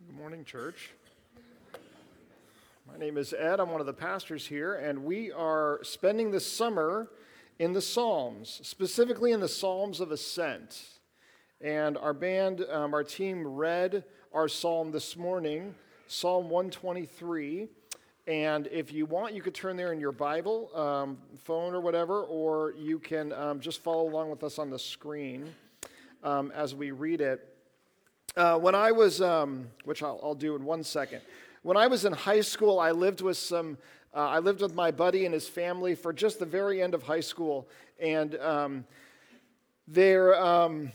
Good 0.00 0.16
morning, 0.18 0.44
church. 0.44 0.90
My 2.90 2.98
name 2.98 3.16
is 3.16 3.32
Ed. 3.32 3.60
I'm 3.60 3.70
one 3.70 3.80
of 3.80 3.86
the 3.86 3.92
pastors 3.92 4.44
here, 4.44 4.74
and 4.74 5.04
we 5.04 5.30
are 5.30 5.78
spending 5.84 6.32
the 6.32 6.40
summer 6.40 7.10
in 7.60 7.72
the 7.72 7.80
Psalms, 7.80 8.60
specifically 8.64 9.30
in 9.30 9.38
the 9.38 9.48
Psalms 9.48 10.00
of 10.00 10.10
Ascent. 10.10 10.84
And 11.60 11.96
our 11.96 12.12
band, 12.12 12.64
um, 12.72 12.92
our 12.92 13.04
team 13.04 13.46
read 13.46 14.02
our 14.32 14.48
psalm 14.48 14.90
this 14.90 15.16
morning, 15.16 15.76
Psalm 16.08 16.50
123. 16.50 17.68
And 18.26 18.66
if 18.72 18.92
you 18.92 19.06
want, 19.06 19.32
you 19.32 19.42
could 19.42 19.54
turn 19.54 19.76
there 19.76 19.92
in 19.92 20.00
your 20.00 20.12
Bible, 20.12 20.70
um, 20.74 21.18
phone, 21.44 21.72
or 21.72 21.80
whatever, 21.80 22.24
or 22.24 22.74
you 22.76 22.98
can 22.98 23.32
um, 23.32 23.60
just 23.60 23.80
follow 23.80 24.08
along 24.08 24.28
with 24.28 24.42
us 24.42 24.58
on 24.58 24.70
the 24.70 24.78
screen 24.78 25.54
um, 26.24 26.50
as 26.50 26.74
we 26.74 26.90
read 26.90 27.20
it. 27.20 27.53
Uh, 28.36 28.58
when 28.58 28.74
I 28.74 28.90
was, 28.90 29.20
um, 29.22 29.68
which 29.84 30.02
I'll, 30.02 30.18
I'll, 30.20 30.34
do 30.34 30.56
in 30.56 30.64
one 30.64 30.82
second, 30.82 31.20
when 31.62 31.76
I 31.76 31.86
was 31.86 32.04
in 32.04 32.12
high 32.12 32.40
school, 32.40 32.80
I 32.80 32.90
lived 32.90 33.20
with 33.20 33.36
some, 33.36 33.78
uh, 34.12 34.26
I 34.26 34.40
lived 34.40 34.60
with 34.60 34.74
my 34.74 34.90
buddy 34.90 35.24
and 35.24 35.32
his 35.32 35.48
family 35.48 35.94
for 35.94 36.12
just 36.12 36.40
the 36.40 36.44
very 36.44 36.82
end 36.82 36.94
of 36.94 37.04
high 37.04 37.20
school, 37.20 37.68
and 38.00 38.34
um, 38.40 38.84
they're, 39.86 40.34
um, 40.34 40.90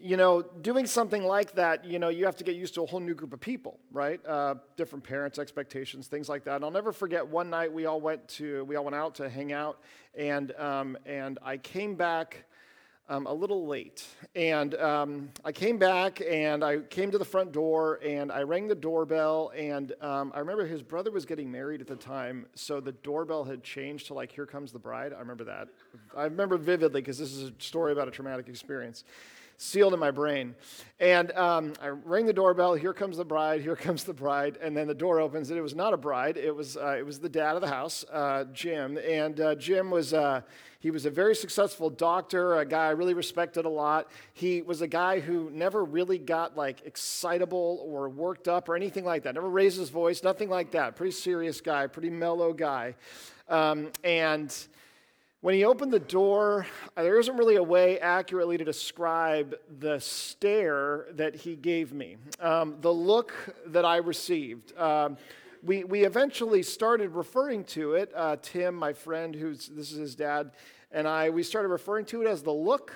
you 0.00 0.16
know, 0.16 0.40
doing 0.40 0.86
something 0.86 1.24
like 1.24 1.52
that, 1.56 1.84
you 1.84 1.98
know, 1.98 2.10
you 2.10 2.24
have 2.26 2.36
to 2.36 2.44
get 2.44 2.54
used 2.54 2.74
to 2.74 2.84
a 2.84 2.86
whole 2.86 3.00
new 3.00 3.14
group 3.14 3.32
of 3.32 3.40
people, 3.40 3.80
right? 3.90 4.24
Uh, 4.24 4.54
different 4.76 5.02
parents' 5.02 5.40
expectations, 5.40 6.06
things 6.06 6.28
like 6.28 6.44
that. 6.44 6.54
And 6.56 6.64
I'll 6.64 6.70
never 6.70 6.92
forget 6.92 7.26
one 7.26 7.50
night 7.50 7.72
we 7.72 7.86
all 7.86 8.00
went 8.00 8.26
to, 8.28 8.64
we 8.66 8.76
all 8.76 8.84
went 8.84 8.94
out 8.94 9.16
to 9.16 9.28
hang 9.28 9.52
out, 9.52 9.80
and 10.14 10.52
um, 10.52 10.96
and 11.06 11.40
I 11.42 11.56
came 11.56 11.96
back 11.96 12.44
um, 13.08 13.26
a 13.26 13.32
little 13.32 13.66
late. 13.66 14.06
And 14.34 14.74
um, 14.74 15.30
I 15.44 15.52
came 15.52 15.78
back 15.78 16.20
and 16.20 16.64
I 16.64 16.78
came 16.78 17.10
to 17.10 17.18
the 17.18 17.24
front 17.24 17.52
door 17.52 18.00
and 18.04 18.32
I 18.32 18.42
rang 18.42 18.68
the 18.68 18.74
doorbell. 18.74 19.52
And 19.56 19.92
um, 20.00 20.32
I 20.34 20.40
remember 20.40 20.66
his 20.66 20.82
brother 20.82 21.10
was 21.10 21.24
getting 21.24 21.50
married 21.50 21.80
at 21.80 21.86
the 21.86 21.96
time. 21.96 22.46
So 22.54 22.80
the 22.80 22.92
doorbell 22.92 23.44
had 23.44 23.62
changed 23.62 24.08
to 24.08 24.14
like, 24.14 24.32
Here 24.32 24.46
Comes 24.46 24.72
the 24.72 24.78
Bride. 24.78 25.12
I 25.12 25.18
remember 25.20 25.44
that. 25.44 25.68
I 26.16 26.24
remember 26.24 26.56
vividly 26.56 27.00
because 27.00 27.18
this 27.18 27.32
is 27.32 27.50
a 27.50 27.52
story 27.58 27.92
about 27.92 28.08
a 28.08 28.10
traumatic 28.10 28.48
experience 28.48 29.04
sealed 29.56 29.94
in 29.94 30.00
my 30.00 30.10
brain. 30.10 30.54
And 30.98 31.32
um, 31.32 31.74
I 31.80 31.88
rang 31.88 32.26
the 32.26 32.32
doorbell. 32.32 32.74
Here 32.74 32.92
comes 32.92 33.16
the 33.16 33.24
bride. 33.24 33.60
Here 33.60 33.76
comes 33.76 34.04
the 34.04 34.14
bride. 34.14 34.58
And 34.62 34.76
then 34.76 34.86
the 34.86 34.94
door 34.94 35.20
opens, 35.20 35.50
and 35.50 35.58
it 35.58 35.62
was 35.62 35.74
not 35.74 35.92
a 35.92 35.96
bride. 35.96 36.36
It 36.36 36.54
was 36.54 36.76
uh, 36.76 36.96
it 36.98 37.04
was 37.04 37.18
the 37.18 37.28
dad 37.28 37.54
of 37.54 37.60
the 37.60 37.68
house, 37.68 38.04
uh, 38.12 38.44
Jim. 38.52 38.98
And 38.98 39.40
uh, 39.40 39.54
Jim 39.56 39.90
was 39.90 40.14
uh, 40.14 40.40
he 40.86 40.90
was 40.90 41.04
a 41.04 41.10
very 41.10 41.34
successful 41.34 41.90
doctor, 41.90 42.58
a 42.58 42.64
guy 42.64 42.86
I 42.86 42.90
really 42.90 43.14
respected 43.14 43.64
a 43.64 43.68
lot. 43.68 44.08
He 44.34 44.62
was 44.62 44.82
a 44.82 44.86
guy 44.86 45.20
who 45.20 45.50
never 45.52 45.84
really 45.84 46.18
got 46.18 46.56
like 46.56 46.86
excitable 46.86 47.84
or 47.84 48.08
worked 48.08 48.46
up 48.46 48.68
or 48.68 48.76
anything 48.76 49.04
like 49.04 49.24
that. 49.24 49.34
Never 49.34 49.50
raised 49.50 49.78
his 49.78 49.90
voice, 49.90 50.22
nothing 50.22 50.48
like 50.48 50.70
that. 50.72 50.94
Pretty 50.94 51.12
serious 51.12 51.60
guy, 51.60 51.86
pretty 51.88 52.10
mellow 52.10 52.52
guy. 52.52 52.94
Um, 53.48 53.90
and 54.04 54.54
when 55.46 55.54
he 55.54 55.64
opened 55.64 55.92
the 55.92 56.00
door, 56.00 56.66
uh, 56.96 57.04
there 57.04 57.20
isn't 57.20 57.36
really 57.36 57.54
a 57.54 57.62
way 57.62 58.00
accurately 58.00 58.58
to 58.58 58.64
describe 58.64 59.54
the 59.78 59.96
stare 60.00 61.06
that 61.12 61.36
he 61.36 61.54
gave 61.54 61.92
me, 61.92 62.16
um, 62.40 62.74
the 62.80 62.92
look 62.92 63.32
that 63.66 63.84
I 63.84 63.98
received. 63.98 64.76
Um, 64.76 65.16
we, 65.62 65.84
we 65.84 66.04
eventually 66.04 66.64
started 66.64 67.10
referring 67.12 67.62
to 67.66 67.94
it. 67.94 68.10
Uh, 68.12 68.38
Tim, 68.42 68.74
my 68.74 68.92
friend, 68.92 69.36
who's 69.36 69.68
this 69.68 69.92
is 69.92 69.98
his 69.98 70.14
dad, 70.16 70.50
and 70.90 71.06
I, 71.06 71.30
we 71.30 71.44
started 71.44 71.68
referring 71.68 72.06
to 72.06 72.22
it 72.22 72.26
as 72.26 72.42
the 72.42 72.52
look 72.52 72.92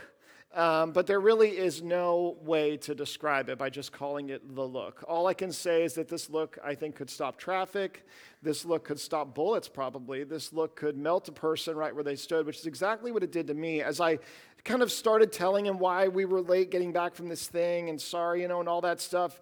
um, 0.53 0.91
but 0.91 1.07
there 1.07 1.21
really 1.21 1.51
is 1.51 1.81
no 1.81 2.37
way 2.43 2.77
to 2.79 2.95
describe 2.95 3.49
it 3.49 3.59
by 3.59 3.71
just 3.71 3.93
calling 3.93 4.31
it 4.31 4.55
the 4.57 4.67
look. 4.67 5.05
All 5.07 5.29
I 5.29 5.35
can 5.35 5.53
say 5.53 5.85
is 5.85 5.95
that 5.95 6.09
this 6.09 6.29
look, 6.29 6.59
I 6.65 6.75
think, 6.75 6.97
could 6.97 7.09
stop 7.09 7.39
traffic. 7.39 8.05
This 8.43 8.65
look 8.65 8.85
could 8.85 8.99
stop 8.99 9.35
bullets, 9.35 9.69
probably. 9.69 10.25
This 10.25 10.53
look 10.53 10.75
could 10.75 10.97
melt 10.97 11.29
a 11.29 11.33
person 11.33 11.77
right 11.77 11.95
where 11.95 12.05
they 12.05 12.17
stood, 12.17 12.47
which 12.47 12.59
is 12.59 12.67
exactly 12.67 13.13
what 13.13 13.23
it 13.23 13.33
did 13.33 13.47
to 13.49 13.55
me 13.55 13.83
as 13.83 14.01
I 14.01 14.19
kind 14.65 14.83
of 14.83 14.91
started 14.91 15.31
telling 15.31 15.67
him 15.67 15.79
why 15.79 16.09
we 16.09 16.25
were 16.25 16.41
late 16.41 16.71
getting 16.71 16.93
back 16.93 17.15
from 17.15 17.29
this 17.29 17.47
thing 17.49 17.91
and 17.91 18.01
sorry, 18.01 18.43
you 18.43 18.49
know, 18.49 18.61
and 18.61 18.69
all 18.69 18.81
that 18.81 19.01
stuff. 19.01 19.41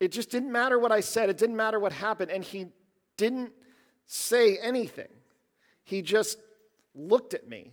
It 0.00 0.10
just 0.10 0.30
didn't 0.30 0.50
matter 0.50 0.78
what 0.78 0.90
I 0.90 1.00
said, 1.00 1.28
it 1.30 1.38
didn't 1.38 1.56
matter 1.56 1.78
what 1.78 1.92
happened. 1.92 2.30
And 2.30 2.42
he 2.42 2.66
didn't 3.16 3.52
say 4.06 4.58
anything. 4.58 5.08
He 5.84 6.02
just 6.02 6.38
looked 6.94 7.34
at 7.34 7.48
me 7.48 7.72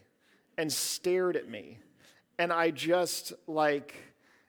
and 0.58 0.72
stared 0.72 1.36
at 1.36 1.50
me 1.50 1.80
and 2.38 2.54
I 2.54 2.72
just 2.72 3.34
like 3.48 3.96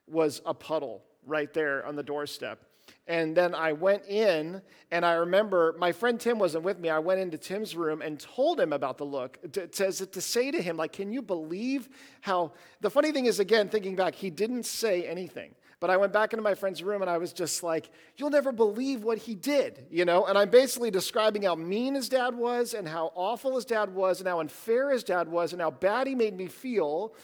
was 0.06 0.42
a 0.44 0.54
puddle 0.54 1.02
right 1.26 1.52
there 1.52 1.86
on 1.86 1.96
the 1.96 2.02
doorstep. 2.02 2.62
And 3.08 3.34
then 3.34 3.54
I 3.54 3.72
went 3.72 4.04
in, 4.06 4.60
and 4.90 5.04
I 5.04 5.14
remember 5.14 5.74
my 5.78 5.92
friend 5.92 6.20
Tim 6.20 6.38
wasn't 6.38 6.62
with 6.62 6.78
me. 6.78 6.90
I 6.90 6.98
went 6.98 7.20
into 7.20 7.38
Tim's 7.38 7.74
room 7.74 8.02
and 8.02 8.20
told 8.20 8.60
him 8.60 8.74
about 8.74 8.98
the 8.98 9.06
look 9.06 9.40
to, 9.52 9.66
to, 9.66 10.06
to, 10.06 10.20
say 10.20 10.50
to 10.50 10.60
him, 10.60 10.76
like, 10.76 10.92
can 10.92 11.10
you 11.10 11.22
believe 11.22 11.88
how. 12.20 12.52
The 12.82 12.90
funny 12.90 13.10
thing 13.10 13.24
is, 13.24 13.40
again, 13.40 13.70
thinking 13.70 13.96
back, 13.96 14.14
he 14.14 14.28
didn't 14.28 14.66
say 14.66 15.04
anything. 15.04 15.54
But 15.80 15.90
I 15.90 15.96
went 15.96 16.12
back 16.12 16.32
into 16.32 16.42
my 16.42 16.54
friend's 16.54 16.82
room 16.82 17.02
and 17.02 17.10
I 17.10 17.18
was 17.18 17.32
just 17.32 17.62
like, 17.62 17.88
you'll 18.16 18.30
never 18.30 18.50
believe 18.50 19.04
what 19.04 19.18
he 19.18 19.36
did, 19.36 19.86
you 19.90 20.04
know? 20.04 20.26
And 20.26 20.36
I'm 20.36 20.50
basically 20.50 20.90
describing 20.90 21.42
how 21.42 21.54
mean 21.54 21.94
his 21.94 22.08
dad 22.08 22.34
was 22.34 22.74
and 22.74 22.88
how 22.88 23.12
awful 23.14 23.54
his 23.54 23.64
dad 23.64 23.94
was 23.94 24.18
and 24.18 24.28
how 24.28 24.40
unfair 24.40 24.90
his 24.90 25.04
dad 25.04 25.28
was 25.28 25.52
and 25.52 25.62
how 25.62 25.70
bad 25.70 26.08
he 26.08 26.16
made 26.16 26.36
me 26.36 26.48
feel 26.48 27.14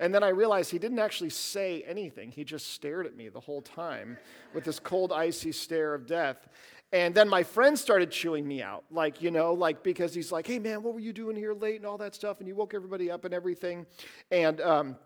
and 0.00 0.14
then 0.14 0.24
I 0.24 0.30
realized 0.30 0.70
he 0.70 0.78
didn't 0.78 0.98
actually 0.98 1.30
say 1.30 1.84
anything. 1.86 2.32
He 2.32 2.42
just 2.42 2.72
stared 2.72 3.06
at 3.06 3.14
me 3.14 3.28
the 3.28 3.38
whole 3.38 3.60
time 3.60 4.16
with 4.54 4.64
this 4.64 4.80
cold, 4.80 5.12
icy 5.12 5.52
stare 5.52 5.94
of 5.94 6.06
death. 6.06 6.48
And 6.92 7.14
then 7.14 7.28
my 7.28 7.42
friend 7.42 7.78
started 7.78 8.10
chewing 8.10 8.48
me 8.48 8.62
out, 8.62 8.82
like, 8.90 9.22
you 9.22 9.30
know, 9.30 9.52
like 9.52 9.84
because 9.84 10.12
he's 10.12 10.32
like, 10.32 10.46
hey, 10.46 10.58
man, 10.58 10.82
what 10.82 10.94
were 10.94 11.00
you 11.00 11.12
doing 11.12 11.36
here 11.36 11.52
late 11.52 11.76
and 11.76 11.86
all 11.86 11.98
that 11.98 12.14
stuff? 12.14 12.40
And 12.40 12.48
you 12.48 12.56
woke 12.56 12.74
everybody 12.74 13.10
up 13.10 13.24
and 13.24 13.32
everything. 13.32 13.86
And, 14.32 14.60
um, 14.60 14.96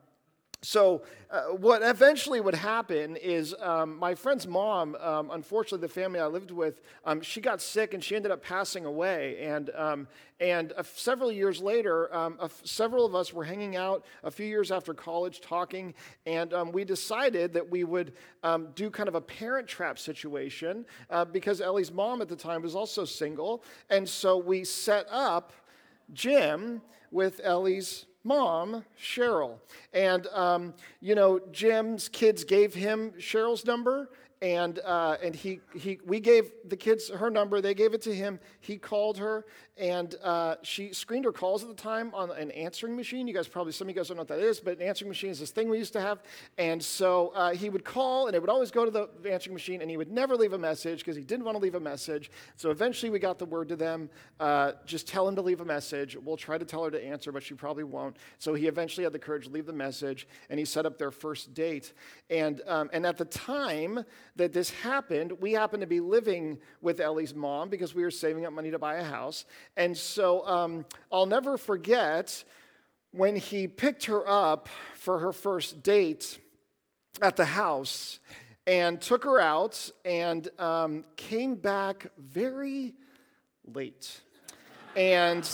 so, 0.65 1.03
uh, 1.31 1.43
what 1.57 1.83
eventually 1.83 2.41
would 2.41 2.55
happen 2.55 3.17
is 3.17 3.55
um, 3.61 3.99
my 3.99 4.15
friend's 4.15 4.47
mom, 4.47 4.95
um, 4.97 5.31
unfortunately, 5.31 5.87
the 5.87 5.93
family 5.93 6.21
I 6.21 6.27
lived 6.27 6.51
with, 6.51 6.81
um, 7.05 7.21
she 7.21 7.41
got 7.41 7.61
sick 7.61 7.93
and 7.93 8.03
she 8.03 8.17
ended 8.17 8.33
up 8.33 8.43
passing 8.43 8.87
away. 8.87 9.39
And, 9.43 9.71
um, 9.75 10.09
and 10.41 10.73
uh, 10.73 10.83
several 10.83 11.31
years 11.31 11.61
later, 11.61 12.09
uh, 12.15 12.49
several 12.63 13.05
of 13.05 13.15
us 13.15 13.33
were 13.33 13.45
hanging 13.45 13.77
out 13.77 14.07
a 14.23 14.31
few 14.31 14.47
years 14.47 14.73
after 14.73 14.95
college 14.95 15.43
talking, 15.43 15.93
and 16.25 16.55
um, 16.55 16.73
we 16.73 16.85
decided 16.85 17.53
that 17.53 17.69
we 17.69 17.85
would 17.85 18.15
do 18.75 18.91
kind 18.91 19.09
of 19.09 19.15
a 19.15 19.21
parent 19.21 19.69
trap 19.69 19.99
situation 19.99 20.87
uh, 21.11 21.25
because 21.27 21.61
Ellie's 21.61 21.93
mom 21.93 22.23
at 22.23 22.29
the 22.29 22.37
time 22.37 22.63
was 22.63 22.75
also 22.75 23.05
single. 23.05 23.65
And 23.91 24.09
so 24.09 24.39
we 24.39 24.65
set 24.65 25.07
up 25.11 25.53
Jim 26.13 26.81
with 27.11 27.41
Ellie's 27.45 28.07
mom, 28.25 28.85
Cheryl. 29.01 29.59
And, 29.93 30.27
um, 30.29 30.75
you 31.01 31.15
know, 31.15 31.39
Jim's 31.53 32.09
kids 32.09 32.43
gave 32.43 32.75
him 32.75 33.13
Cheryl's 33.19 33.65
number, 33.65 34.11
and, 34.43 34.79
uh, 34.85 35.17
and 35.23 35.35
he, 35.35 35.61
he, 35.75 35.99
we 36.05 36.21
gave 36.21 36.51
the 36.67 36.77
kids 36.77 37.09
her 37.11 37.31
number. 37.31 37.61
They 37.61 37.75
gave 37.75 37.95
it 37.95 38.03
to 38.03 38.15
him. 38.15 38.41
He 38.61 38.77
called 38.77 39.19
her, 39.19 39.47
and 39.77 40.15
uh, 40.23 40.57
she 40.63 40.93
screened 40.93 41.25
her 41.25 41.33
calls 41.33 41.63
at 41.63 41.69
the 41.69 41.75
time 41.75 42.15
on 42.15 42.31
an 42.31 42.51
answering 42.53 42.97
machine. 42.97 43.27
You 43.27 43.35
guys 43.35 43.49
probably, 43.49 43.73
some 43.73 43.87
of 43.89 43.95
you 43.95 44.01
guys 44.01 44.09
don't 44.09 44.17
know 44.17 44.23
what 44.23 44.29
that 44.29 44.41
is, 44.41 44.61
but 44.61 44.79
an 44.79 44.83
answering 44.83 45.09
machine 45.09 45.31
is 45.31 45.41
this 45.41 45.51
thing 45.51 45.69
we 45.69 45.79
used 45.79 45.93
to 45.95 46.01
have. 46.01 46.23
And 46.59 46.83
so 46.83 47.33
uh, 47.35 47.53
he 47.53 47.71
would 47.71 47.85
call, 47.85 48.27
and 48.27 48.37
it 48.37 48.41
would 48.41 48.51
always 48.51 48.71
go 48.71 48.85
to 48.85 48.91
the 48.91 49.33
answering 49.33 49.55
machine, 49.55 49.81
and 49.81 49.91
he 49.91 49.97
would 49.97 50.11
never 50.11 50.37
leave 50.37 50.53
a 50.53 50.59
message 50.59 50.99
because 51.01 51.17
he 51.17 51.25
didn't 51.25 51.45
want 51.45 51.57
to 51.57 51.63
leave 51.63 51.75
a 51.75 51.81
message. 51.81 52.31
So 52.57 52.71
eventually 52.71 53.11
we 53.11 53.19
got 53.19 53.39
the 53.39 53.47
word 53.47 53.69
to 53.69 53.77
them 53.77 54.11
uh, 54.41 54.73
just 54.85 55.07
tell 55.07 55.29
him 55.29 55.37
to 55.37 55.43
leave 55.43 55.61
a 55.61 55.65
message. 55.65 56.17
We'll 56.17 56.37
try 56.37 56.59
to 56.59 56.65
tell 56.65 56.85
her 56.85 56.91
to 56.91 57.03
answer, 57.03 57.33
but 57.33 57.43
she 57.43 57.55
probably 57.55 57.85
won't. 57.85 58.17
So 58.39 58.55
he 58.55 58.67
eventually 58.67 59.05
had 59.05 59.13
the 59.13 59.19
courage 59.19 59.47
to 59.47 59.51
leave 59.51 59.67
the 59.67 59.73
message, 59.73 60.27
and 60.51 60.59
he 60.59 60.65
set 60.65 60.87
up 60.87 60.99
their 60.99 61.11
first 61.11 61.55
date. 61.55 61.93
And, 62.31 62.61
um, 62.67 62.91
and 62.93 63.07
at 63.07 63.17
the 63.17 63.25
time, 63.25 64.05
that 64.37 64.53
this 64.53 64.71
happened, 64.71 65.33
we 65.41 65.53
happened 65.53 65.83
to 65.83 65.87
be 65.87 66.01
living 66.01 66.59
with 66.81 67.01
Ellie's 67.01 67.35
mom 67.35 67.69
because 67.69 67.95
we 67.95 68.03
were 68.03 68.11
saving 68.11 68.47
up 68.47 68.53
money 68.53 68.71
to 68.71 68.79
buy 68.79 68.97
a 68.97 69.05
house. 69.05 69.45
And 69.77 69.97
so 69.97 70.47
um, 70.47 70.85
I'll 71.13 71.27
never 71.27 71.57
forget 71.57 72.45
when 73.13 73.37
he 73.37 73.69
picked 73.69 74.07
her 74.07 74.29
up 74.29 74.69
for 74.95 75.21
her 75.21 75.33
first 75.33 75.83
date 75.83 76.39
at 77.23 77.37
the 77.37 77.45
house 77.45 78.19
and 78.67 79.01
took 79.01 79.25
her 79.25 79.39
out 79.39 79.91
and 80.05 80.49
um, 80.59 81.05
came 81.17 81.55
back 81.55 82.09
very 82.19 82.95
late. 83.73 84.21
And 84.97 85.49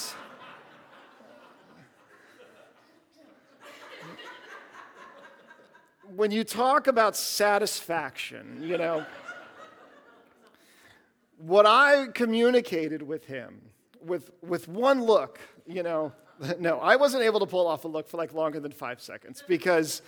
when 6.17 6.31
you 6.31 6.45
talk 6.45 6.87
about 6.87 7.17
satisfaction, 7.17 8.59
you 8.63 8.79
know, 8.79 9.05
what 11.39 11.67
I 11.67 12.07
communicated 12.15 13.03
with 13.03 13.25
him 13.25 13.61
with, 14.05 14.31
with 14.43 14.69
one 14.69 15.05
look, 15.05 15.41
you 15.67 15.83
know, 15.83 16.13
no, 16.59 16.79
I 16.79 16.97
wasn't 16.97 17.25
able 17.25 17.41
to 17.41 17.47
pull 17.47 17.67
off 17.67 17.85
a 17.85 17.89
look 17.89 18.09
for 18.09 18.17
like 18.17 18.33
longer 18.33 18.61
than 18.61 18.73
five 18.73 19.01
seconds 19.01 19.43
because 19.47 20.03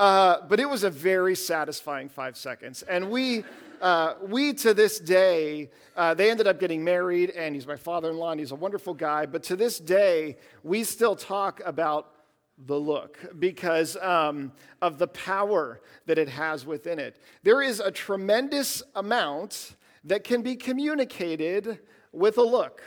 Uh, 0.00 0.40
but 0.48 0.58
it 0.58 0.66
was 0.66 0.82
a 0.82 0.88
very 0.88 1.34
satisfying 1.34 2.08
five 2.08 2.34
seconds. 2.34 2.80
And 2.84 3.10
we, 3.10 3.44
uh, 3.82 4.14
we 4.22 4.54
to 4.54 4.72
this 4.72 4.98
day, 4.98 5.68
uh, 5.94 6.14
they 6.14 6.30
ended 6.30 6.46
up 6.46 6.58
getting 6.58 6.82
married, 6.82 7.28
and 7.28 7.54
he's 7.54 7.66
my 7.66 7.76
father 7.76 8.08
in 8.08 8.16
law, 8.16 8.30
and 8.30 8.40
he's 8.40 8.50
a 8.50 8.56
wonderful 8.56 8.94
guy. 8.94 9.26
But 9.26 9.42
to 9.44 9.56
this 9.56 9.78
day, 9.78 10.38
we 10.62 10.84
still 10.84 11.14
talk 11.14 11.60
about 11.66 12.14
the 12.66 12.78
look 12.78 13.18
because 13.38 13.96
um, 13.96 14.52
of 14.82 14.98
the 14.98 15.08
power 15.08 15.80
that 16.06 16.18
it 16.18 16.28
has 16.28 16.66
within 16.66 16.98
it. 16.98 17.16
There 17.42 17.62
is 17.62 17.80
a 17.80 17.90
tremendous 17.90 18.82
amount 18.94 19.76
that 20.04 20.24
can 20.24 20.42
be 20.42 20.56
communicated 20.56 21.80
with 22.12 22.38
a 22.38 22.42
look. 22.42 22.82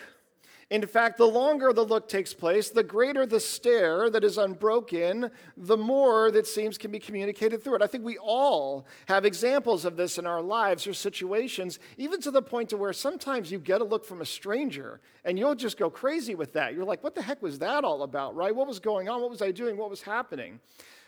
In 0.74 0.88
fact, 0.88 1.20
the 1.20 1.28
longer 1.28 1.72
the 1.72 1.86
look 1.86 2.10
takes 2.10 2.34
place, 2.34 2.72
the 2.72 2.82
greater 2.82 3.28
the 3.28 3.40
stare 3.40 4.10
that 4.10 4.24
is 4.24 4.40
unbroken, 4.40 5.30
the 5.56 5.78
more 5.78 6.32
that 6.32 6.48
seems 6.48 6.80
can 6.80 6.90
be 6.90 6.98
communicated 6.98 7.64
through 7.64 7.76
it. 7.76 7.84
I 7.84 7.86
think 7.86 8.04
we 8.04 8.18
all 8.18 8.88
have 9.06 9.24
examples 9.24 9.86
of 9.86 9.98
this 9.98 10.18
in 10.18 10.26
our 10.26 10.42
lives 10.42 10.88
or 10.88 10.94
situations, 10.96 11.78
even 12.00 12.20
to 12.22 12.32
the 12.32 12.42
point 12.42 12.70
to 12.70 12.78
where 12.78 12.92
sometimes 12.92 13.52
you 13.52 13.60
get 13.60 13.82
a 13.82 13.84
look 13.84 14.04
from 14.04 14.22
a 14.22 14.26
stranger 14.26 15.00
and 15.24 15.38
you'll 15.38 15.54
just 15.54 15.78
go 15.78 15.92
crazy 15.92 16.34
with 16.34 16.54
that. 16.54 16.74
You're 16.74 16.86
like, 16.86 17.04
what 17.04 17.14
the 17.14 17.22
heck 17.22 17.44
was 17.44 17.60
that 17.60 17.84
all 17.84 18.02
about, 18.02 18.36
right? 18.36 18.56
What 18.56 18.66
was 18.66 18.80
going 18.80 19.08
on? 19.08 19.22
What 19.22 19.30
was 19.30 19.44
I 19.44 19.52
doing? 19.52 19.78
What 19.78 19.92
was 19.92 20.02
happening? 20.02 20.60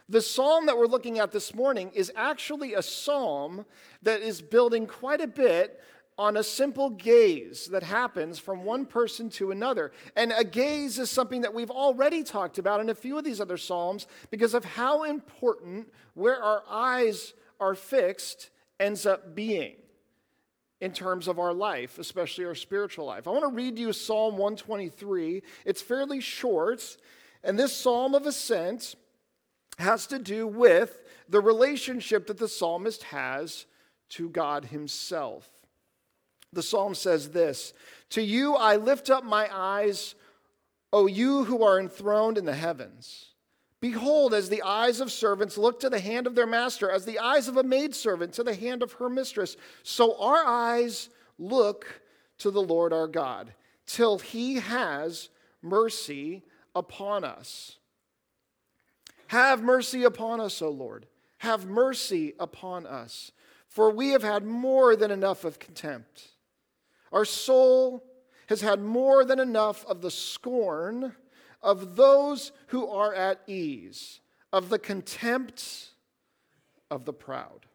The 0.08 0.22
psalm 0.22 0.68
that 0.68 0.78
we're 0.78 0.86
looking 0.86 1.18
at 1.18 1.32
this 1.32 1.56
morning 1.56 1.90
is 1.96 2.12
actually 2.16 2.76
a 2.76 2.84
psalm 2.84 3.66
that 4.04 4.22
is 4.22 4.44
building 4.44 4.86
quite 4.86 5.22
a 5.22 5.26
bit 5.28 5.82
on 6.18 6.38
a 6.38 6.44
simple 6.44 6.90
gaze 6.90 7.68
that 7.68 7.84
happens 7.84 8.40
from 8.40 8.64
one 8.64 8.86
person 8.86 9.30
to 9.30 9.52
another. 9.52 9.92
And 10.16 10.34
a 10.36 10.44
gaze 10.44 10.98
is 10.98 11.10
something 11.10 11.42
that 11.42 11.54
we've 11.54 11.72
already 11.72 12.24
talked 12.24 12.58
about 12.58 12.80
in 12.80 12.90
a 12.90 12.96
few 12.96 13.18
of 13.18 13.26
these 13.26 13.42
other 13.42 13.58
Psalms 13.58 14.08
because 14.32 14.54
of 14.54 14.64
how 14.64 15.04
important 15.04 15.92
where 16.14 16.42
our 16.42 16.64
eyes 16.70 17.34
are 17.60 17.76
fixed 17.76 18.50
ends 18.80 19.06
up 19.06 19.36
being 19.36 19.76
in 20.82 20.92
terms 20.92 21.28
of 21.28 21.40
our 21.40 21.54
life, 21.54 22.00
especially 22.00 22.46
our 22.46 22.56
spiritual 22.56 23.06
life. 23.06 23.28
I 23.28 23.32
want 23.32 23.44
to 23.44 23.56
read 23.56 23.78
you 23.78 23.92
Psalm 23.92 24.38
123. 24.38 25.42
It's 25.66 25.82
fairly 25.82 26.22
short, 26.22 26.98
and 27.44 27.58
this 27.58 27.76
Psalm 27.76 28.14
of 28.14 28.26
Ascent 28.26 28.96
has 29.78 30.08
to 30.08 30.20
do 30.20 30.48
with 30.48 31.02
the 31.28 31.42
relationship 31.42 32.28
that 32.28 32.38
the 32.38 32.48
psalmist 32.48 33.04
has 33.04 33.66
to 34.10 34.30
God 34.30 34.66
Himself. 34.66 35.50
The 36.56 36.64
psalm 36.64 36.96
says 36.96 37.30
this 37.30 37.74
To 38.12 38.22
you 38.22 38.56
I 38.56 38.78
lift 38.78 39.10
up 39.10 39.24
my 39.24 39.48
eyes, 39.54 40.16
O 40.92 41.06
you 41.06 41.44
who 41.44 41.64
are 41.64 41.80
enthroned 41.80 42.38
in 42.38 42.46
the 42.46 42.56
heavens. 42.56 43.28
Behold, 43.82 44.34
as 44.34 44.50
the 44.50 44.64
eyes 44.64 45.02
of 45.02 45.12
servants 45.12 45.58
look 45.58 45.82
to 45.82 45.90
the 45.90 46.00
hand 46.00 46.26
of 46.26 46.34
their 46.34 46.48
master, 46.48 46.90
as 46.90 47.06
the 47.06 47.20
eyes 47.20 47.48
of 47.48 47.58
a 47.58 47.64
maidservant 47.64 48.34
to 48.34 48.44
the 48.44 48.56
hand 48.56 48.82
of 48.82 48.94
her 48.94 49.10
mistress, 49.10 49.58
so 49.84 50.20
our 50.20 50.44
eyes 50.44 51.10
look 51.38 52.02
to 52.40 52.50
the 52.50 52.62
Lord 52.62 52.94
our 52.94 53.08
God, 53.08 53.54
till 53.86 54.18
he 54.18 54.56
has 54.56 55.30
mercy 55.62 56.44
upon 56.74 57.24
us. 57.24 57.78
Have 59.28 59.62
mercy 59.62 60.04
upon 60.04 60.40
us, 60.40 60.62
O 60.62 60.70
Lord. 60.70 61.06
Have 61.40 61.66
mercy 61.66 62.34
upon 62.40 62.88
us, 62.88 63.32
for 63.68 63.92
we 63.92 64.12
have 64.12 64.24
had 64.24 64.46
more 64.46 64.96
than 64.96 65.12
enough 65.12 65.44
of 65.44 65.60
contempt. 65.60 66.30
Our 67.16 67.24
soul 67.24 68.04
has 68.48 68.60
had 68.60 68.82
more 68.82 69.24
than 69.24 69.40
enough 69.40 69.86
of 69.86 70.02
the 70.02 70.12
scorn 70.12 71.16
of 71.64 71.96
those 71.96 72.52
who 72.68 72.88
are 72.90 73.14
at 73.16 73.40
ease, 73.48 74.20
of 74.52 74.68
the 74.68 74.78
contempt 74.78 75.92
of 76.92 77.06
the 77.06 77.14
proud. 77.14 77.68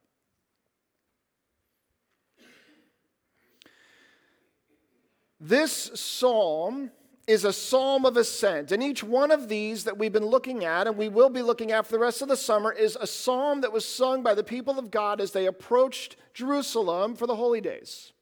This 5.41 5.91
psalm 5.95 6.91
is 7.27 7.47
a 7.47 7.53
psalm 7.53 8.05
of 8.05 8.19
ascent. 8.19 8.73
And 8.73 8.83
each 8.83 9.03
one 9.03 9.31
of 9.31 9.49
these 9.49 9.85
that 9.85 9.97
we've 9.97 10.13
been 10.13 10.27
looking 10.27 10.67
at, 10.67 10.87
and 10.87 10.99
we 10.99 11.09
will 11.09 11.31
be 11.31 11.41
looking 11.41 11.73
at 11.73 11.87
for 11.87 11.93
the 11.93 11.99
rest 11.99 12.21
of 12.21 12.29
the 12.29 12.37
summer, 12.37 12.73
is 12.73 12.99
a 13.01 13.07
psalm 13.07 13.63
that 13.63 13.73
was 13.73 13.87
sung 13.87 14.23
by 14.23 14.35
the 14.35 14.45
people 14.45 14.79
of 14.79 14.91
God 14.91 15.19
as 15.19 15.33
they 15.33 15.47
approached 15.47 16.17
Jerusalem 16.35 17.17
for 17.17 17.27
the 17.27 17.37
holy 17.37 17.63
days. 17.63 18.13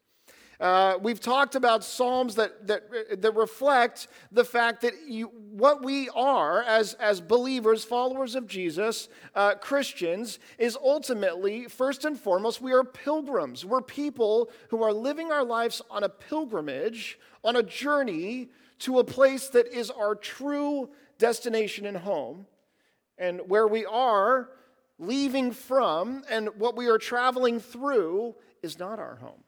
Uh, 0.61 0.99
we've 1.01 1.21
talked 1.21 1.55
about 1.55 1.85
psalms 1.85 2.35
that, 2.35 2.67
that, 2.67 3.23
that 3.23 3.37
reflect 3.37 4.09
the 4.33 4.45
fact 4.45 4.81
that 4.81 4.93
you, 5.07 5.27
what 5.53 5.85
we 5.85 6.09
are 6.17 6.63
as, 6.65 6.95
as 6.95 7.21
believers, 7.21 7.85
followers 7.85 8.35
of 8.35 8.47
Jesus, 8.49 9.09
uh, 9.37 9.55
Christians, 9.55 10.41
is 10.59 10.77
ultimately, 10.77 11.67
first 11.67 12.05
and 12.05 12.19
foremost, 12.19 12.61
we 12.61 12.73
are 12.73 12.83
pilgrims. 12.83 13.65
We're 13.65 13.83
people 13.83 14.51
who 14.71 14.83
are 14.83 14.93
living 14.93 15.31
our 15.31 15.45
lives 15.45 15.81
on 15.91 16.03
a 16.03 16.09
pilgrimage, 16.09 17.21
on 17.45 17.55
a 17.55 17.63
journey 17.63 18.49
to 18.81 18.99
a 18.99 19.05
place 19.05 19.49
that 19.51 19.69
is 19.69 19.91
our 19.91 20.17
true 20.17 20.89
destination 21.19 21.87
and 21.87 21.99
home, 21.99 22.47
and 23.17 23.43
where 23.47 23.69
we 23.69 23.87
are 23.87 24.51
leaving 24.99 25.53
from 25.53 26.25
and 26.29 26.49
what 26.59 26.77
we 26.77 26.89
are 26.89 26.99
traveling 26.99 27.61
through 27.61 28.35
is 28.61 28.77
not 28.77 28.99
our 28.99 29.17
home. 29.17 29.45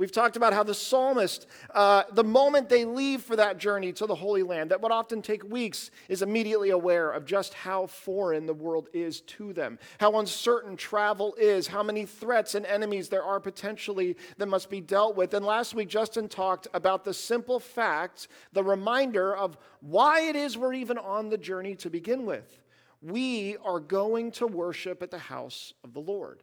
We've 0.00 0.10
talked 0.10 0.38
about 0.38 0.54
how 0.54 0.62
the 0.62 0.72
psalmist, 0.72 1.46
uh, 1.74 2.04
the 2.10 2.24
moment 2.24 2.70
they 2.70 2.86
leave 2.86 3.20
for 3.20 3.36
that 3.36 3.58
journey 3.58 3.92
to 3.92 4.06
the 4.06 4.14
Holy 4.14 4.42
Land, 4.42 4.70
that 4.70 4.80
would 4.80 4.90
often 4.90 5.20
take 5.20 5.44
weeks, 5.44 5.90
is 6.08 6.22
immediately 6.22 6.70
aware 6.70 7.10
of 7.10 7.26
just 7.26 7.52
how 7.52 7.84
foreign 7.84 8.46
the 8.46 8.54
world 8.54 8.88
is 8.94 9.20
to 9.20 9.52
them, 9.52 9.78
how 9.98 10.18
uncertain 10.18 10.74
travel 10.74 11.34
is, 11.38 11.66
how 11.66 11.82
many 11.82 12.06
threats 12.06 12.54
and 12.54 12.64
enemies 12.64 13.10
there 13.10 13.22
are 13.22 13.40
potentially 13.40 14.16
that 14.38 14.46
must 14.46 14.70
be 14.70 14.80
dealt 14.80 15.16
with. 15.16 15.34
And 15.34 15.44
last 15.44 15.74
week, 15.74 15.90
Justin 15.90 16.30
talked 16.30 16.66
about 16.72 17.04
the 17.04 17.12
simple 17.12 17.60
fact, 17.60 18.28
the 18.54 18.64
reminder 18.64 19.36
of 19.36 19.58
why 19.80 20.22
it 20.22 20.34
is 20.34 20.56
we're 20.56 20.72
even 20.72 20.96
on 20.96 21.28
the 21.28 21.36
journey 21.36 21.74
to 21.74 21.90
begin 21.90 22.24
with. 22.24 22.62
We 23.02 23.58
are 23.62 23.80
going 23.80 24.30
to 24.32 24.46
worship 24.46 25.02
at 25.02 25.10
the 25.10 25.18
house 25.18 25.74
of 25.84 25.92
the 25.92 26.00
Lord. 26.00 26.42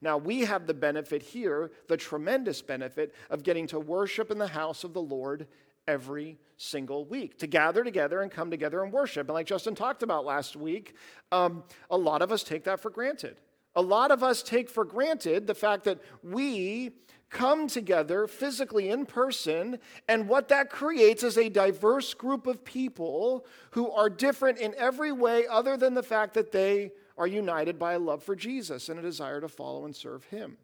Now, 0.00 0.18
we 0.18 0.40
have 0.40 0.66
the 0.66 0.74
benefit 0.74 1.22
here, 1.22 1.70
the 1.88 1.96
tremendous 1.96 2.62
benefit 2.62 3.14
of 3.30 3.42
getting 3.42 3.66
to 3.68 3.80
worship 3.80 4.30
in 4.30 4.38
the 4.38 4.46
house 4.46 4.84
of 4.84 4.92
the 4.92 5.02
Lord 5.02 5.46
every 5.88 6.38
single 6.56 7.04
week, 7.04 7.38
to 7.38 7.46
gather 7.46 7.84
together 7.84 8.22
and 8.22 8.30
come 8.30 8.50
together 8.50 8.82
and 8.82 8.92
worship. 8.92 9.28
And 9.28 9.34
like 9.34 9.46
Justin 9.46 9.74
talked 9.74 10.02
about 10.02 10.24
last 10.24 10.56
week, 10.56 10.94
um, 11.32 11.64
a 11.90 11.96
lot 11.96 12.22
of 12.22 12.32
us 12.32 12.42
take 12.42 12.64
that 12.64 12.80
for 12.80 12.90
granted. 12.90 13.36
A 13.74 13.82
lot 13.82 14.10
of 14.10 14.22
us 14.22 14.42
take 14.42 14.70
for 14.70 14.84
granted 14.84 15.46
the 15.46 15.54
fact 15.54 15.84
that 15.84 16.00
we 16.22 16.92
come 17.28 17.66
together 17.66 18.26
physically 18.26 18.88
in 18.88 19.04
person, 19.04 19.78
and 20.08 20.28
what 20.28 20.48
that 20.48 20.70
creates 20.70 21.22
is 21.22 21.36
a 21.36 21.48
diverse 21.48 22.14
group 22.14 22.46
of 22.46 22.64
people 22.64 23.44
who 23.72 23.90
are 23.90 24.08
different 24.08 24.58
in 24.58 24.74
every 24.78 25.12
way 25.12 25.46
other 25.46 25.76
than 25.76 25.94
the 25.94 26.02
fact 26.02 26.34
that 26.34 26.52
they 26.52 26.92
are 27.18 27.26
united 27.26 27.78
by 27.78 27.94
a 27.94 27.98
love 27.98 28.22
for 28.22 28.36
Jesus 28.36 28.88
and 28.88 28.98
a 28.98 29.02
desire 29.02 29.40
to 29.40 29.48
follow 29.48 29.84
and 29.84 29.94
serve 29.94 30.24
Him. 30.24 30.56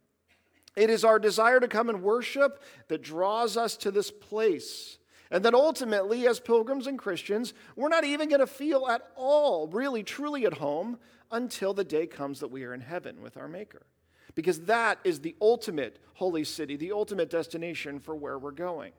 It 0.76 0.90
is 0.90 1.04
our 1.04 1.18
desire 1.18 1.60
to 1.60 1.68
come 1.68 1.88
and 1.88 2.02
worship 2.02 2.62
that 2.88 3.02
draws 3.02 3.56
us 3.56 3.76
to 3.78 3.90
this 3.90 4.10
place. 4.10 4.98
And 5.30 5.44
that 5.44 5.54
ultimately, 5.54 6.26
as 6.26 6.40
pilgrims 6.40 6.86
and 6.86 6.98
Christians, 6.98 7.54
we're 7.74 7.88
not 7.88 8.04
even 8.04 8.28
going 8.28 8.40
to 8.40 8.46
feel 8.46 8.86
at 8.86 9.02
all, 9.16 9.66
really, 9.68 10.02
truly 10.02 10.44
at 10.44 10.54
home 10.54 10.98
until 11.30 11.72
the 11.72 11.84
day 11.84 12.06
comes 12.06 12.40
that 12.40 12.50
we 12.50 12.64
are 12.64 12.74
in 12.74 12.82
heaven 12.82 13.22
with 13.22 13.38
our 13.38 13.48
Maker. 13.48 13.86
Because 14.34 14.60
that 14.62 14.98
is 15.04 15.20
the 15.20 15.34
ultimate 15.40 15.98
holy 16.14 16.44
city, 16.44 16.76
the 16.76 16.92
ultimate 16.92 17.30
destination 17.30 17.98
for 17.98 18.14
where 18.14 18.38
we're 18.38 18.50
going. 18.50 18.92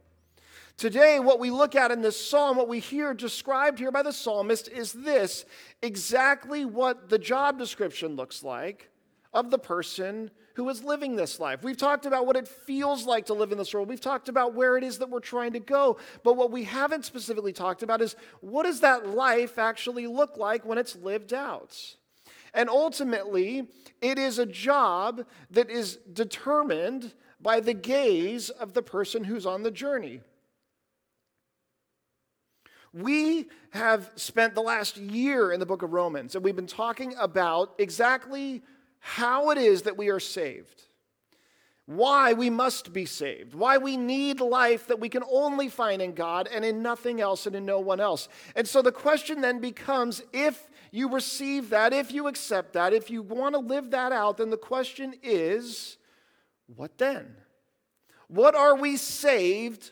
Today, 0.77 1.20
what 1.20 1.39
we 1.39 1.51
look 1.51 1.75
at 1.75 1.92
in 1.92 2.01
this 2.01 2.20
psalm, 2.20 2.58
what 2.58 2.68
we 2.68 2.80
hear 2.80 3.13
described 3.13 3.80
here 3.80 3.92
by 3.92 4.01
the 4.01 4.12
psalmist, 4.12 4.68
is 4.68 4.92
this 4.92 5.46
exactly 5.82 6.65
what 6.65 7.10
the 7.10 7.20
job 7.20 7.60
description 7.60 8.15
looks 8.15 8.44
like 8.44 8.89
of 9.34 9.51
the 9.51 9.60
person 9.60 10.32
who 10.56 10.68
is 10.70 10.84
living 10.84 11.15
this 11.15 11.39
life. 11.39 11.63
We've 11.63 11.77
talked 11.77 12.06
about 12.06 12.27
what 12.27 12.36
it 12.36 12.48
feels 12.48 13.06
like 13.06 13.27
to 13.27 13.34
live 13.34 13.51
in 13.51 13.58
this 13.58 13.74
world. 13.74 13.89
We've 13.89 14.00
talked 14.00 14.30
about 14.30 14.53
where 14.53 14.77
it 14.77 14.84
is 14.84 15.00
that 15.00 15.10
we're 15.10 15.20
trying 15.20 15.53
to 15.53 15.60
go. 15.60 15.98
But 16.24 16.38
what 16.38 16.51
we 16.51 16.63
haven't 16.63 17.06
specifically 17.06 17.53
talked 17.53 17.82
about 17.82 18.01
is 18.01 18.15
what 18.42 18.63
does 18.63 18.82
that 18.82 19.08
life 19.08 19.58
actually 19.58 20.08
look 20.08 20.38
like 20.38 20.65
when 20.65 20.77
it's 20.77 20.96
lived 20.96 21.34
out? 21.34 21.96
And 22.53 22.70
ultimately, 22.70 23.68
it 24.01 24.20
is 24.20 24.38
a 24.38 24.46
job 24.46 25.25
that 25.50 25.72
is 25.72 25.98
determined 26.12 27.13
by 27.42 27.60
the 27.60 27.74
gaze 27.74 28.50
of 28.50 28.74
the 28.74 28.84
person 28.84 29.24
who's 29.24 29.46
on 29.46 29.63
the 29.63 29.72
journey. 29.72 30.22
We 32.94 33.48
have 33.72 34.12
spent 34.16 34.54
the 34.54 34.62
last 34.62 34.98
year 34.98 35.52
in 35.52 35.60
the 35.60 35.66
book 35.66 35.82
of 35.82 35.94
Romans, 35.94 36.36
and 36.36 36.44
we've 36.44 36.56
been 36.56 36.68
talking 36.68 37.16
about 37.20 37.74
exactly 37.80 38.62
how 39.00 39.50
it 39.50 39.58
is 39.58 39.82
that 39.82 39.98
we 39.98 40.10
are 40.10 40.20
saved, 40.20 40.84
why 41.88 42.34
we 42.34 42.52
must 42.52 42.94
be 42.94 43.06
saved, 43.06 43.56
why 43.56 43.80
we 43.80 43.98
need 43.98 44.40
life 44.40 44.88
that 44.88 45.00
we 45.00 45.10
can 45.10 45.24
only 45.30 45.70
find 45.70 46.04
in 46.04 46.14
God 46.14 46.48
and 46.54 46.64
in 46.64 46.84
nothing 46.84 47.20
else 47.20 47.48
and 47.48 47.56
in 47.56 47.66
no 47.66 47.80
one 47.80 48.00
else. 48.00 48.30
And 48.56 48.68
so 48.68 48.84
the 48.84 48.92
question 48.92 49.42
then 49.42 49.60
becomes 49.60 50.22
if 50.32 50.70
you 50.92 51.10
receive 51.10 51.72
that, 51.72 51.94
if 51.94 52.12
you 52.12 52.28
accept 52.28 52.74
that, 52.74 52.94
if 52.94 53.10
you 53.10 53.24
want 53.24 53.56
to 53.56 53.60
live 53.60 53.90
that 53.90 54.12
out, 54.12 54.38
then 54.38 54.52
the 54.52 54.58
question 54.58 55.16
is 55.24 55.98
what 56.68 57.00
then? 57.00 57.36
What 58.28 58.56
are 58.56 58.76
we 58.76 58.98
saved 58.98 59.92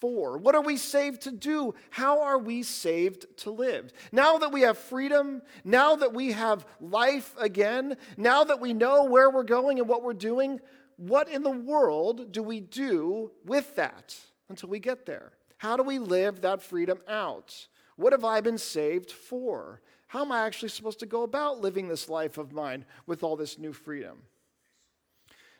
for? 0.00 0.38
What 0.38 0.54
are 0.54 0.62
we 0.62 0.76
saved 0.76 1.22
to 1.22 1.30
do? 1.30 1.74
How 1.90 2.22
are 2.22 2.38
we 2.38 2.62
saved 2.62 3.26
to 3.38 3.50
live? 3.50 3.92
Now 4.10 4.38
that 4.38 4.52
we 4.52 4.62
have 4.62 4.78
freedom, 4.78 5.42
now 5.64 5.96
that 5.96 6.12
we 6.12 6.32
have 6.32 6.66
life 6.80 7.34
again, 7.38 7.96
now 8.16 8.44
that 8.44 8.60
we 8.60 8.72
know 8.72 9.04
where 9.04 9.30
we're 9.30 9.44
going 9.44 9.78
and 9.78 9.88
what 9.88 10.02
we're 10.02 10.12
doing, 10.14 10.60
what 10.96 11.28
in 11.28 11.42
the 11.42 11.50
world 11.50 12.32
do 12.32 12.42
we 12.42 12.60
do 12.60 13.30
with 13.44 13.76
that 13.76 14.18
until 14.48 14.68
we 14.68 14.78
get 14.78 15.06
there? 15.06 15.32
How 15.58 15.76
do 15.76 15.82
we 15.82 15.98
live 15.98 16.40
that 16.40 16.62
freedom 16.62 17.00
out? 17.06 17.68
What 17.96 18.12
have 18.12 18.24
I 18.24 18.40
been 18.40 18.58
saved 18.58 19.10
for? 19.10 19.82
How 20.08 20.22
am 20.22 20.32
I 20.32 20.46
actually 20.46 20.70
supposed 20.70 21.00
to 21.00 21.06
go 21.06 21.22
about 21.22 21.60
living 21.60 21.86
this 21.86 22.08
life 22.08 22.38
of 22.38 22.52
mine 22.52 22.84
with 23.06 23.22
all 23.22 23.36
this 23.36 23.58
new 23.58 23.72
freedom? 23.72 24.22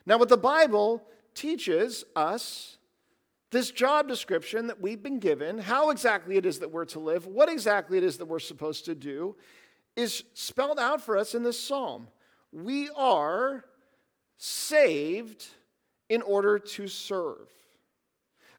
Now, 0.05 0.17
what 0.17 0.29
the 0.29 0.37
Bible 0.37 1.03
teaches 1.35 2.03
us 2.15 2.77
this 3.51 3.69
job 3.69 4.07
description 4.07 4.67
that 4.67 4.81
we've 4.81 5.03
been 5.03 5.19
given, 5.19 5.59
how 5.59 5.89
exactly 5.89 6.37
it 6.37 6.45
is 6.45 6.59
that 6.59 6.71
we're 6.71 6.85
to 6.85 6.99
live, 6.99 7.27
what 7.27 7.49
exactly 7.49 7.97
it 7.97 8.03
is 8.03 8.17
that 8.17 8.25
we're 8.25 8.39
supposed 8.39 8.85
to 8.85 8.95
do, 8.95 9.35
is 9.95 10.23
spelled 10.33 10.79
out 10.79 11.01
for 11.01 11.17
us 11.17 11.35
in 11.35 11.43
this 11.43 11.59
psalm. 11.59 12.07
We 12.53 12.89
are 12.95 13.65
saved 14.37 15.45
in 16.09 16.21
order 16.21 16.59
to 16.59 16.87
serve. 16.87 17.49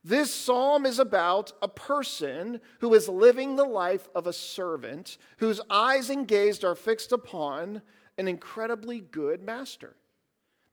This 0.03 0.33
psalm 0.33 0.85
is 0.85 0.99
about 0.99 1.53
a 1.61 1.67
person 1.67 2.59
who 2.79 2.93
is 2.93 3.07
living 3.07 3.55
the 3.55 3.63
life 3.63 4.09
of 4.13 4.27
a 4.27 4.33
servant 4.33 5.17
whose 5.37 5.61
eyes 5.69 6.09
and 6.09 6.27
gaze 6.27 6.63
are 6.63 6.75
fixed 6.75 7.11
upon 7.11 7.81
an 8.17 8.27
incredibly 8.27 8.99
good 8.99 9.41
master. 9.41 9.95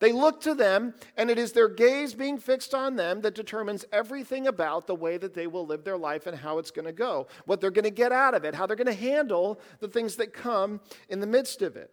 They 0.01 0.13
look 0.13 0.41
to 0.43 0.55
them, 0.55 0.95
and 1.17 1.31
it 1.31 1.39
is 1.39 1.53
their 1.53 1.69
gaze 1.69 2.15
being 2.15 2.39
fixed 2.39 2.75
on 2.75 2.97
them 2.97 3.21
that 3.21 3.35
determines 3.35 3.85
everything 3.93 4.47
about 4.47 4.87
the 4.87 4.95
way 4.95 5.19
that 5.19 5.35
they 5.35 5.47
will 5.47 5.67
live 5.67 5.85
their 5.85 5.99
life 5.99 6.27
and 6.27 6.37
how 6.37 6.59
it's 6.59 6.71
going 6.71 6.87
to 6.87 6.93
go, 6.93 7.29
what 7.45 7.61
they're 7.61 7.71
going 7.71 7.85
to 7.85 7.91
get 7.91 8.11
out 8.11 8.35
of 8.35 8.45
it, 8.45 8.55
how 8.55 8.67
they're 8.67 8.77
going 8.77 8.87
to 8.87 8.95
handle 8.95 9.61
the 9.79 9.89
things 9.89 10.17
that 10.17 10.33
come 10.33 10.81
in 11.11 11.21
the 11.21 11.27
midst 11.27 11.61
of 11.61 11.77
it. 11.77 11.91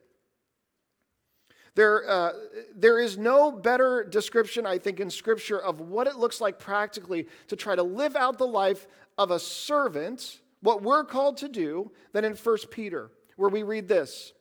There, 1.76 2.10
uh, 2.10 2.32
there 2.76 3.00
is 3.00 3.18
no 3.18 3.52
better 3.52 4.04
description, 4.10 4.66
I 4.66 4.80
think, 4.80 5.00
in 5.00 5.12
Scripture 5.12 5.60
of 5.60 5.82
what 5.82 6.08
it 6.08 6.16
looks 6.16 6.42
like 6.42 6.58
practically 6.58 7.28
to 7.50 7.56
try 7.56 7.76
to 7.76 7.84
live 7.84 8.16
out 8.16 8.38
the 8.38 8.48
life 8.48 8.88
of 9.18 9.32
a 9.32 9.40
servant, 9.40 10.40
what 10.62 10.82
we're 10.82 11.04
called 11.04 11.38
to 11.38 11.50
do, 11.50 11.92
than 12.14 12.26
in 12.26 12.34
1 12.34 12.58
Peter, 12.72 13.12
where 13.36 13.50
we 13.50 13.62
read 13.62 13.88
this. 13.88 14.34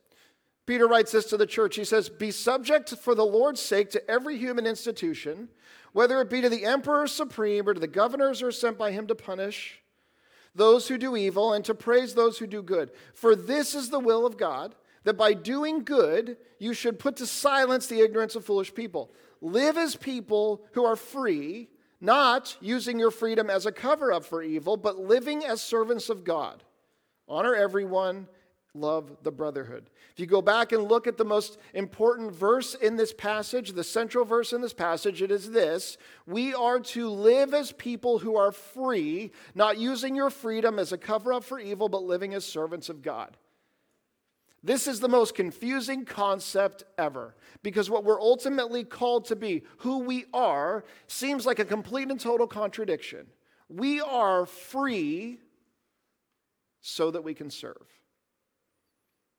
Peter 0.67 0.85
writes 0.85 1.13
this 1.13 1.25
to 1.27 1.37
the 1.37 1.47
church. 1.47 1.77
He 1.77 1.85
says, 1.85 2.09
Be 2.09 2.29
subject 2.29 2.89
for 2.89 3.15
the 3.15 3.25
Lord's 3.25 3.61
sake 3.61 3.89
to 3.91 4.11
every 4.11 4.37
human 4.37 4.67
institution, 4.67 5.47
whether 5.93 6.21
it 6.21 6.29
be 6.29 6.41
to 6.41 6.49
the 6.49 6.65
emperor 6.65 7.07
supreme 7.07 7.67
or 7.67 7.73
to 7.73 7.79
the 7.79 7.87
governors 7.87 8.41
who 8.41 8.47
are 8.47 8.51
sent 8.51 8.77
by 8.77 8.91
him 8.91 9.07
to 9.07 9.15
punish 9.15 9.81
those 10.53 10.87
who 10.87 10.97
do 10.97 11.15
evil 11.15 11.53
and 11.53 11.63
to 11.65 11.73
praise 11.73 12.13
those 12.13 12.37
who 12.37 12.47
do 12.47 12.61
good. 12.61 12.91
For 13.13 13.35
this 13.35 13.75
is 13.75 13.89
the 13.89 13.99
will 13.99 14.25
of 14.25 14.37
God, 14.37 14.75
that 15.03 15.13
by 15.17 15.33
doing 15.33 15.83
good 15.83 16.35
you 16.59 16.73
should 16.73 16.99
put 16.99 17.15
to 17.17 17.25
silence 17.25 17.87
the 17.87 18.01
ignorance 18.01 18.35
of 18.35 18.43
foolish 18.43 18.73
people. 18.73 19.11
Live 19.39 19.77
as 19.77 19.95
people 19.95 20.65
who 20.73 20.83
are 20.83 20.95
free, 20.95 21.69
not 22.01 22.57
using 22.59 22.99
your 22.99 23.11
freedom 23.11 23.49
as 23.49 23.65
a 23.65 23.71
cover 23.71 24.11
up 24.11 24.25
for 24.25 24.43
evil, 24.43 24.75
but 24.75 24.99
living 24.99 25.45
as 25.45 25.61
servants 25.61 26.09
of 26.09 26.25
God. 26.25 26.63
Honor 27.29 27.55
everyone 27.55 28.27
love 28.79 29.17
the 29.23 29.31
brotherhood. 29.31 29.89
If 30.13 30.19
you 30.19 30.25
go 30.25 30.41
back 30.41 30.71
and 30.71 30.83
look 30.83 31.07
at 31.07 31.17
the 31.17 31.25
most 31.25 31.57
important 31.73 32.31
verse 32.31 32.73
in 32.75 32.95
this 32.95 33.13
passage, 33.13 33.73
the 33.73 33.83
central 33.83 34.25
verse 34.25 34.53
in 34.53 34.61
this 34.61 34.73
passage, 34.73 35.21
it 35.21 35.31
is 35.31 35.51
this 35.51 35.97
We 36.25 36.53
are 36.53 36.79
to 36.79 37.09
live 37.09 37.53
as 37.53 37.71
people 37.71 38.19
who 38.19 38.35
are 38.37 38.51
free, 38.51 39.31
not 39.55 39.77
using 39.77 40.15
your 40.15 40.29
freedom 40.29 40.79
as 40.79 40.91
a 40.91 40.97
cover 40.97 41.33
up 41.33 41.43
for 41.43 41.59
evil, 41.59 41.89
but 41.89 42.03
living 42.03 42.33
as 42.33 42.45
servants 42.45 42.89
of 42.89 43.01
God. 43.01 43.37
This 44.63 44.87
is 44.87 44.99
the 44.99 45.07
most 45.07 45.35
confusing 45.35 46.03
concept 46.03 46.83
ever 46.97 47.35
because 47.63 47.89
what 47.89 48.03
we're 48.03 48.21
ultimately 48.21 48.83
called 48.83 49.25
to 49.25 49.35
be, 49.35 49.63
who 49.77 49.99
we 49.99 50.25
are, 50.33 50.83
seems 51.07 51.45
like 51.45 51.59
a 51.59 51.65
complete 51.65 52.09
and 52.09 52.19
total 52.19 52.47
contradiction. 52.47 53.27
We 53.69 54.01
are 54.01 54.45
free 54.45 55.39
so 56.81 57.11
that 57.11 57.23
we 57.23 57.33
can 57.33 57.49
serve. 57.49 57.96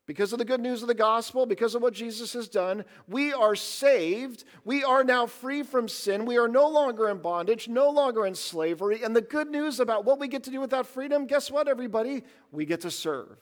Because 0.08 0.32
of 0.32 0.38
the 0.38 0.44
good 0.46 0.62
news 0.62 0.80
of 0.80 0.88
the 0.88 0.94
gospel, 0.94 1.44
because 1.44 1.74
of 1.74 1.82
what 1.82 1.92
Jesus 1.92 2.32
has 2.32 2.48
done, 2.48 2.86
we 3.08 3.34
are 3.34 3.54
saved. 3.54 4.44
We 4.64 4.82
are 4.82 5.04
now 5.04 5.26
free 5.26 5.62
from 5.62 5.86
sin. 5.86 6.24
We 6.24 6.38
are 6.38 6.48
no 6.48 6.66
longer 6.66 7.10
in 7.10 7.18
bondage, 7.18 7.68
no 7.68 7.90
longer 7.90 8.24
in 8.24 8.34
slavery. 8.34 9.02
And 9.04 9.14
the 9.14 9.20
good 9.20 9.50
news 9.50 9.80
about 9.80 10.06
what 10.06 10.18
we 10.18 10.26
get 10.26 10.44
to 10.44 10.50
do 10.50 10.60
with 10.60 10.70
that 10.70 10.86
freedom, 10.86 11.26
guess 11.26 11.50
what, 11.50 11.68
everybody? 11.68 12.24
We 12.50 12.64
get 12.64 12.80
to 12.80 12.90
serve. 12.90 13.36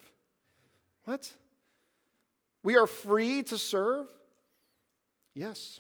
What? 1.05 1.33
We 2.65 2.77
are 2.77 2.89
free 2.89 3.45
to 3.45 3.57
serve? 3.57 4.09
Yes. 5.37 5.79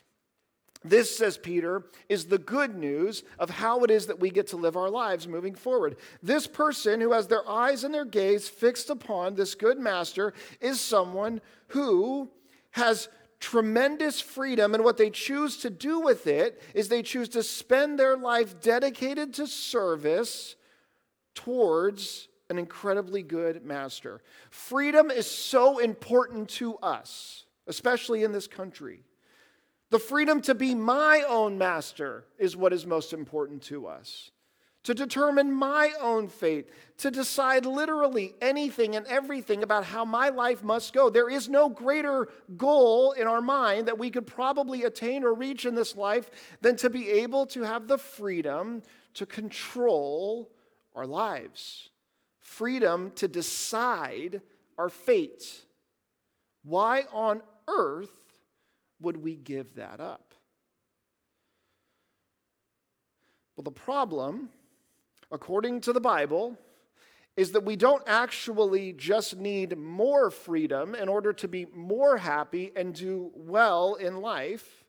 This, 0.85 1.16
says 1.16 1.38
Peter, 1.38 1.85
is 2.09 2.26
the 2.26 2.38
good 2.38 2.76
news 2.76 3.25
of 3.38 3.50
how 3.50 3.83
it 3.85 3.90
is 3.90 4.06
that 4.06 4.21
we 4.21 4.30
get 4.30 4.49
to 4.49 4.56
live 4.56 4.76
our 4.76 4.90
lives 4.90 5.26
moving 5.26 5.54
forward. 5.54 5.97
This 6.23 6.47
person 6.47 7.00
who 7.00 7.12
has 7.12 7.26
their 7.26 7.49
eyes 7.49 7.83
and 7.83 7.92
their 7.92 8.04
gaze 8.04 8.49
fixed 8.49 8.90
upon 8.90 9.35
this 9.35 9.54
good 9.54 9.78
master 9.78 10.35
is 10.61 10.80
someone 10.80 11.40
who 11.68 12.30
has 12.71 13.09
tremendous 13.40 14.21
freedom, 14.21 14.75
and 14.75 14.83
what 14.83 14.97
they 14.97 15.11
choose 15.11 15.59
to 15.59 15.71
do 15.71 16.00
with 16.00 16.26
it 16.26 16.62
is 16.75 16.88
they 16.88 17.02
choose 17.02 17.28
to 17.30 17.42
spend 17.42 17.99
their 17.99 18.16
life 18.16 18.61
dedicated 18.61 19.35
to 19.35 19.47
service 19.47 20.56
towards 21.35 22.28
an 22.49 22.59
incredibly 22.59 23.23
good 23.23 23.64
master. 23.64 24.23
Freedom 24.50 25.11
is 25.11 25.30
so 25.30 25.78
important 25.78 26.49
to 26.49 26.76
us, 26.76 27.45
especially 27.66 28.25
in 28.25 28.33
this 28.33 28.47
country. 28.47 29.02
The 29.90 29.99
freedom 29.99 30.40
to 30.43 30.55
be 30.55 30.75
my 30.75 31.25
own 31.28 31.59
master 31.59 32.25
is 32.38 32.57
what 32.57 32.73
is 32.73 32.87
most 32.87 33.12
important 33.12 33.62
to 33.64 33.87
us. 33.87 34.31
To 34.85 34.95
determine 34.95 35.52
my 35.52 35.93
own 36.00 36.28
fate, 36.28 36.69
to 36.99 37.11
decide 37.11 37.66
literally 37.66 38.35
anything 38.40 38.95
and 38.95 39.05
everything 39.07 39.64
about 39.64 39.85
how 39.85 40.05
my 40.05 40.28
life 40.28 40.62
must 40.62 40.93
go. 40.93 41.11
There 41.11 41.28
is 41.28 41.49
no 41.49 41.69
greater 41.69 42.28
goal 42.57 43.11
in 43.12 43.26
our 43.26 43.40
mind 43.40 43.88
that 43.88 43.99
we 43.99 44.11
could 44.11 44.28
probably 44.28 44.85
attain 44.85 45.25
or 45.25 45.35
reach 45.35 45.66
in 45.66 45.75
this 45.75 45.97
life 45.97 46.31
than 46.61 46.76
to 46.76 46.90
be 46.90 47.11
able 47.11 47.47
to 47.47 47.62
have 47.62 47.88
the 47.88 47.99
freedom 47.99 48.83
to 49.14 49.26
control 49.26 50.52
our 50.95 51.07
lives, 51.07 51.90
freedom 52.38 53.11
to 53.16 53.26
decide 53.26 54.40
our 54.78 54.88
fate. 54.88 55.64
Why 56.62 57.07
on 57.12 57.43
earth 57.66 58.25
would 59.00 59.17
we 59.17 59.37
give 59.37 59.75
that 59.75 60.00
up? 60.00 60.35
Well, 63.57 63.65
the 63.65 63.71
problem, 63.71 64.50
according 65.31 65.81
to 65.83 65.93
the 65.93 66.00
Bible, 66.00 66.59
is 67.37 67.53
that 67.53 67.65
we 67.65 67.76
don't 67.76 68.03
actually 68.07 68.93
just 68.93 69.37
need 69.37 69.76
more 69.76 70.31
freedom 70.31 70.95
in 70.95 71.09
order 71.09 71.33
to 71.35 71.49
be 71.49 71.67
more 71.75 72.17
happy 72.17 72.73
and 72.75 72.95
do 72.95 73.31
well 73.35 73.95
in 73.95 74.21
life. 74.21 74.85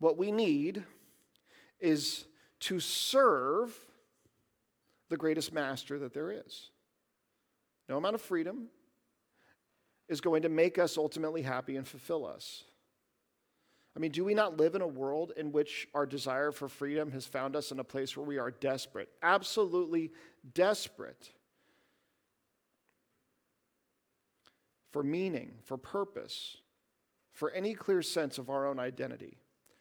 What 0.00 0.18
we 0.18 0.32
need 0.32 0.82
is 1.78 2.24
to 2.60 2.80
serve 2.80 3.72
the 5.08 5.16
greatest 5.16 5.52
master 5.52 5.98
that 6.00 6.12
there 6.12 6.32
is. 6.32 6.70
No 7.88 7.96
amount 7.96 8.14
of 8.14 8.22
freedom 8.22 8.68
is 10.08 10.20
going 10.20 10.42
to 10.42 10.48
make 10.48 10.78
us 10.78 10.96
ultimately 10.96 11.42
happy 11.42 11.76
and 11.76 11.86
fulfill 11.86 12.26
us. 12.26 12.64
I 13.96 14.00
mean, 14.00 14.10
do 14.10 14.24
we 14.24 14.34
not 14.34 14.56
live 14.56 14.74
in 14.74 14.80
a 14.80 14.86
world 14.86 15.32
in 15.36 15.52
which 15.52 15.86
our 15.94 16.06
desire 16.06 16.50
for 16.50 16.68
freedom 16.68 17.10
has 17.12 17.26
found 17.26 17.54
us 17.54 17.72
in 17.72 17.78
a 17.78 17.84
place 17.84 18.16
where 18.16 18.26
we 18.26 18.38
are 18.38 18.50
desperate, 18.50 19.10
absolutely 19.22 20.12
desperate 20.54 21.30
for 24.90 25.02
meaning, 25.02 25.52
for 25.64 25.76
purpose, 25.76 26.56
for 27.32 27.50
any 27.50 27.74
clear 27.74 28.02
sense 28.02 28.38
of 28.38 28.48
our 28.48 28.66
own 28.66 28.78
identity? 28.78 29.38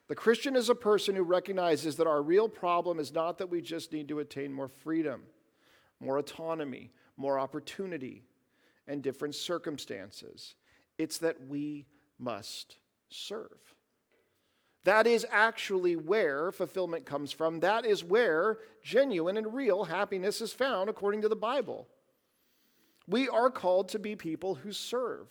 The 0.09 0.15
Christian 0.15 0.57
is 0.57 0.69
a 0.69 0.75
person 0.75 1.15
who 1.15 1.23
recognizes 1.23 1.95
that 1.95 2.07
our 2.07 2.21
real 2.21 2.49
problem 2.49 2.99
is 2.99 3.13
not 3.13 3.37
that 3.37 3.49
we 3.49 3.61
just 3.61 3.93
need 3.93 4.09
to 4.09 4.19
attain 4.19 4.51
more 4.51 4.67
freedom, 4.67 5.23
more 6.01 6.17
autonomy, 6.17 6.91
more 7.21 7.39
opportunity, 7.39 8.23
and 8.87 9.01
different 9.01 9.35
circumstances. 9.35 10.55
It's 10.97 11.19
that 11.19 11.47
we 11.47 11.85
must 12.19 12.77
serve. 13.09 13.75
That 14.83 15.05
is 15.05 15.25
actually 15.29 15.95
where 15.95 16.51
fulfillment 16.51 17.05
comes 17.05 17.31
from. 17.31 17.59
That 17.59 17.85
is 17.85 18.03
where 18.03 18.57
genuine 18.83 19.37
and 19.37 19.53
real 19.53 19.83
happiness 19.83 20.41
is 20.41 20.51
found 20.51 20.89
according 20.89 21.21
to 21.21 21.29
the 21.29 21.35
Bible. 21.35 21.87
We 23.07 23.29
are 23.29 23.51
called 23.51 23.89
to 23.89 23.99
be 23.99 24.15
people 24.15 24.55
who 24.55 24.71
serve. 24.71 25.27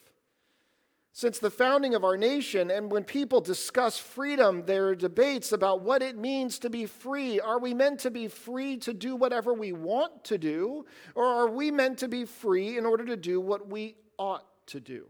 Since 1.13 1.41
the 1.41 1.51
founding 1.51 1.95
of 1.95 2.05
our 2.05 2.17
nation, 2.17 2.71
and 2.71 2.91
when 2.91 3.03
people 3.03 3.41
discuss 3.41 3.99
freedom, 3.99 4.65
there 4.67 4.87
are 4.89 4.95
debates 4.95 5.51
about 5.51 5.83
what 5.83 6.03
it 6.03 6.17
means 6.17 6.61
to 6.61 6.71
be 6.71 6.87
free. 6.87 7.41
Are 7.41 7.59
we 7.59 7.75
meant 7.75 8.01
to 8.01 8.11
be 8.11 8.29
free 8.29 8.77
to 8.79 8.95
do 8.95 9.17
whatever 9.17 9.53
we 9.53 9.73
want 9.73 10.25
to 10.25 10.39
do, 10.39 10.87
or 11.17 11.25
are 11.25 11.49
we 11.51 11.73
meant 11.73 11.99
to 11.99 12.09
be 12.09 12.25
free 12.25 12.79
in 12.79 12.87
order 12.87 13.05
to 13.05 13.17
do 13.17 13.41
what 13.41 13.69
we 13.69 13.97
ought 14.19 14.47
to 14.67 14.79
do? 14.79 15.07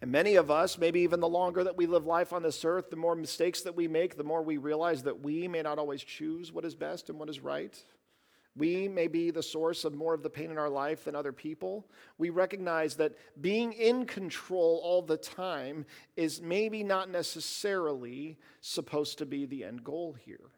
And 0.00 0.10
many 0.10 0.36
of 0.36 0.50
us, 0.50 0.78
maybe 0.78 1.00
even 1.00 1.20
the 1.20 1.28
longer 1.28 1.64
that 1.64 1.76
we 1.76 1.86
live 1.86 2.06
life 2.06 2.32
on 2.32 2.42
this 2.42 2.64
earth, 2.64 2.90
the 2.90 2.96
more 2.96 3.14
mistakes 3.14 3.62
that 3.62 3.74
we 3.74 3.88
make, 3.88 4.16
the 4.16 4.24
more 4.24 4.42
we 4.42 4.56
realize 4.56 5.02
that 5.02 5.20
we 5.20 5.48
may 5.48 5.62
not 5.62 5.78
always 5.78 6.02
choose 6.02 6.52
what 6.52 6.64
is 6.64 6.74
best 6.74 7.10
and 7.10 7.18
what 7.18 7.28
is 7.28 7.40
right. 7.40 7.82
We 8.56 8.88
may 8.88 9.06
be 9.06 9.30
the 9.30 9.42
source 9.42 9.84
of 9.84 9.94
more 9.94 10.14
of 10.14 10.22
the 10.22 10.30
pain 10.30 10.50
in 10.50 10.56
our 10.56 10.70
life 10.70 11.04
than 11.04 11.14
other 11.14 11.32
people. 11.32 11.86
We 12.16 12.30
recognize 12.30 12.96
that 12.96 13.12
being 13.40 13.74
in 13.74 14.06
control 14.06 14.80
all 14.82 15.02
the 15.02 15.18
time 15.18 15.84
is 16.16 16.40
maybe 16.40 16.82
not 16.82 17.10
necessarily 17.10 18.38
supposed 18.62 19.18
to 19.18 19.26
be 19.26 19.44
the 19.44 19.64
end 19.64 19.84
goal 19.84 20.16
here. 20.24 20.50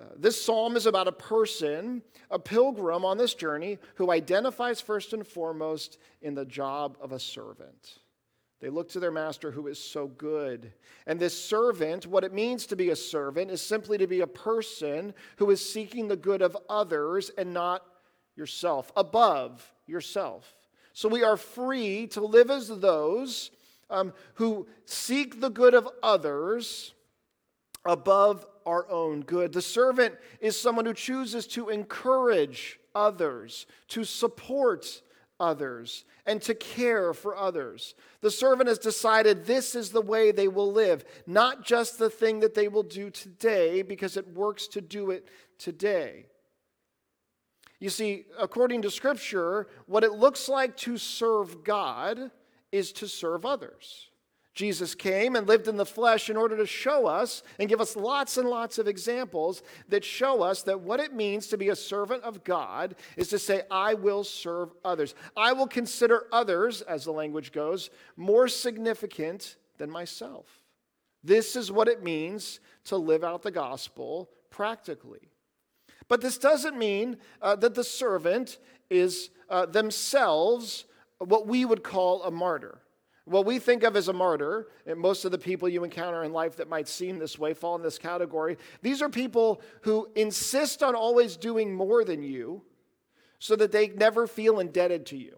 Uh, 0.00 0.04
this 0.16 0.42
psalm 0.42 0.76
is 0.76 0.86
about 0.86 1.08
a 1.08 1.12
person, 1.12 2.02
a 2.30 2.38
pilgrim 2.38 3.04
on 3.04 3.18
this 3.18 3.34
journey, 3.34 3.78
who 3.96 4.10
identifies 4.10 4.80
first 4.80 5.12
and 5.12 5.26
foremost 5.26 5.98
in 6.22 6.34
the 6.34 6.44
job 6.44 6.96
of 7.00 7.12
a 7.12 7.18
servant. 7.18 7.98
They 8.60 8.68
look 8.68 8.90
to 8.90 9.00
their 9.00 9.10
master 9.10 9.50
who 9.50 9.68
is 9.68 9.78
so 9.78 10.06
good. 10.06 10.72
And 11.06 11.18
this 11.18 11.42
servant, 11.42 12.06
what 12.06 12.24
it 12.24 12.34
means 12.34 12.66
to 12.66 12.76
be 12.76 12.90
a 12.90 12.96
servant, 12.96 13.50
is 13.50 13.62
simply 13.62 13.96
to 13.98 14.06
be 14.06 14.20
a 14.20 14.26
person 14.26 15.14
who 15.36 15.50
is 15.50 15.66
seeking 15.66 16.08
the 16.08 16.16
good 16.16 16.42
of 16.42 16.56
others 16.68 17.30
and 17.38 17.54
not 17.54 17.82
yourself, 18.36 18.92
above 18.96 19.72
yourself. 19.86 20.54
So 20.92 21.08
we 21.08 21.24
are 21.24 21.38
free 21.38 22.06
to 22.08 22.20
live 22.20 22.50
as 22.50 22.68
those 22.68 23.50
um, 23.88 24.12
who 24.34 24.66
seek 24.84 25.40
the 25.40 25.50
good 25.50 25.74
of 25.74 25.88
others 26.02 26.92
above 27.86 28.46
our 28.66 28.88
own 28.90 29.22
good. 29.22 29.52
The 29.52 29.62
servant 29.62 30.14
is 30.40 30.60
someone 30.60 30.84
who 30.84 30.94
chooses 30.94 31.46
to 31.48 31.70
encourage 31.70 32.78
others, 32.94 33.66
to 33.88 34.04
support 34.04 35.00
others, 35.40 36.04
and 36.26 36.40
to 36.42 36.54
care 36.54 37.12
for 37.14 37.36
others. 37.36 37.94
The 38.20 38.30
servant 38.30 38.68
has 38.68 38.78
decided 38.78 39.46
this 39.46 39.74
is 39.74 39.90
the 39.90 40.02
way 40.02 40.30
they 40.30 40.46
will 40.46 40.70
live, 40.70 41.04
not 41.26 41.64
just 41.64 41.98
the 41.98 42.10
thing 42.10 42.40
that 42.40 42.54
they 42.54 42.68
will 42.68 42.82
do 42.82 43.10
today 43.10 43.82
because 43.82 44.16
it 44.16 44.28
works 44.28 44.68
to 44.68 44.80
do 44.80 45.10
it 45.10 45.26
today. 45.58 46.26
You 47.80 47.88
see, 47.88 48.26
according 48.38 48.82
to 48.82 48.90
Scripture, 48.90 49.66
what 49.86 50.04
it 50.04 50.12
looks 50.12 50.48
like 50.48 50.76
to 50.78 50.98
serve 50.98 51.64
God 51.64 52.30
is 52.70 52.92
to 52.92 53.08
serve 53.08 53.46
others. 53.46 54.09
Jesus 54.60 54.94
came 54.94 55.36
and 55.36 55.48
lived 55.48 55.68
in 55.68 55.78
the 55.78 55.86
flesh 55.86 56.28
in 56.28 56.36
order 56.36 56.54
to 56.58 56.66
show 56.66 57.06
us 57.06 57.42
and 57.58 57.66
give 57.66 57.80
us 57.80 57.96
lots 57.96 58.36
and 58.36 58.46
lots 58.46 58.76
of 58.76 58.86
examples 58.86 59.62
that 59.88 60.04
show 60.04 60.42
us 60.42 60.62
that 60.64 60.82
what 60.82 61.00
it 61.00 61.14
means 61.14 61.46
to 61.46 61.56
be 61.56 61.70
a 61.70 61.74
servant 61.74 62.22
of 62.24 62.44
God 62.44 62.94
is 63.16 63.28
to 63.28 63.38
say, 63.38 63.62
I 63.70 63.94
will 63.94 64.22
serve 64.22 64.68
others. 64.84 65.14
I 65.34 65.54
will 65.54 65.66
consider 65.66 66.26
others, 66.30 66.82
as 66.82 67.06
the 67.06 67.10
language 67.10 67.52
goes, 67.52 67.88
more 68.18 68.48
significant 68.48 69.56
than 69.78 69.88
myself. 69.90 70.44
This 71.24 71.56
is 71.56 71.72
what 71.72 71.88
it 71.88 72.02
means 72.02 72.60
to 72.84 72.98
live 72.98 73.24
out 73.24 73.40
the 73.40 73.50
gospel 73.50 74.28
practically. 74.50 75.30
But 76.06 76.20
this 76.20 76.36
doesn't 76.36 76.76
mean 76.76 77.16
uh, 77.40 77.56
that 77.56 77.74
the 77.74 77.84
servant 77.84 78.58
is 78.90 79.30
uh, 79.48 79.64
themselves 79.64 80.84
what 81.16 81.46
we 81.46 81.64
would 81.64 81.82
call 81.82 82.24
a 82.24 82.30
martyr. 82.30 82.82
What 83.30 83.46
we 83.46 83.60
think 83.60 83.84
of 83.84 83.94
as 83.94 84.08
a 84.08 84.12
martyr, 84.12 84.66
and 84.86 84.98
most 84.98 85.24
of 85.24 85.30
the 85.30 85.38
people 85.38 85.68
you 85.68 85.84
encounter 85.84 86.24
in 86.24 86.32
life 86.32 86.56
that 86.56 86.68
might 86.68 86.88
seem 86.88 87.16
this 87.16 87.38
way 87.38 87.54
fall 87.54 87.76
in 87.76 87.82
this 87.82 87.96
category, 87.96 88.58
these 88.82 89.00
are 89.02 89.08
people 89.08 89.62
who 89.82 90.08
insist 90.16 90.82
on 90.82 90.96
always 90.96 91.36
doing 91.36 91.72
more 91.72 92.02
than 92.02 92.24
you 92.24 92.62
so 93.38 93.54
that 93.54 93.70
they 93.70 93.86
never 93.86 94.26
feel 94.26 94.58
indebted 94.58 95.06
to 95.06 95.16
you, 95.16 95.36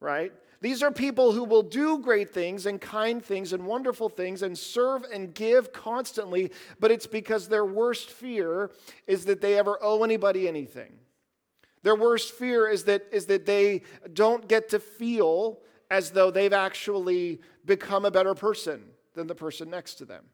right? 0.00 0.32
These 0.62 0.82
are 0.82 0.90
people 0.90 1.30
who 1.30 1.44
will 1.44 1.62
do 1.62 2.00
great 2.00 2.34
things 2.34 2.66
and 2.66 2.80
kind 2.80 3.24
things 3.24 3.52
and 3.52 3.66
wonderful 3.66 4.08
things 4.08 4.42
and 4.42 4.58
serve 4.58 5.04
and 5.04 5.32
give 5.32 5.72
constantly, 5.72 6.50
but 6.80 6.90
it's 6.90 7.06
because 7.06 7.46
their 7.46 7.64
worst 7.64 8.10
fear 8.10 8.72
is 9.06 9.26
that 9.26 9.40
they 9.40 9.56
ever 9.56 9.78
owe 9.80 10.02
anybody 10.02 10.48
anything. 10.48 10.94
Their 11.84 11.94
worst 11.94 12.32
fear 12.34 12.66
is 12.66 12.82
that, 12.84 13.06
is 13.12 13.26
that 13.26 13.46
they 13.46 13.82
don't 14.12 14.48
get 14.48 14.70
to 14.70 14.80
feel 14.80 15.60
as 15.90 16.10
though 16.10 16.30
they've 16.30 16.52
actually 16.52 17.40
become 17.64 18.04
a 18.04 18.10
better 18.10 18.34
person 18.34 18.82
than 19.14 19.26
the 19.26 19.34
person 19.34 19.68
next 19.70 19.94
to 19.96 20.04
them. 20.04 20.24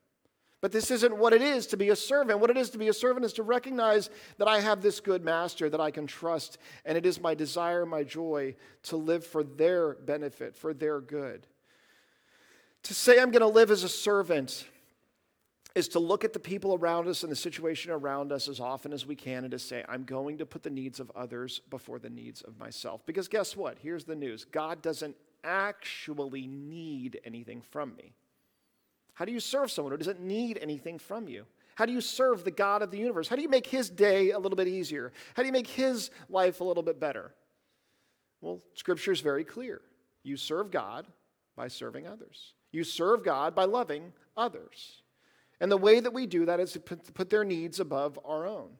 But 0.61 0.73
this 0.73 0.91
isn't 0.91 1.17
what 1.17 1.33
it 1.33 1.43
is 1.43 1.67
to 1.69 1.77
be 1.77 1.91
a 1.91 1.97
servant. 1.97 2.41
What 2.41 2.51
it 2.51 2.57
is 2.57 2.71
to 2.71 2.79
be 2.79 2.89
a 2.89 2.93
servant 2.93 3.25
is 3.25 3.35
to 3.35 3.43
recognize 3.43 4.11
that 4.39 4.49
I 4.49 4.61
have 4.61 4.83
this 4.83 5.01
good 5.01 5.25
master 5.25 5.69
that 5.69 5.81
I 5.81 5.91
can 5.91 6.07
trust, 6.07 6.59
and 6.85 6.97
it 6.97 7.07
is 7.07 7.21
my 7.21 7.35
desire, 7.35 7.85
my 7.87 8.03
joy 8.03 8.57
to 8.85 8.97
live 8.97 9.25
for 9.25 9.45
their 9.45 9.95
benefit, 9.95 10.57
for 10.57 10.73
their 10.73 11.01
good. 11.01 11.47
To 12.85 12.95
say 12.95 13.21
I'm 13.21 13.31
going 13.31 13.41
to 13.41 13.47
live 13.47 13.71
as 13.71 13.85
a 13.85 13.89
servant 13.89 14.67
is 15.75 15.89
to 15.89 15.99
look 15.99 16.25
at 16.25 16.33
the 16.33 16.39
people 16.39 16.75
around 16.75 17.07
us 17.07 17.23
and 17.23 17.31
the 17.31 17.37
situation 17.37 17.93
around 17.93 18.33
us 18.33 18.49
as 18.49 18.61
often 18.61 18.95
as 18.95 19.05
we 19.05 19.15
can 19.15 19.45
and 19.45 19.51
to 19.51 19.59
say, 19.59 19.85
I'm 19.87 20.05
going 20.05 20.39
to 20.39 20.47
put 20.47 20.63
the 20.63 20.71
needs 20.71 21.01
of 21.01 21.13
others 21.15 21.61
before 21.69 21.99
the 21.99 22.09
needs 22.09 22.41
of 22.41 22.59
myself. 22.59 23.05
Because 23.05 23.29
guess 23.29 23.55
what? 23.55 23.77
Here's 23.83 24.05
the 24.05 24.17
news 24.17 24.47
God 24.47 24.81
doesn't 24.81 25.15
actually 25.47 26.47
need 26.47 27.21
anything 27.25 27.63
from 27.63 27.95
me? 27.97 28.13
How 29.15 29.25
do 29.25 29.33
you 29.33 29.41
serve 29.41 29.71
someone 29.71 29.93
who 29.93 29.99
doesn't 29.99 30.21
need 30.21 30.59
anything 30.61 30.99
from 30.99 31.29
you? 31.29 31.47
How 31.77 31.87
do 31.87 31.93
you 31.93 32.01
serve 32.01 32.45
the 32.45 32.51
God 32.51 32.83
of 32.83 32.91
the 32.91 32.99
universe? 32.99 33.29
How 33.29 33.37
do 33.37 33.43
you 33.43 33.49
make 33.49 33.67
his 33.67 33.89
day 33.89 34.31
a 34.31 34.39
little 34.39 34.57
bit 34.57 34.69
easier? 34.69 35.13
How 35.35 35.43
do 35.43 35.47
you 35.47 35.53
make 35.53 35.67
his 35.67 36.11
life 36.29 36.61
a 36.61 36.65
little 36.65 36.83
bit 36.83 36.99
better? 36.99 37.35
Well, 38.41 38.61
scripture 38.75 39.13
is 39.13 39.21
very 39.21 39.45
clear. 39.45 39.81
You 40.23 40.37
serve 40.37 40.71
God 40.71 41.07
by 41.55 41.69
serving 41.69 42.07
others. 42.07 42.55
You 42.73 42.85
serve 42.85 43.25
God 43.25 43.55
by 43.55 43.65
loving 43.65 44.13
others. 44.37 45.03
And 45.61 45.71
the 45.71 45.77
way 45.77 46.01
that 46.01 46.13
we 46.13 46.27
do 46.27 46.45
that 46.47 46.61
is 46.61 46.73
to 46.73 46.81
put 46.81 47.31
their 47.31 47.45
needs 47.45 47.81
above 47.81 48.19
our 48.25 48.47
own. 48.47 48.71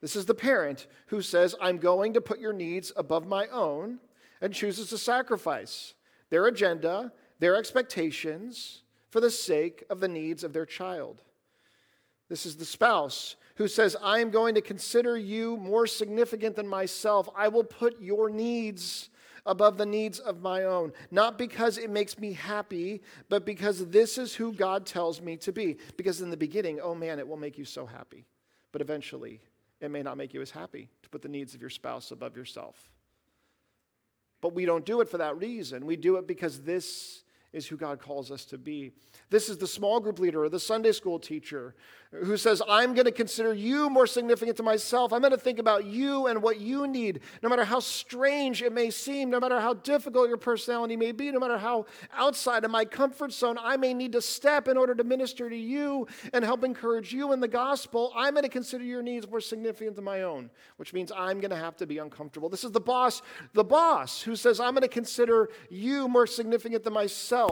This 0.00 0.16
is 0.16 0.26
the 0.26 0.34
parent 0.34 0.86
who 1.06 1.20
says, 1.22 1.54
I'm 1.60 1.78
going 1.78 2.14
to 2.14 2.20
put 2.20 2.38
your 2.38 2.52
needs 2.52 2.92
above 2.96 3.26
my 3.26 3.46
own 3.48 4.00
and 4.40 4.52
chooses 4.52 4.88
to 4.90 4.98
sacrifice 4.98 5.94
their 6.30 6.46
agenda, 6.46 7.12
their 7.38 7.56
expectations 7.56 8.82
for 9.10 9.20
the 9.20 9.30
sake 9.30 9.84
of 9.90 10.00
the 10.00 10.08
needs 10.08 10.42
of 10.44 10.52
their 10.52 10.66
child. 10.66 11.22
This 12.28 12.46
is 12.46 12.56
the 12.56 12.64
spouse 12.64 13.36
who 13.56 13.68
says, 13.68 13.96
I 14.02 14.18
am 14.18 14.30
going 14.30 14.54
to 14.56 14.60
consider 14.60 15.16
you 15.16 15.56
more 15.56 15.86
significant 15.86 16.56
than 16.56 16.66
myself. 16.66 17.28
I 17.36 17.48
will 17.48 17.64
put 17.64 18.00
your 18.00 18.28
needs 18.28 19.10
above 19.46 19.76
the 19.76 19.86
needs 19.86 20.18
of 20.18 20.40
my 20.40 20.64
own. 20.64 20.92
Not 21.10 21.38
because 21.38 21.78
it 21.78 21.90
makes 21.90 22.18
me 22.18 22.32
happy, 22.32 23.02
but 23.28 23.44
because 23.44 23.86
this 23.86 24.18
is 24.18 24.34
who 24.34 24.52
God 24.52 24.86
tells 24.86 25.20
me 25.20 25.36
to 25.38 25.52
be. 25.52 25.76
Because 25.96 26.20
in 26.20 26.30
the 26.30 26.36
beginning, 26.36 26.80
oh 26.80 26.94
man, 26.94 27.18
it 27.18 27.28
will 27.28 27.36
make 27.36 27.58
you 27.58 27.64
so 27.64 27.86
happy. 27.86 28.24
But 28.72 28.80
eventually, 28.80 29.40
it 29.80 29.90
may 29.90 30.02
not 30.02 30.16
make 30.16 30.34
you 30.34 30.40
as 30.40 30.50
happy 30.50 30.88
to 31.02 31.08
put 31.10 31.22
the 31.22 31.28
needs 31.28 31.54
of 31.54 31.60
your 31.60 31.70
spouse 31.70 32.10
above 32.10 32.36
yourself. 32.36 32.90
But 34.44 34.54
we 34.54 34.66
don't 34.66 34.84
do 34.84 35.00
it 35.00 35.08
for 35.08 35.16
that 35.16 35.38
reason. 35.38 35.86
We 35.86 35.96
do 35.96 36.16
it 36.16 36.26
because 36.26 36.60
this 36.60 37.23
is 37.54 37.66
who 37.66 37.76
God 37.76 38.00
calls 38.00 38.30
us 38.30 38.44
to 38.46 38.58
be. 38.58 38.92
This 39.30 39.48
is 39.48 39.56
the 39.56 39.66
small 39.66 40.00
group 40.00 40.18
leader 40.18 40.44
or 40.44 40.48
the 40.48 40.60
Sunday 40.60 40.92
school 40.92 41.18
teacher 41.18 41.74
who 42.10 42.36
says, 42.36 42.62
I'm 42.68 42.94
going 42.94 43.06
to 43.06 43.12
consider 43.12 43.52
you 43.52 43.90
more 43.90 44.06
significant 44.06 44.56
to 44.58 44.62
myself. 44.62 45.12
I'm 45.12 45.20
going 45.20 45.32
to 45.32 45.38
think 45.38 45.58
about 45.58 45.84
you 45.84 46.26
and 46.26 46.42
what 46.42 46.60
you 46.60 46.86
need, 46.86 47.20
no 47.42 47.48
matter 47.48 47.64
how 47.64 47.80
strange 47.80 48.62
it 48.62 48.72
may 48.72 48.90
seem, 48.90 49.30
no 49.30 49.40
matter 49.40 49.60
how 49.60 49.74
difficult 49.74 50.28
your 50.28 50.36
personality 50.36 50.96
may 50.96 51.12
be, 51.12 51.30
no 51.32 51.40
matter 51.40 51.58
how 51.58 51.86
outside 52.12 52.64
of 52.64 52.70
my 52.70 52.84
comfort 52.84 53.32
zone 53.32 53.58
I 53.60 53.76
may 53.76 53.94
need 53.94 54.12
to 54.12 54.20
step 54.20 54.68
in 54.68 54.76
order 54.76 54.94
to 54.94 55.02
minister 55.02 55.50
to 55.50 55.56
you 55.56 56.06
and 56.32 56.44
help 56.44 56.62
encourage 56.62 57.12
you 57.12 57.32
in 57.32 57.40
the 57.40 57.48
gospel. 57.48 58.12
I'm 58.14 58.34
going 58.34 58.44
to 58.44 58.48
consider 58.48 58.84
your 58.84 59.02
needs 59.02 59.28
more 59.28 59.40
significant 59.40 59.96
than 59.96 60.04
my 60.04 60.22
own, 60.22 60.50
which 60.76 60.92
means 60.92 61.10
I'm 61.10 61.40
going 61.40 61.50
to 61.50 61.56
have 61.56 61.76
to 61.78 61.86
be 61.86 61.98
uncomfortable. 61.98 62.48
This 62.48 62.64
is 62.64 62.70
the 62.70 62.80
boss, 62.80 63.22
the 63.54 63.64
boss 63.64 64.22
who 64.22 64.36
says, 64.36 64.60
I'm 64.60 64.74
going 64.74 64.82
to 64.82 64.88
consider 64.88 65.48
you 65.68 66.06
more 66.06 66.26
significant 66.26 66.84
than 66.84 66.92
myself. 66.92 67.43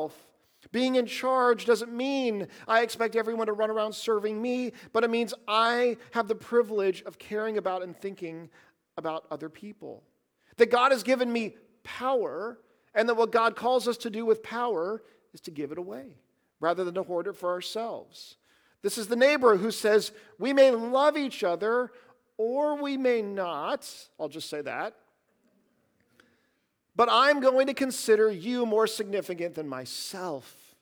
Being 0.71 0.95
in 0.95 1.07
charge 1.07 1.67
doesn't 1.67 1.93
mean 1.93 2.47
I 2.69 2.83
expect 2.83 3.17
everyone 3.17 3.49
to 3.49 3.53
run 3.53 3.71
around 3.71 3.95
serving 3.95 4.41
me, 4.41 4.73
but 4.93 5.03
it 5.05 5.11
means 5.11 5.35
I 5.49 5.97
have 6.13 6.29
the 6.29 6.35
privilege 6.35 7.03
of 7.03 7.19
caring 7.19 7.59
about 7.59 7.83
and 7.83 7.97
thinking 7.97 8.49
about 8.97 9.27
other 9.31 9.49
people. 9.49 10.05
That 10.57 10.71
God 10.71 10.93
has 10.93 11.03
given 11.03 11.33
me 11.33 11.57
power 11.83 12.59
And 12.95 13.09
that 13.09 13.15
what 13.15 13.33
God 13.33 13.57
calls 13.57 13.89
us 13.89 13.97
to 13.99 14.11
do 14.11 14.27
with 14.27 14.43
power 14.43 15.03
is 15.33 15.41
to 15.43 15.51
give 15.51 15.73
it 15.73 15.79
away 15.79 16.19
rather 16.61 16.85
than 16.85 16.95
to 16.95 17.03
hoard 17.03 17.27
it 17.27 17.37
for 17.37 17.51
ourselves. 17.51 18.37
This 18.83 18.99
is 18.99 19.07
the 19.07 19.17
neighbor 19.17 19.57
who 19.57 19.71
says, 19.71 20.13
We 20.39 20.53
may 20.53 20.71
love 20.71 21.17
each 21.17 21.43
other 21.43 21.91
or 22.37 22.81
we 22.81 22.97
may 22.97 23.23
not. 23.23 23.89
I'll 24.19 24.29
just 24.29 24.51
say 24.51 24.61
that. 24.63 24.95
But 26.95 27.09
I'm 27.11 27.41
going 27.41 27.67
to 27.69 27.75
consider 27.75 28.31
you 28.31 28.67
more 28.67 28.87
significant 28.87 29.55
than 29.55 29.69
myself 29.69 30.75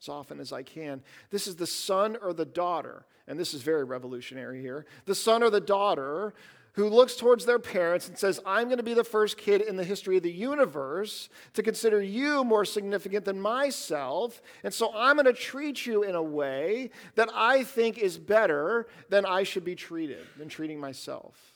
as 0.00 0.08
often 0.08 0.40
as 0.40 0.52
I 0.52 0.62
can. 0.62 1.02
This 1.30 1.46
is 1.46 1.56
the 1.56 1.66
son 1.66 2.16
or 2.22 2.32
the 2.32 2.44
daughter, 2.44 3.06
and 3.26 3.38
this 3.38 3.54
is 3.54 3.62
very 3.62 3.84
revolutionary 3.84 4.60
here. 4.60 4.86
The 5.06 5.14
son 5.14 5.42
or 5.42 5.50
the 5.50 5.60
daughter 5.60 6.34
who 6.74 6.90
looks 6.90 7.16
towards 7.16 7.46
their 7.46 7.58
parents 7.58 8.06
and 8.06 8.18
says, 8.18 8.38
I'm 8.44 8.66
going 8.66 8.76
to 8.76 8.82
be 8.82 8.92
the 8.92 9.02
first 9.02 9.38
kid 9.38 9.62
in 9.62 9.76
the 9.76 9.84
history 9.84 10.18
of 10.18 10.22
the 10.22 10.30
universe 10.30 11.30
to 11.54 11.62
consider 11.62 12.02
you 12.02 12.44
more 12.44 12.66
significant 12.66 13.24
than 13.24 13.40
myself. 13.40 14.42
And 14.62 14.74
so 14.74 14.92
I'm 14.94 15.16
going 15.16 15.24
to 15.24 15.32
treat 15.32 15.86
you 15.86 16.02
in 16.02 16.14
a 16.14 16.22
way 16.22 16.90
that 17.14 17.30
I 17.34 17.64
think 17.64 17.96
is 17.96 18.18
better 18.18 18.88
than 19.08 19.24
I 19.24 19.42
should 19.42 19.64
be 19.64 19.74
treated, 19.74 20.26
than 20.36 20.50
treating 20.50 20.78
myself. 20.78 21.55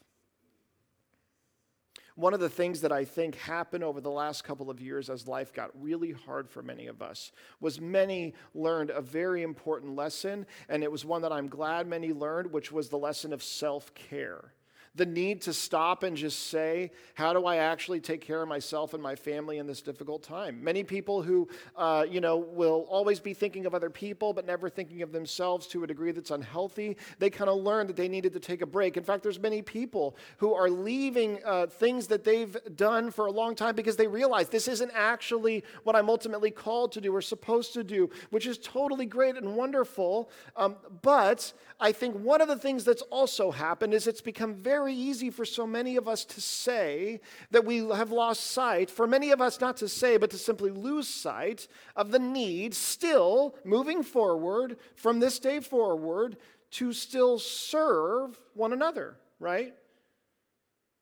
One 2.21 2.35
of 2.35 2.41
the 2.41 2.51
things 2.51 2.83
that 2.83 2.93
I 2.93 3.07
think 3.07 3.35
happened 3.35 3.83
over 3.83 3.99
the 3.99 4.11
last 4.11 4.45
couple 4.45 4.69
of 4.69 4.79
years 4.79 5.09
as 5.09 5.27
life 5.27 5.55
got 5.55 5.71
really 5.81 6.13
hard 6.13 6.51
for 6.51 6.63
many 6.63 6.87
of 6.87 7.01
us 7.01 7.33
was 7.61 7.81
many 7.81 8.35
learned 8.55 8.91
a 8.91 9.01
very 9.01 9.43
important 9.43 9.97
lesson, 9.97 10.45
and 10.69 10.83
it 10.83 10.93
was 10.93 11.03
one 11.03 11.23
that 11.23 11.33
I'm 11.33 11.49
glad 11.49 11.87
many 11.87 12.13
learned, 12.13 12.53
which 12.53 12.71
was 12.71 12.91
the 12.91 12.99
lesson 12.99 13.33
of 13.33 13.43
self 13.43 13.95
care 13.95 14.53
the 14.97 15.07
need 15.07 15.41
to 15.43 15.53
stop 15.53 16.03
and 16.03 16.17
just 16.17 16.49
say, 16.49 16.91
How 17.15 17.33
do 17.33 17.47
I 17.47 17.57
actually 17.57 18.01
take 18.01 18.21
care 18.21 18.43
of 18.43 18.49
myself 18.49 18.93
and 18.93 19.03
my 19.03 19.15
family 19.15 19.59
in 19.59 19.67
this 19.67 19.83
difficult 19.83 20.23
time? 20.23 20.63
Many 20.63 20.83
people 20.83 21.23
who, 21.23 21.49
uh, 21.77 22.05
you 22.09 22.21
know, 22.21 22.39
will 22.39 22.87
always 22.89 23.21
be 23.21 23.33
thinking 23.33 23.67
of 23.67 23.75
other 23.75 23.91
people 23.91 24.33
but 24.33 24.47
never 24.47 24.69
thinking 24.69 25.03
of 25.03 25.13
themselves 25.13 25.67
to 25.69 25.85
a 25.85 25.87
degree 25.87 26.11
that's 26.11 26.33
unhealthy, 26.33 26.97
they 27.19 27.31
kind 27.31 27.49
of 27.49 27.59
learned 27.59 27.89
that 27.89 27.97
they 27.97 28.09
needed 28.09 28.33
to 28.33 28.41
take 28.41 28.63
a 28.63 28.67
break. 28.67 28.97
In 28.97 29.05
fact, 29.05 29.23
there's 29.23 29.39
many 29.39 29.63
people 29.63 30.17
who 30.39 30.55
are 30.55 30.69
leaving 30.69 31.39
uh, 31.45 31.67
things 31.67 32.09
that 32.09 32.25
they've 32.25 32.57
done 32.75 33.11
for 33.13 33.27
a 33.27 33.33
long 33.33 33.55
time 33.55 33.77
because 33.77 33.97
they 33.97 34.09
realize 34.09 34.49
this 34.49 34.67
isn't 34.67 34.91
actually 34.95 35.63
what 35.85 35.95
I'm 35.95 36.09
ultimately 36.09 36.51
called 36.51 36.93
to 36.93 37.01
do 37.01 37.15
or 37.15 37.23
supposed 37.23 37.75
to 37.75 37.85
do, 37.85 38.11
which 38.31 38.47
is 38.47 38.59
totally 38.59 39.07
great 39.07 39.37
and 39.37 39.55
wonderful. 39.55 40.31
Um, 40.57 40.77
but 41.03 41.53
I 41.79 41.93
think 41.93 42.17
one 42.17 42.41
of 42.41 42.49
the 42.49 42.57
things 42.57 42.85
that's 42.85 43.03
also 43.03 43.51
happened 43.51 43.95
is 43.95 44.07
it's 44.07 44.21
become 44.21 44.55
very 44.55 44.80
easy 44.89 45.31
for 45.31 45.45
so 45.45 45.67
many 45.67 45.97
of 45.97 46.09
us 46.09 46.25
to 46.25 46.41
say 46.41 47.21
that 47.51 47.65
we 47.65 47.79
have 47.79 48.11
lost 48.11 48.51
sight, 48.53 48.91
for 48.91 49.07
many 49.07 49.31
of 49.31 49.41
us 49.41 49.61
not 49.61 49.77
to 49.79 49.89
say, 49.89 50.17
but 50.17 50.31
to 50.31 50.39
simply 50.39 50.71
lose 50.71 51.09
sight 51.09 51.69
of 51.97 52.11
the 52.11 52.19
need 52.19 52.75
still 52.75 53.55
moving 53.65 54.03
forward 54.03 54.77
from 54.97 55.21
this 55.21 55.39
day 55.39 55.61
forward 55.61 56.37
to 56.73 56.93
still 56.93 57.39
serve 57.39 58.39
one 58.55 58.73
another, 58.73 59.17
right? 59.39 59.75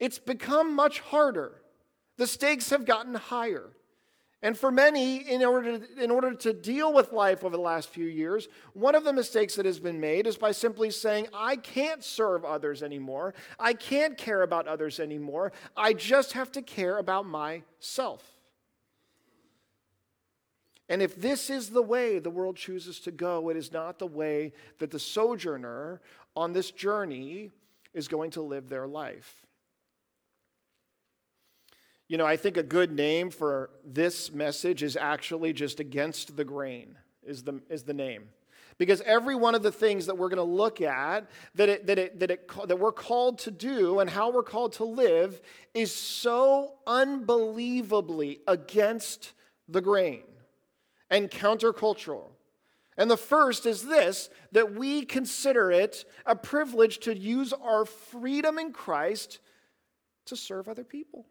It's 0.01 0.19
become 0.19 0.75
much 0.75 1.01
harder. 1.01 1.63
The 2.17 2.27
stakes 2.27 2.71
have 2.71 2.85
gotten 2.85 3.15
higher. 3.15 3.71
And 4.41 4.57
for 4.57 4.71
many, 4.71 5.17
in 5.17 5.45
order, 5.45 5.79
to, 5.79 6.03
in 6.03 6.13
order 6.13 6.33
to 6.33 6.53
deal 6.53 6.93
with 6.93 7.13
life 7.13 7.43
over 7.43 7.57
the 7.57 7.63
last 7.63 7.89
few 7.89 8.07
years, 8.07 8.49
one 8.73 8.95
of 8.95 9.03
the 9.03 9.13
mistakes 9.13 9.57
that 9.57 9.67
has 9.67 9.81
been 9.81 9.99
made 9.99 10.29
is 10.29 10.37
by 10.37 10.53
simply 10.53 10.91
saying, 10.91 11.27
I 11.35 11.57
can't 11.57 12.05
serve 12.05 12.45
others 12.45 12.85
anymore. 12.85 13.35
I 13.59 13.73
can't 13.73 14.17
care 14.17 14.43
about 14.43 14.69
others 14.69 15.01
anymore. 15.01 15.53
I 15.77 15.93
just 15.93 16.35
have 16.35 16.53
to 16.53 16.63
care 16.63 16.99
about 16.99 17.27
myself. 17.27 18.23
And 20.89 21.03
if 21.03 21.17
this 21.17 21.51
is 21.51 21.71
the 21.71 21.83
way 21.83 22.21
the 22.21 22.31
world 22.31 22.57
chooses 22.57 23.01
to 23.01 23.11
go, 23.11 23.49
it 23.51 23.57
is 23.57 23.73
not 23.73 23.99
the 23.99 24.07
way 24.07 24.53
that 24.79 24.93
the 24.93 25.01
sojourner 25.01 26.01
on 26.37 26.53
this 26.53 26.71
journey 26.71 27.51
is 27.93 28.07
going 28.07 28.31
to 28.31 28.43
live 28.43 28.69
their 28.69 28.87
life. 28.87 29.48
You 32.09 32.17
know, 32.17 32.25
I 32.25 32.39
think 32.39 32.57
a 32.57 32.63
good 32.63 32.91
name 32.91 33.31
for 33.31 33.69
this 33.85 34.33
message 34.33 34.83
is 34.83 34.97
actually 34.97 35.53
just 35.53 35.79
against 35.79 36.37
the 36.37 36.45
grain, 36.45 36.97
is 37.23 37.43
the, 37.43 37.61
is 37.69 37.83
the 37.83 37.93
name. 37.93 38.31
Because 38.79 39.03
every 39.03 39.35
one 39.35 39.55
of 39.55 39.63
the 39.63 39.73
things 39.73 40.07
that 40.07 40.17
we're 40.17 40.29
going 40.29 40.37
to 40.39 40.43
look 40.43 40.81
at, 40.81 41.29
that, 41.57 41.69
it, 41.69 41.87
that, 41.87 41.99
it, 41.99 42.21
that, 42.21 42.31
it, 42.31 42.51
that 42.69 42.79
we're 42.79 42.93
called 42.93 43.41
to 43.41 43.51
do 43.51 43.99
and 43.99 44.09
how 44.09 44.31
we're 44.31 44.43
called 44.43 44.73
to 44.75 44.85
live, 44.85 45.41
is 45.75 45.95
so 45.95 46.75
unbelievably 46.87 48.41
against 48.47 49.33
the 49.69 49.83
grain 49.83 50.23
and 51.11 51.31
countercultural. 51.31 52.29
And 52.97 53.11
the 53.11 53.17
first 53.17 53.67
is 53.67 53.85
this 53.85 54.31
that 54.53 54.75
we 54.75 55.05
consider 55.05 55.71
it 55.71 56.05
a 56.25 56.35
privilege 56.35 56.99
to 57.01 57.17
use 57.17 57.53
our 57.53 57.85
freedom 57.85 58.59
in 58.59 58.73
Christ 58.73 59.41
to 60.27 60.37
serve 60.37 60.69
other 60.69 60.85
people. 60.85 61.27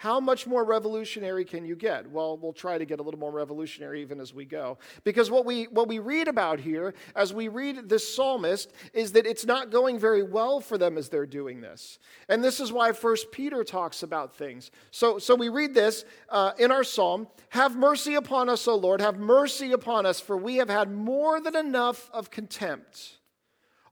How 0.00 0.18
much 0.18 0.46
more 0.46 0.64
revolutionary 0.64 1.44
can 1.44 1.66
you 1.66 1.76
get? 1.76 2.10
Well, 2.10 2.38
we'll 2.38 2.54
try 2.54 2.78
to 2.78 2.86
get 2.86 3.00
a 3.00 3.02
little 3.02 3.20
more 3.20 3.30
revolutionary 3.30 4.00
even 4.00 4.18
as 4.18 4.32
we 4.32 4.46
go. 4.46 4.78
Because 5.04 5.30
what 5.30 5.44
we, 5.44 5.64
what 5.64 5.88
we 5.88 5.98
read 5.98 6.26
about 6.26 6.58
here, 6.58 6.94
as 7.14 7.34
we 7.34 7.48
read 7.48 7.86
this 7.86 8.16
psalmist, 8.16 8.72
is 8.94 9.12
that 9.12 9.26
it's 9.26 9.44
not 9.44 9.70
going 9.70 9.98
very 9.98 10.22
well 10.22 10.58
for 10.58 10.78
them 10.78 10.96
as 10.96 11.10
they're 11.10 11.26
doing 11.26 11.60
this. 11.60 11.98
And 12.30 12.42
this 12.42 12.60
is 12.60 12.72
why 12.72 12.92
First 12.92 13.30
Peter 13.30 13.62
talks 13.62 14.02
about 14.02 14.34
things. 14.34 14.70
So, 14.90 15.18
so 15.18 15.34
we 15.34 15.50
read 15.50 15.74
this 15.74 16.06
uh, 16.30 16.52
in 16.58 16.72
our 16.72 16.82
psalm 16.82 17.28
Have 17.50 17.76
mercy 17.76 18.14
upon 18.14 18.48
us, 18.48 18.66
O 18.66 18.76
Lord, 18.76 19.02
have 19.02 19.18
mercy 19.18 19.72
upon 19.72 20.06
us, 20.06 20.18
for 20.18 20.34
we 20.34 20.56
have 20.56 20.70
had 20.70 20.90
more 20.90 21.42
than 21.42 21.54
enough 21.54 22.08
of 22.14 22.30
contempt. 22.30 23.18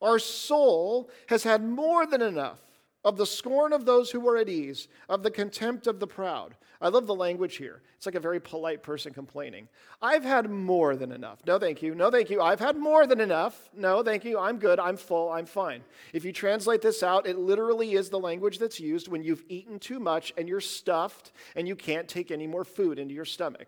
Our 0.00 0.18
soul 0.18 1.10
has 1.26 1.42
had 1.42 1.62
more 1.62 2.06
than 2.06 2.22
enough 2.22 2.60
of 3.04 3.16
the 3.16 3.26
scorn 3.26 3.72
of 3.72 3.84
those 3.84 4.10
who 4.10 4.20
were 4.20 4.36
at 4.36 4.48
ease, 4.48 4.88
of 5.08 5.22
the 5.22 5.30
contempt 5.30 5.86
of 5.86 6.00
the 6.00 6.06
proud. 6.06 6.56
I 6.80 6.88
love 6.88 7.06
the 7.06 7.14
language 7.14 7.56
here. 7.56 7.82
It's 7.96 8.06
like 8.06 8.14
a 8.14 8.20
very 8.20 8.40
polite 8.40 8.82
person 8.82 9.12
complaining. 9.12 9.68
I've 10.00 10.24
had 10.24 10.50
more 10.50 10.94
than 10.94 11.10
enough. 11.10 11.40
No, 11.46 11.58
thank 11.58 11.82
you. 11.82 11.94
No, 11.94 12.10
thank 12.10 12.30
you. 12.30 12.40
I've 12.40 12.60
had 12.60 12.76
more 12.76 13.06
than 13.06 13.20
enough. 13.20 13.68
No, 13.74 14.02
thank 14.02 14.24
you. 14.24 14.38
I'm 14.38 14.58
good. 14.58 14.78
I'm 14.78 14.96
full. 14.96 15.30
I'm 15.30 15.46
fine. 15.46 15.82
If 16.12 16.24
you 16.24 16.32
translate 16.32 16.82
this 16.82 17.02
out, 17.02 17.26
it 17.26 17.38
literally 17.38 17.94
is 17.94 18.10
the 18.10 18.18
language 18.18 18.58
that's 18.58 18.78
used 18.78 19.08
when 19.08 19.22
you've 19.22 19.44
eaten 19.48 19.78
too 19.78 19.98
much 19.98 20.32
and 20.36 20.48
you're 20.48 20.60
stuffed 20.60 21.32
and 21.56 21.66
you 21.66 21.74
can't 21.74 22.08
take 22.08 22.30
any 22.30 22.46
more 22.46 22.64
food 22.64 22.98
into 22.98 23.14
your 23.14 23.24
stomach. 23.24 23.66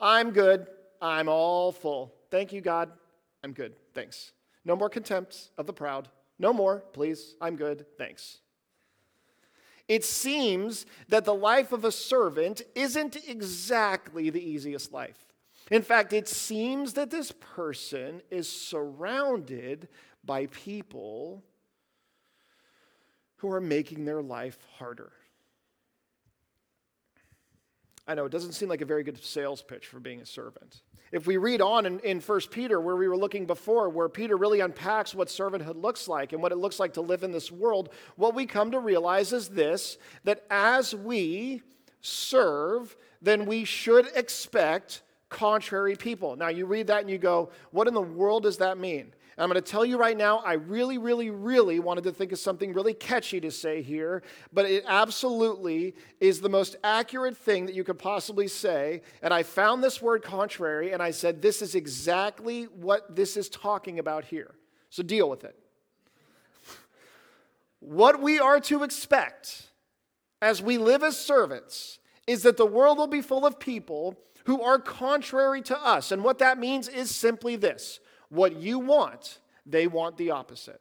I'm 0.00 0.30
good. 0.30 0.66
I'm 1.00 1.28
all 1.28 1.72
full. 1.72 2.14
Thank 2.30 2.52
you, 2.52 2.60
God. 2.60 2.90
I'm 3.44 3.52
good. 3.52 3.74
Thanks. 3.94 4.32
No 4.64 4.74
more 4.74 4.88
contempt 4.88 5.50
of 5.58 5.66
the 5.66 5.72
proud. 5.72 6.08
No 6.38 6.52
more, 6.52 6.84
please. 6.92 7.34
I'm 7.40 7.56
good. 7.56 7.86
Thanks. 7.96 8.38
It 9.88 10.04
seems 10.04 10.84
that 11.08 11.24
the 11.24 11.34
life 11.34 11.72
of 11.72 11.84
a 11.84 11.92
servant 11.92 12.62
isn't 12.74 13.16
exactly 13.26 14.28
the 14.28 14.42
easiest 14.42 14.92
life. 14.92 15.16
In 15.70 15.82
fact, 15.82 16.12
it 16.12 16.28
seems 16.28 16.92
that 16.94 17.10
this 17.10 17.32
person 17.32 18.22
is 18.30 18.50
surrounded 18.50 19.88
by 20.24 20.46
people 20.46 21.42
who 23.36 23.50
are 23.50 23.60
making 23.60 24.04
their 24.04 24.22
life 24.22 24.58
harder. 24.76 25.12
I 28.06 28.14
know 28.14 28.24
it 28.24 28.32
doesn't 28.32 28.52
seem 28.52 28.68
like 28.68 28.80
a 28.80 28.86
very 28.86 29.02
good 29.02 29.22
sales 29.22 29.62
pitch 29.62 29.86
for 29.86 30.00
being 30.00 30.20
a 30.20 30.26
servant. 30.26 30.82
If 31.12 31.26
we 31.26 31.36
read 31.36 31.60
on 31.60 31.86
in, 31.86 32.00
in 32.00 32.20
1 32.20 32.40
Peter, 32.50 32.80
where 32.80 32.96
we 32.96 33.08
were 33.08 33.16
looking 33.16 33.46
before, 33.46 33.88
where 33.88 34.08
Peter 34.08 34.36
really 34.36 34.60
unpacks 34.60 35.14
what 35.14 35.28
servanthood 35.28 35.80
looks 35.80 36.08
like 36.08 36.32
and 36.32 36.42
what 36.42 36.52
it 36.52 36.58
looks 36.58 36.78
like 36.78 36.94
to 36.94 37.00
live 37.00 37.22
in 37.22 37.32
this 37.32 37.50
world, 37.50 37.90
what 38.16 38.34
we 38.34 38.46
come 38.46 38.70
to 38.72 38.78
realize 38.78 39.32
is 39.32 39.48
this 39.48 39.98
that 40.24 40.44
as 40.50 40.94
we 40.94 41.62
serve, 42.00 42.96
then 43.22 43.46
we 43.46 43.64
should 43.64 44.08
expect 44.14 45.02
contrary 45.28 45.96
people. 45.96 46.36
Now, 46.36 46.48
you 46.48 46.66
read 46.66 46.86
that 46.88 47.00
and 47.00 47.10
you 47.10 47.18
go, 47.18 47.50
what 47.70 47.88
in 47.88 47.94
the 47.94 48.00
world 48.00 48.44
does 48.44 48.58
that 48.58 48.78
mean? 48.78 49.12
And 49.38 49.44
I'm 49.44 49.50
going 49.50 49.62
to 49.62 49.70
tell 49.70 49.84
you 49.84 49.98
right 49.98 50.16
now, 50.16 50.38
I 50.38 50.54
really, 50.54 50.98
really, 50.98 51.30
really 51.30 51.78
wanted 51.78 52.02
to 52.04 52.12
think 52.12 52.32
of 52.32 52.40
something 52.40 52.72
really 52.72 52.92
catchy 52.92 53.40
to 53.42 53.52
say 53.52 53.82
here, 53.82 54.24
but 54.52 54.64
it 54.64 54.82
absolutely 54.84 55.94
is 56.18 56.40
the 56.40 56.48
most 56.48 56.74
accurate 56.82 57.36
thing 57.36 57.66
that 57.66 57.74
you 57.76 57.84
could 57.84 58.00
possibly 58.00 58.48
say. 58.48 59.00
And 59.22 59.32
I 59.32 59.44
found 59.44 59.84
this 59.84 60.02
word 60.02 60.24
contrary, 60.24 60.90
and 60.90 61.00
I 61.00 61.12
said, 61.12 61.40
this 61.40 61.62
is 61.62 61.76
exactly 61.76 62.64
what 62.64 63.14
this 63.14 63.36
is 63.36 63.48
talking 63.48 64.00
about 64.00 64.24
here. 64.24 64.56
So 64.90 65.04
deal 65.04 65.30
with 65.30 65.44
it. 65.44 65.56
what 67.78 68.20
we 68.20 68.40
are 68.40 68.58
to 68.58 68.82
expect 68.82 69.68
as 70.42 70.60
we 70.60 70.78
live 70.78 71.04
as 71.04 71.16
servants 71.16 72.00
is 72.26 72.42
that 72.42 72.56
the 72.56 72.66
world 72.66 72.98
will 72.98 73.06
be 73.06 73.22
full 73.22 73.46
of 73.46 73.60
people 73.60 74.18
who 74.46 74.60
are 74.62 74.80
contrary 74.80 75.62
to 75.62 75.78
us. 75.80 76.10
And 76.10 76.24
what 76.24 76.38
that 76.38 76.58
means 76.58 76.88
is 76.88 77.14
simply 77.14 77.54
this 77.54 78.00
what 78.28 78.56
you 78.56 78.78
want, 78.78 79.38
they 79.66 79.86
want 79.86 80.16
the 80.16 80.30
opposite. 80.30 80.80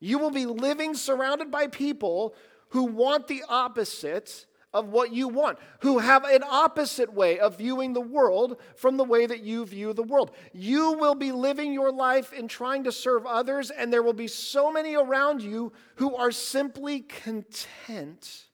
You 0.00 0.18
will 0.18 0.30
be 0.30 0.46
living 0.46 0.94
surrounded 0.94 1.50
by 1.50 1.68
people 1.68 2.34
who 2.70 2.84
want 2.84 3.28
the 3.28 3.44
opposite 3.48 4.46
of 4.74 4.88
what 4.88 5.12
you 5.12 5.28
want, 5.28 5.58
who 5.80 5.98
have 5.98 6.24
an 6.24 6.42
opposite 6.42 7.12
way 7.12 7.38
of 7.38 7.58
viewing 7.58 7.92
the 7.92 8.00
world 8.00 8.56
from 8.74 8.96
the 8.96 9.04
way 9.04 9.26
that 9.26 9.42
you 9.42 9.66
view 9.66 9.92
the 9.92 10.02
world. 10.02 10.30
You 10.52 10.92
will 10.94 11.14
be 11.14 11.30
living 11.30 11.72
your 11.72 11.92
life 11.92 12.32
in 12.32 12.48
trying 12.48 12.84
to 12.84 12.92
serve 12.92 13.26
others, 13.26 13.70
and 13.70 13.92
there 13.92 14.02
will 14.02 14.14
be 14.14 14.28
so 14.28 14.72
many 14.72 14.94
around 14.94 15.42
you 15.42 15.72
who 15.96 16.16
are 16.16 16.30
simply 16.30 17.00
content 17.00 18.46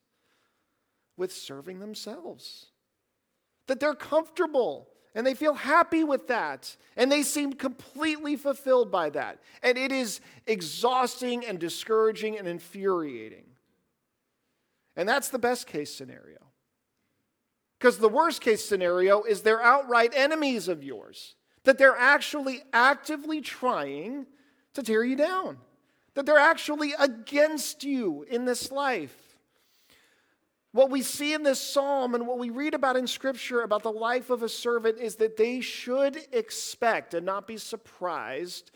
with 1.16 1.32
serving 1.32 1.78
themselves, 1.78 2.66
that 3.68 3.80
they're 3.80 3.94
comfortable. 3.94 4.88
And 5.14 5.26
they 5.26 5.34
feel 5.34 5.54
happy 5.54 6.04
with 6.04 6.28
that. 6.28 6.76
And 6.96 7.10
they 7.10 7.22
seem 7.22 7.52
completely 7.52 8.36
fulfilled 8.36 8.90
by 8.90 9.10
that. 9.10 9.38
And 9.62 9.78
it 9.78 9.92
is 9.92 10.20
exhausting 10.46 11.44
and 11.44 11.58
discouraging 11.58 12.38
and 12.38 12.46
infuriating. 12.46 13.44
And 14.96 15.08
that's 15.08 15.28
the 15.28 15.38
best 15.38 15.66
case 15.66 15.94
scenario. 15.94 16.38
Because 17.78 17.98
the 17.98 18.08
worst 18.08 18.40
case 18.40 18.64
scenario 18.64 19.22
is 19.22 19.42
they're 19.42 19.62
outright 19.62 20.12
enemies 20.14 20.66
of 20.66 20.82
yours, 20.82 21.36
that 21.62 21.78
they're 21.78 21.96
actually 21.96 22.62
actively 22.72 23.40
trying 23.40 24.26
to 24.74 24.82
tear 24.82 25.04
you 25.04 25.14
down, 25.14 25.58
that 26.14 26.26
they're 26.26 26.38
actually 26.38 26.94
against 26.98 27.84
you 27.84 28.24
in 28.28 28.44
this 28.44 28.72
life. 28.72 29.27
What 30.78 30.90
we 30.90 31.02
see 31.02 31.34
in 31.34 31.42
this 31.42 31.58
psalm 31.58 32.14
and 32.14 32.24
what 32.24 32.38
we 32.38 32.50
read 32.50 32.72
about 32.72 32.96
in 32.96 33.08
Scripture 33.08 33.62
about 33.62 33.82
the 33.82 33.90
life 33.90 34.30
of 34.30 34.44
a 34.44 34.48
servant 34.48 35.00
is 35.00 35.16
that 35.16 35.36
they 35.36 35.60
should 35.60 36.16
expect 36.30 37.14
and 37.14 37.26
not 37.26 37.48
be 37.48 37.56
surprised 37.56 38.70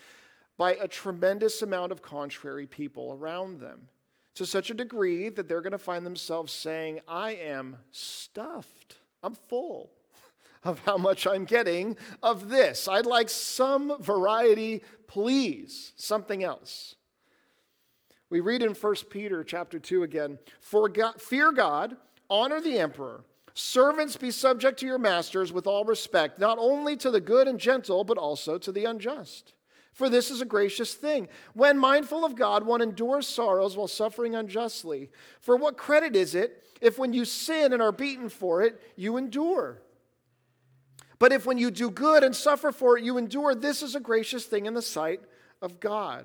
by 0.59 0.75
a 0.75 0.89
tremendous 0.89 1.63
amount 1.63 1.93
of 1.93 2.03
contrary 2.03 2.67
people 2.67 3.13
around 3.13 3.61
them 3.61 3.87
to 4.35 4.45
such 4.45 4.69
a 4.69 4.75
degree 4.75 5.29
that 5.29 5.47
they're 5.47 5.61
going 5.61 5.71
to 5.71 5.79
find 5.79 6.05
themselves 6.05 6.53
saying, 6.53 6.99
I 7.07 7.35
am 7.35 7.77
stuffed. 7.93 8.97
I'm 9.23 9.37
full 9.37 9.93
of 10.65 10.81
how 10.81 10.99
much 10.99 11.25
I'm 11.25 11.45
getting 11.45 11.97
of 12.21 12.49
this. 12.49 12.89
I'd 12.89 13.07
like 13.07 13.31
some 13.31 13.97
variety, 14.03 14.83
please, 15.07 15.93
something 15.95 16.43
else. 16.43 16.97
We 18.33 18.41
read 18.41 18.63
in 18.63 18.73
1 18.73 18.95
Peter 19.11 19.45
chapter 19.45 19.79
2 19.79 20.05
again, 20.05 20.39
For 20.59 20.89
God, 20.89 21.21
fear 21.21 21.53
God, 21.53 21.99
honor 22.31 22.63
the 22.63 22.79
emperor. 22.79 23.25
Servants 23.53 24.17
be 24.17 24.31
subject 24.31 24.81
to 24.81 24.87
your 24.87 24.97
masters 24.97 25.53
with 25.53 25.67
all 25.67 25.85
respect, 25.85 26.39
not 26.39 26.57
only 26.59 26.97
to 26.97 27.11
the 27.11 27.21
good 27.21 27.47
and 27.47 27.61
gentle, 27.61 28.05
but 28.05 28.17
also 28.17 28.57
to 28.57 28.73
the 28.73 28.87
unjust. 28.87 29.53
For 29.93 30.09
this 30.09 30.31
is 30.31 30.41
a 30.41 30.47
gracious 30.47 30.95
thing. 30.95 31.29
When 31.53 31.77
mindful 31.77 32.25
of 32.25 32.35
God, 32.35 32.65
one 32.65 32.81
endures 32.81 33.29
sorrows 33.29 33.77
while 33.77 33.87
suffering 33.87 34.35
unjustly. 34.35 35.11
For 35.43 35.55
what 35.55 35.77
credit 35.77 36.17
is 36.17 36.35
it 36.35 36.65
if 36.81 36.99
when 36.99 37.13
you 37.13 37.27
sin 37.27 37.75
and 37.75 37.83
are 37.83 37.93
beaten 37.93 38.31
for 38.31 38.63
it, 38.63 38.81
you 38.97 39.19
endure? 39.19 39.83
But 41.19 41.33
if 41.33 41.45
when 41.45 41.59
you 41.59 41.71
do 41.71 41.91
good 41.91 42.25
and 42.25 42.35
suffer 42.35 42.73
for 42.73 42.97
it, 42.97 43.05
you 43.05 43.19
endure, 43.19 43.55
this 43.55 43.83
is 43.83 43.95
a 43.95 44.01
gracious 44.01 44.47
thing 44.47 44.65
in 44.65 44.73
the 44.73 44.81
sight 44.81 45.21
of 45.61 45.81
God. 45.81 46.25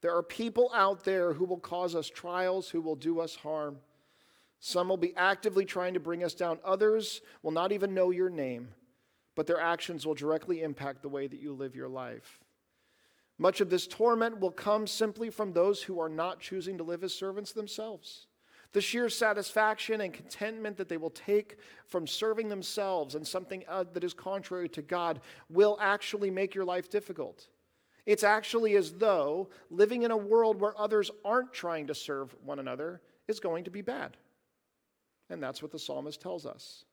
There 0.00 0.16
are 0.16 0.22
people 0.22 0.70
out 0.74 1.04
there 1.04 1.32
who 1.32 1.44
will 1.44 1.58
cause 1.58 1.94
us 1.94 2.08
trials, 2.08 2.70
who 2.70 2.80
will 2.80 2.96
do 2.96 3.20
us 3.20 3.34
harm. 3.34 3.78
Some 4.58 4.88
will 4.88 4.96
be 4.96 5.16
actively 5.16 5.64
trying 5.64 5.94
to 5.94 6.00
bring 6.00 6.24
us 6.24 6.34
down. 6.34 6.58
Others 6.64 7.22
will 7.42 7.50
not 7.50 7.72
even 7.72 7.94
know 7.94 8.10
your 8.10 8.30
name, 8.30 8.68
but 9.34 9.46
their 9.46 9.60
actions 9.60 10.06
will 10.06 10.14
directly 10.14 10.62
impact 10.62 11.02
the 11.02 11.08
way 11.08 11.26
that 11.26 11.40
you 11.40 11.52
live 11.52 11.74
your 11.74 11.88
life. 11.88 12.40
Much 13.38 13.62
of 13.62 13.70
this 13.70 13.86
torment 13.86 14.38
will 14.38 14.50
come 14.50 14.86
simply 14.86 15.30
from 15.30 15.52
those 15.52 15.82
who 15.82 15.98
are 15.98 16.10
not 16.10 16.40
choosing 16.40 16.76
to 16.76 16.84
live 16.84 17.02
as 17.02 17.14
servants 17.14 17.52
themselves. 17.52 18.26
The 18.72 18.82
sheer 18.82 19.08
satisfaction 19.08 20.02
and 20.02 20.12
contentment 20.12 20.76
that 20.76 20.88
they 20.88 20.98
will 20.98 21.10
take 21.10 21.56
from 21.86 22.06
serving 22.06 22.48
themselves 22.48 23.14
and 23.14 23.26
something 23.26 23.64
uh, 23.66 23.84
that 23.94 24.04
is 24.04 24.14
contrary 24.14 24.68
to 24.70 24.82
God 24.82 25.20
will 25.48 25.76
actually 25.80 26.30
make 26.30 26.54
your 26.54 26.66
life 26.66 26.90
difficult. 26.90 27.48
It's 28.06 28.24
actually 28.24 28.76
as 28.76 28.92
though 28.92 29.48
living 29.70 30.02
in 30.02 30.10
a 30.10 30.16
world 30.16 30.60
where 30.60 30.78
others 30.78 31.10
aren't 31.24 31.52
trying 31.52 31.86
to 31.88 31.94
serve 31.94 32.34
one 32.44 32.58
another 32.58 33.00
is 33.28 33.40
going 33.40 33.64
to 33.64 33.70
be 33.70 33.82
bad. 33.82 34.16
And 35.28 35.42
that's 35.42 35.62
what 35.62 35.70
the 35.70 35.78
psalmist 35.78 36.20
tells 36.20 36.46
us. 36.46 36.84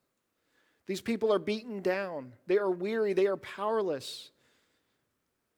These 0.86 1.02
people 1.02 1.34
are 1.34 1.40
beaten 1.40 1.82
down, 1.82 2.34
they 2.46 2.58
are 2.58 2.72
weary, 2.72 3.14
they 3.14 3.28
are 3.28 3.38
powerless. 3.38 4.32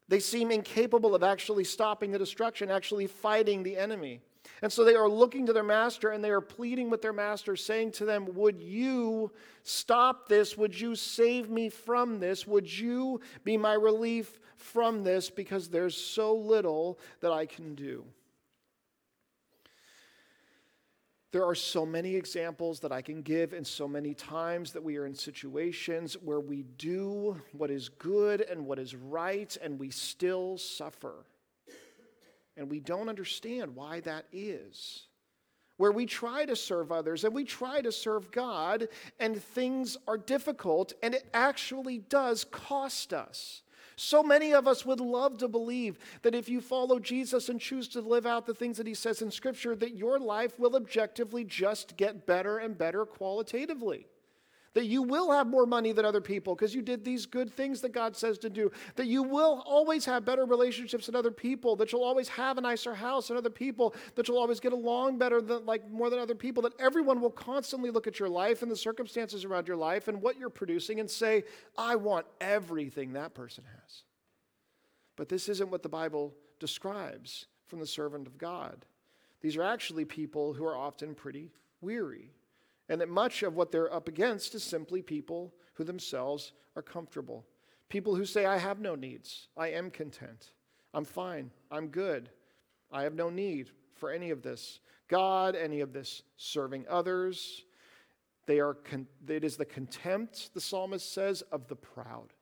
They 0.08 0.20
seem 0.20 0.50
incapable 0.50 1.14
of 1.14 1.22
actually 1.22 1.66
stopping 1.66 2.12
the 2.12 2.18
destruction, 2.18 2.72
actually 2.72 3.06
fighting 3.06 3.62
the 3.62 3.78
enemy. 3.78 4.22
And 4.64 4.74
so 4.74 4.84
they 4.84 4.96
are 4.96 5.08
looking 5.08 5.46
to 5.46 5.54
their 5.54 5.64
master 5.64 6.10
and 6.10 6.24
they 6.24 6.32
are 6.32 6.42
pleading 6.42 6.90
with 6.90 7.04
their 7.04 7.14
master, 7.14 7.56
saying 7.56 7.92
to 7.94 8.06
them, 8.06 8.28
Would 8.34 8.60
you 8.60 9.32
stop 9.64 10.28
this? 10.28 10.58
Would 10.58 10.80
you 10.80 10.96
save 10.96 11.50
me 11.50 11.70
from 11.70 12.20
this? 12.20 12.48
Would 12.48 12.72
you 12.72 13.22
be 13.44 13.56
my 13.56 13.74
relief 13.74 14.40
from 14.60 15.04
this? 15.04 15.30
Because 15.30 15.69
there's 15.69 15.95
so 15.95 16.36
little 16.36 17.00
that 17.22 17.32
I 17.32 17.45
can 17.45 17.76
do. 17.76 18.06
There 21.32 21.45
are 21.45 21.56
so 21.56 21.86
many 21.86 22.15
examples 22.15 22.80
that 22.80 22.91
I 22.91 23.04
can 23.04 23.22
give, 23.22 23.54
and 23.54 23.65
so 23.65 23.88
many 23.88 24.15
times 24.15 24.74
that 24.74 24.84
we 24.84 24.98
are 24.98 25.06
in 25.06 25.13
situations 25.13 26.15
where 26.15 26.39
we 26.39 26.63
do 26.78 27.39
what 27.52 27.69
is 27.69 27.89
good 27.89 28.41
and 28.41 28.65
what 28.65 28.80
is 28.80 28.95
right, 28.95 29.56
and 29.62 29.80
we 29.80 29.91
still 29.91 30.58
suffer 30.58 31.26
and 32.60 32.69
we 32.69 32.82
don't 32.82 33.08
understand 33.08 33.74
why 33.74 34.02
that 34.02 34.26
is. 34.34 35.08
Where 35.78 35.93
we 35.93 36.06
try 36.06 36.45
to 36.45 36.58
serve 36.58 36.91
others 36.91 37.24
and 37.24 37.34
we 37.34 37.45
try 37.45 37.80
to 37.80 37.91
serve 37.91 38.32
God, 38.32 38.89
and 39.17 39.41
things 39.41 39.95
are 40.08 40.17
difficult, 40.17 40.91
and 41.02 41.15
it 41.15 41.26
actually 41.34 42.00
does 42.00 42.43
cost 42.43 43.13
us. 43.13 43.63
So 44.00 44.24
many 44.24 44.54
of 44.54 44.66
us 44.66 44.86
would 44.86 45.02
love 45.02 45.40
to 45.40 45.50
believe 45.50 46.00
that 46.22 46.34
if 46.34 46.48
you 46.48 46.62
follow 46.62 47.00
Jesus 47.00 47.50
and 47.50 47.60
choose 47.60 47.90
to 47.90 48.00
live 48.00 48.26
out 48.26 48.46
the 48.46 48.54
things 48.54 48.78
that 48.78 48.88
he 48.88 48.94
says 48.94 49.22
in 49.22 49.30
Scripture, 49.30 49.76
that 49.76 49.98
your 49.98 50.18
life 50.18 50.58
will 50.58 50.78
objectively 50.78 51.44
just 51.44 51.98
get 51.98 52.26
better 52.26 52.60
and 52.60 52.78
better 52.78 53.06
qualitatively. 53.06 54.08
That 54.75 54.86
you 54.86 55.01
will 55.01 55.32
have 55.32 55.47
more 55.47 55.65
money 55.65 55.91
than 55.91 56.05
other 56.05 56.21
people 56.21 56.55
because 56.55 56.75
you 56.75 56.82
did 56.82 57.03
these 57.03 57.25
good 57.25 57.51
things 57.51 57.82
that 57.82 57.91
God 57.91 58.15
says 58.15 58.38
to 58.39 58.49
do. 58.49 58.71
That 58.95 59.08
you 59.08 59.23
will 59.23 59.63
always 59.65 60.05
have 60.05 60.25
better 60.25 60.45
relationships 60.45 61.08
than 61.08 61.15
other 61.15 61.32
people. 61.32 61.75
That 61.75 61.91
you'll 61.91 62.03
always 62.03 62.29
have 62.29 62.58
a 62.58 62.62
nicer 62.62 62.93
house 62.93 63.27
than 63.29 63.38
other 63.38 63.49
people. 63.49 63.95
That 64.15 64.27
you'll 64.27 64.38
always 64.38 64.60
get 64.60 64.73
along 64.73 65.17
better 65.17 65.41
than 65.41 65.65
like 65.65 65.89
more 65.89 66.10
than 66.10 66.19
other 66.19 66.36
people. 66.36 66.62
That 66.63 66.79
everyone 66.79 67.19
will 67.19 67.32
constantly 67.32 67.89
look 67.89 68.05
at 68.05 68.19
your 68.19 68.29
life 68.29 68.62
and 68.62 68.71
the 68.71 68.75
circumstances 68.75 69.43
around 69.43 69.67
your 69.67 69.77
life 69.77 70.08
and 70.08 70.21
what 70.21 70.38
you're 70.38 70.49
producing 70.49 70.99
and 70.99 71.10
say, 71.10 71.43
I 71.77 71.95
want 71.95 72.27
everything 72.39 73.13
that 73.13 73.34
person 73.34 73.63
has. 73.63 74.03
But 75.15 75.29
this 75.29 75.49
isn't 75.49 75.71
what 75.71 75.84
the 75.84 75.89
Bible 75.89 76.34
describes 76.60 77.47
from 77.65 77.79
the 77.79 77.88
servant 77.88 78.27
of 78.27 78.38
God. 78.38 78.86
These 79.41 79.58
are 79.58 79.63
actually 79.63 80.05
people 80.05 80.53
who 80.53 80.65
are 80.65 80.77
often 80.77 81.15
pretty 81.15 81.51
weary 81.82 82.34
and 82.89 82.99
that 82.99 83.10
much 83.10 83.43
of 83.43 83.56
what 83.56 83.71
they're 83.71 83.93
up 83.93 84.08
against 84.08 84.56
is 84.56 84.63
simply 84.63 85.02
people 85.02 85.54
who 85.75 85.84
themselves 85.84 86.52
are 86.75 86.82
comfortable. 86.82 87.45
People 87.88 88.15
who 88.15 88.25
say, 88.25 88.45
I 88.45 88.58
have 88.58 88.80
no 88.80 88.95
needs. 88.95 89.47
I 89.56 89.69
am 89.69 89.91
content. 89.91 90.52
I'm 90.93 91.06
fine. 91.06 91.52
I'm 91.71 91.88
good. 91.88 92.30
I 92.91 93.04
have 93.04 93.13
no 93.13 93.30
need 93.30 93.69
for 93.95 94.12
any 94.12 94.32
of 94.32 94.41
this. 94.41 94.80
God, 95.08 95.56
any 95.56 95.82
of 95.82 95.93
this 95.93 96.23
serving 96.38 96.86
others. 96.89 97.63
They 98.47 98.60
are 98.60 98.73
con- 98.73 99.08
it 99.28 99.43
is 99.43 99.58
the 99.58 99.65
contempt, 99.65 100.54
the 100.56 100.62
psalmist 100.62 101.13
says, 101.13 101.43
of 101.52 101.67
the 101.67 101.75
proud. 101.75 102.34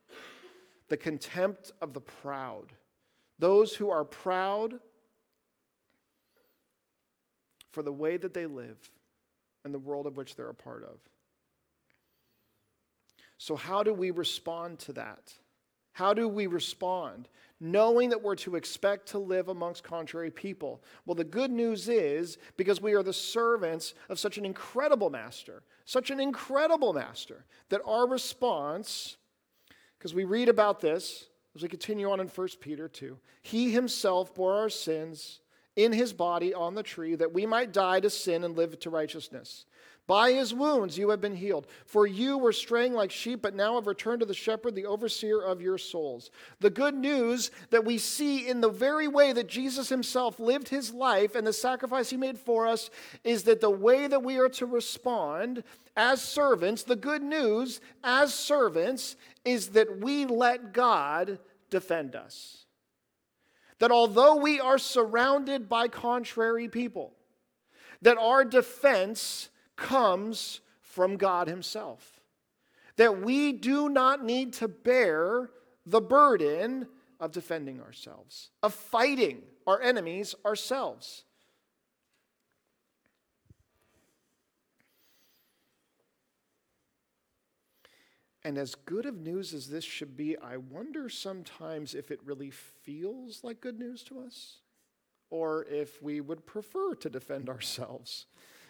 The 0.87 0.97
contempt 0.97 1.73
of 1.81 1.93
the 1.93 2.01
proud. 2.01 2.71
Those 3.39 3.75
who 3.75 3.89
are 3.89 4.05
proud 4.05 4.79
for 7.71 7.83
the 7.83 7.91
way 7.91 8.15
that 8.15 8.33
they 8.33 8.45
live 8.45 8.77
and 9.67 9.73
the 9.73 9.79
world 9.79 10.07
of 10.07 10.15
which 10.15 10.35
they're 10.35 10.49
a 10.49 10.55
part 10.55 10.83
of. 10.83 10.97
So, 13.37 13.57
how 13.57 13.83
do 13.83 13.93
we 13.93 14.11
respond 14.11 14.79
to 14.79 14.93
that? 14.93 15.33
How 15.91 16.13
do 16.13 16.29
we 16.29 16.47
respond? 16.47 17.27
Knowing 17.59 18.09
that 18.09 18.21
we're 18.21 18.35
to 18.35 18.55
expect 18.55 19.09
to 19.09 19.19
live 19.19 19.49
amongst 19.49 19.83
contrary 19.83 20.31
people. 20.31 20.81
Well, 21.05 21.15
the 21.15 21.23
good 21.23 21.51
news 21.51 21.89
is 21.89 22.37
because 22.55 22.81
we 22.81 22.93
are 22.93 23.03
the 23.03 23.11
servants 23.11 23.93
of 24.07 24.19
such 24.19 24.37
an 24.37 24.45
incredible 24.45 25.09
master, 25.09 25.63
such 25.83 26.09
an 26.09 26.19
incredible 26.19 26.93
master, 26.93 27.45
that 27.69 27.81
our 27.85 28.07
response, 28.07 29.17
because 29.97 30.13
we 30.13 30.23
read 30.23 30.49
about 30.49 30.79
this 30.79 31.25
as 31.55 31.63
we 31.63 31.67
continue 31.67 32.09
on 32.09 32.19
in 32.19 32.27
1 32.27 32.47
Peter 32.61 32.87
2, 32.87 33.17
he 33.41 33.71
himself 33.71 34.33
bore 34.33 34.53
our 34.53 34.69
sins 34.69 35.41
in 35.77 35.93
his 35.93 36.11
body 36.11 36.53
on 36.53 36.75
the 36.75 36.83
tree 36.83 37.15
that 37.15 37.33
we 37.33 37.45
might 37.45 37.71
die 37.71 38.01
to 38.01 38.09
sin 38.09 38.43
and 38.43 38.57
live 38.57 38.77
to 38.79 38.89
righteousness. 38.89 39.65
By 40.07 40.31
his 40.31 40.53
wounds 40.53 40.97
you 40.97 41.09
have 41.09 41.19
been 41.19 41.35
healed. 41.35 41.67
For 41.85 42.07
you 42.07 42.37
were 42.37 42.53
straying 42.53 42.93
like 42.93 43.11
sheep, 43.11 43.41
but 43.41 43.55
now 43.55 43.75
have 43.75 43.87
returned 43.87 44.21
to 44.21 44.25
the 44.25 44.33
shepherd, 44.33 44.73
the 44.73 44.85
overseer 44.85 45.41
of 45.41 45.61
your 45.61 45.77
souls. 45.77 46.31
The 46.61 46.69
good 46.69 46.95
news 46.95 47.51
that 47.69 47.85
we 47.85 47.97
see 47.97 48.47
in 48.47 48.61
the 48.61 48.69
very 48.69 49.09
way 49.09 49.33
that 49.33 49.47
Jesus 49.47 49.89
himself 49.89 50.39
lived 50.39 50.69
his 50.69 50.93
life 50.93 51.35
and 51.35 51.45
the 51.45 51.53
sacrifice 51.53 52.09
he 52.09 52.17
made 52.17 52.39
for 52.39 52.65
us 52.65 52.89
is 53.25 53.43
that 53.43 53.61
the 53.61 53.69
way 53.69 54.07
that 54.07 54.23
we 54.23 54.37
are 54.37 54.49
to 54.49 54.65
respond 54.65 55.63
as 55.97 56.21
servants, 56.21 56.83
the 56.83 56.95
good 56.95 57.21
news 57.21 57.81
as 58.03 58.33
servants, 58.33 59.17
is 59.43 59.69
that 59.69 59.99
we 59.99 60.25
let 60.25 60.73
God 60.73 61.37
defend 61.69 62.15
us. 62.15 62.66
That 63.79 63.91
although 63.91 64.35
we 64.35 64.59
are 64.59 64.77
surrounded 64.77 65.69
by 65.69 65.87
contrary 65.87 66.67
people, 66.67 67.13
that 68.01 68.17
our 68.17 68.43
defense 68.43 69.49
comes 69.75 70.61
from 70.81 71.17
God 71.17 71.47
Himself. 71.47 72.21
That 72.95 73.21
we 73.21 73.53
do 73.53 73.89
not 73.89 74.23
need 74.23 74.53
to 74.53 74.67
bear 74.67 75.51
the 75.85 76.01
burden 76.01 76.87
of 77.19 77.31
defending 77.31 77.79
ourselves, 77.81 78.49
of 78.63 78.73
fighting 78.73 79.43
our 79.65 79.81
enemies 79.81 80.33
ourselves. 80.45 81.23
And 88.47 88.57
as 88.57 88.75
good 88.75 89.05
of 89.05 89.19
news 89.19 89.53
as 89.53 89.67
this 89.67 89.83
should 89.83 90.15
be, 90.15 90.37
I 90.37 90.55
wonder 90.55 91.09
sometimes 91.09 91.93
if 91.93 92.11
it 92.11 92.21
really 92.23 92.49
feels 92.49 93.43
like 93.43 93.59
good 93.59 93.77
news 93.77 94.03
to 94.03 94.21
us, 94.21 94.59
or 95.29 95.65
if 95.65 96.01
we 96.01 96.21
would 96.21 96.45
prefer 96.45 96.95
to 96.95 97.09
defend 97.09 97.49
ourselves 97.49 98.25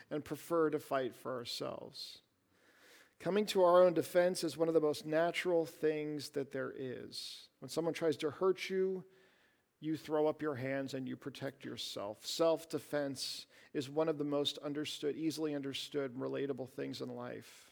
and 0.09 0.25
prefer 0.25 0.71
to 0.71 0.79
fight 0.79 1.13
for 1.15 1.31
ourselves. 1.35 2.21
Coming 3.19 3.45
to 3.45 3.63
our 3.63 3.83
own 3.83 3.93
defense 3.93 4.43
is 4.43 4.57
one 4.57 4.67
of 4.67 4.73
the 4.73 4.81
most 4.81 5.05
natural 5.05 5.63
things 5.63 6.29
that 6.29 6.51
there 6.51 6.73
is. 6.75 7.47
When 7.59 7.69
someone 7.69 7.93
tries 7.93 8.17
to 8.17 8.31
hurt 8.31 8.71
you, 8.71 9.03
you 9.79 9.95
throw 9.95 10.25
up 10.25 10.41
your 10.41 10.55
hands 10.55 10.95
and 10.95 11.07
you 11.07 11.15
protect 11.15 11.63
yourself. 11.63 12.25
Self 12.25 12.67
defense 12.67 13.45
is 13.75 13.91
one 13.91 14.09
of 14.09 14.17
the 14.17 14.23
most 14.23 14.57
understood, 14.57 15.15
easily 15.15 15.53
understood, 15.53 16.15
relatable 16.15 16.71
things 16.71 17.01
in 17.01 17.09
life. 17.09 17.66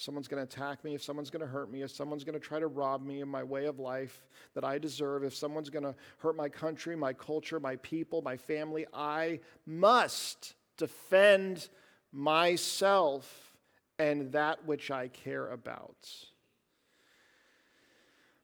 Someone's 0.00 0.28
going 0.28 0.38
to 0.38 0.44
attack 0.44 0.84
me, 0.84 0.94
if 0.94 1.02
someone's 1.02 1.28
going 1.28 1.40
to 1.40 1.48
hurt 1.48 1.72
me, 1.72 1.82
if 1.82 1.90
someone's 1.90 2.22
going 2.22 2.38
to 2.38 2.40
try 2.40 2.60
to 2.60 2.68
rob 2.68 3.04
me 3.04 3.20
of 3.20 3.26
my 3.26 3.42
way 3.42 3.64
of 3.64 3.80
life 3.80 4.28
that 4.54 4.62
I 4.62 4.78
deserve, 4.78 5.24
if 5.24 5.34
someone's 5.34 5.70
going 5.70 5.82
to 5.82 5.94
hurt 6.18 6.36
my 6.36 6.48
country, 6.48 6.94
my 6.94 7.12
culture, 7.12 7.58
my 7.58 7.74
people, 7.76 8.22
my 8.22 8.36
family, 8.36 8.86
I 8.94 9.40
must 9.66 10.54
defend 10.76 11.68
myself 12.12 13.56
and 13.98 14.30
that 14.30 14.64
which 14.64 14.92
I 14.92 15.08
care 15.08 15.48
about. 15.50 16.08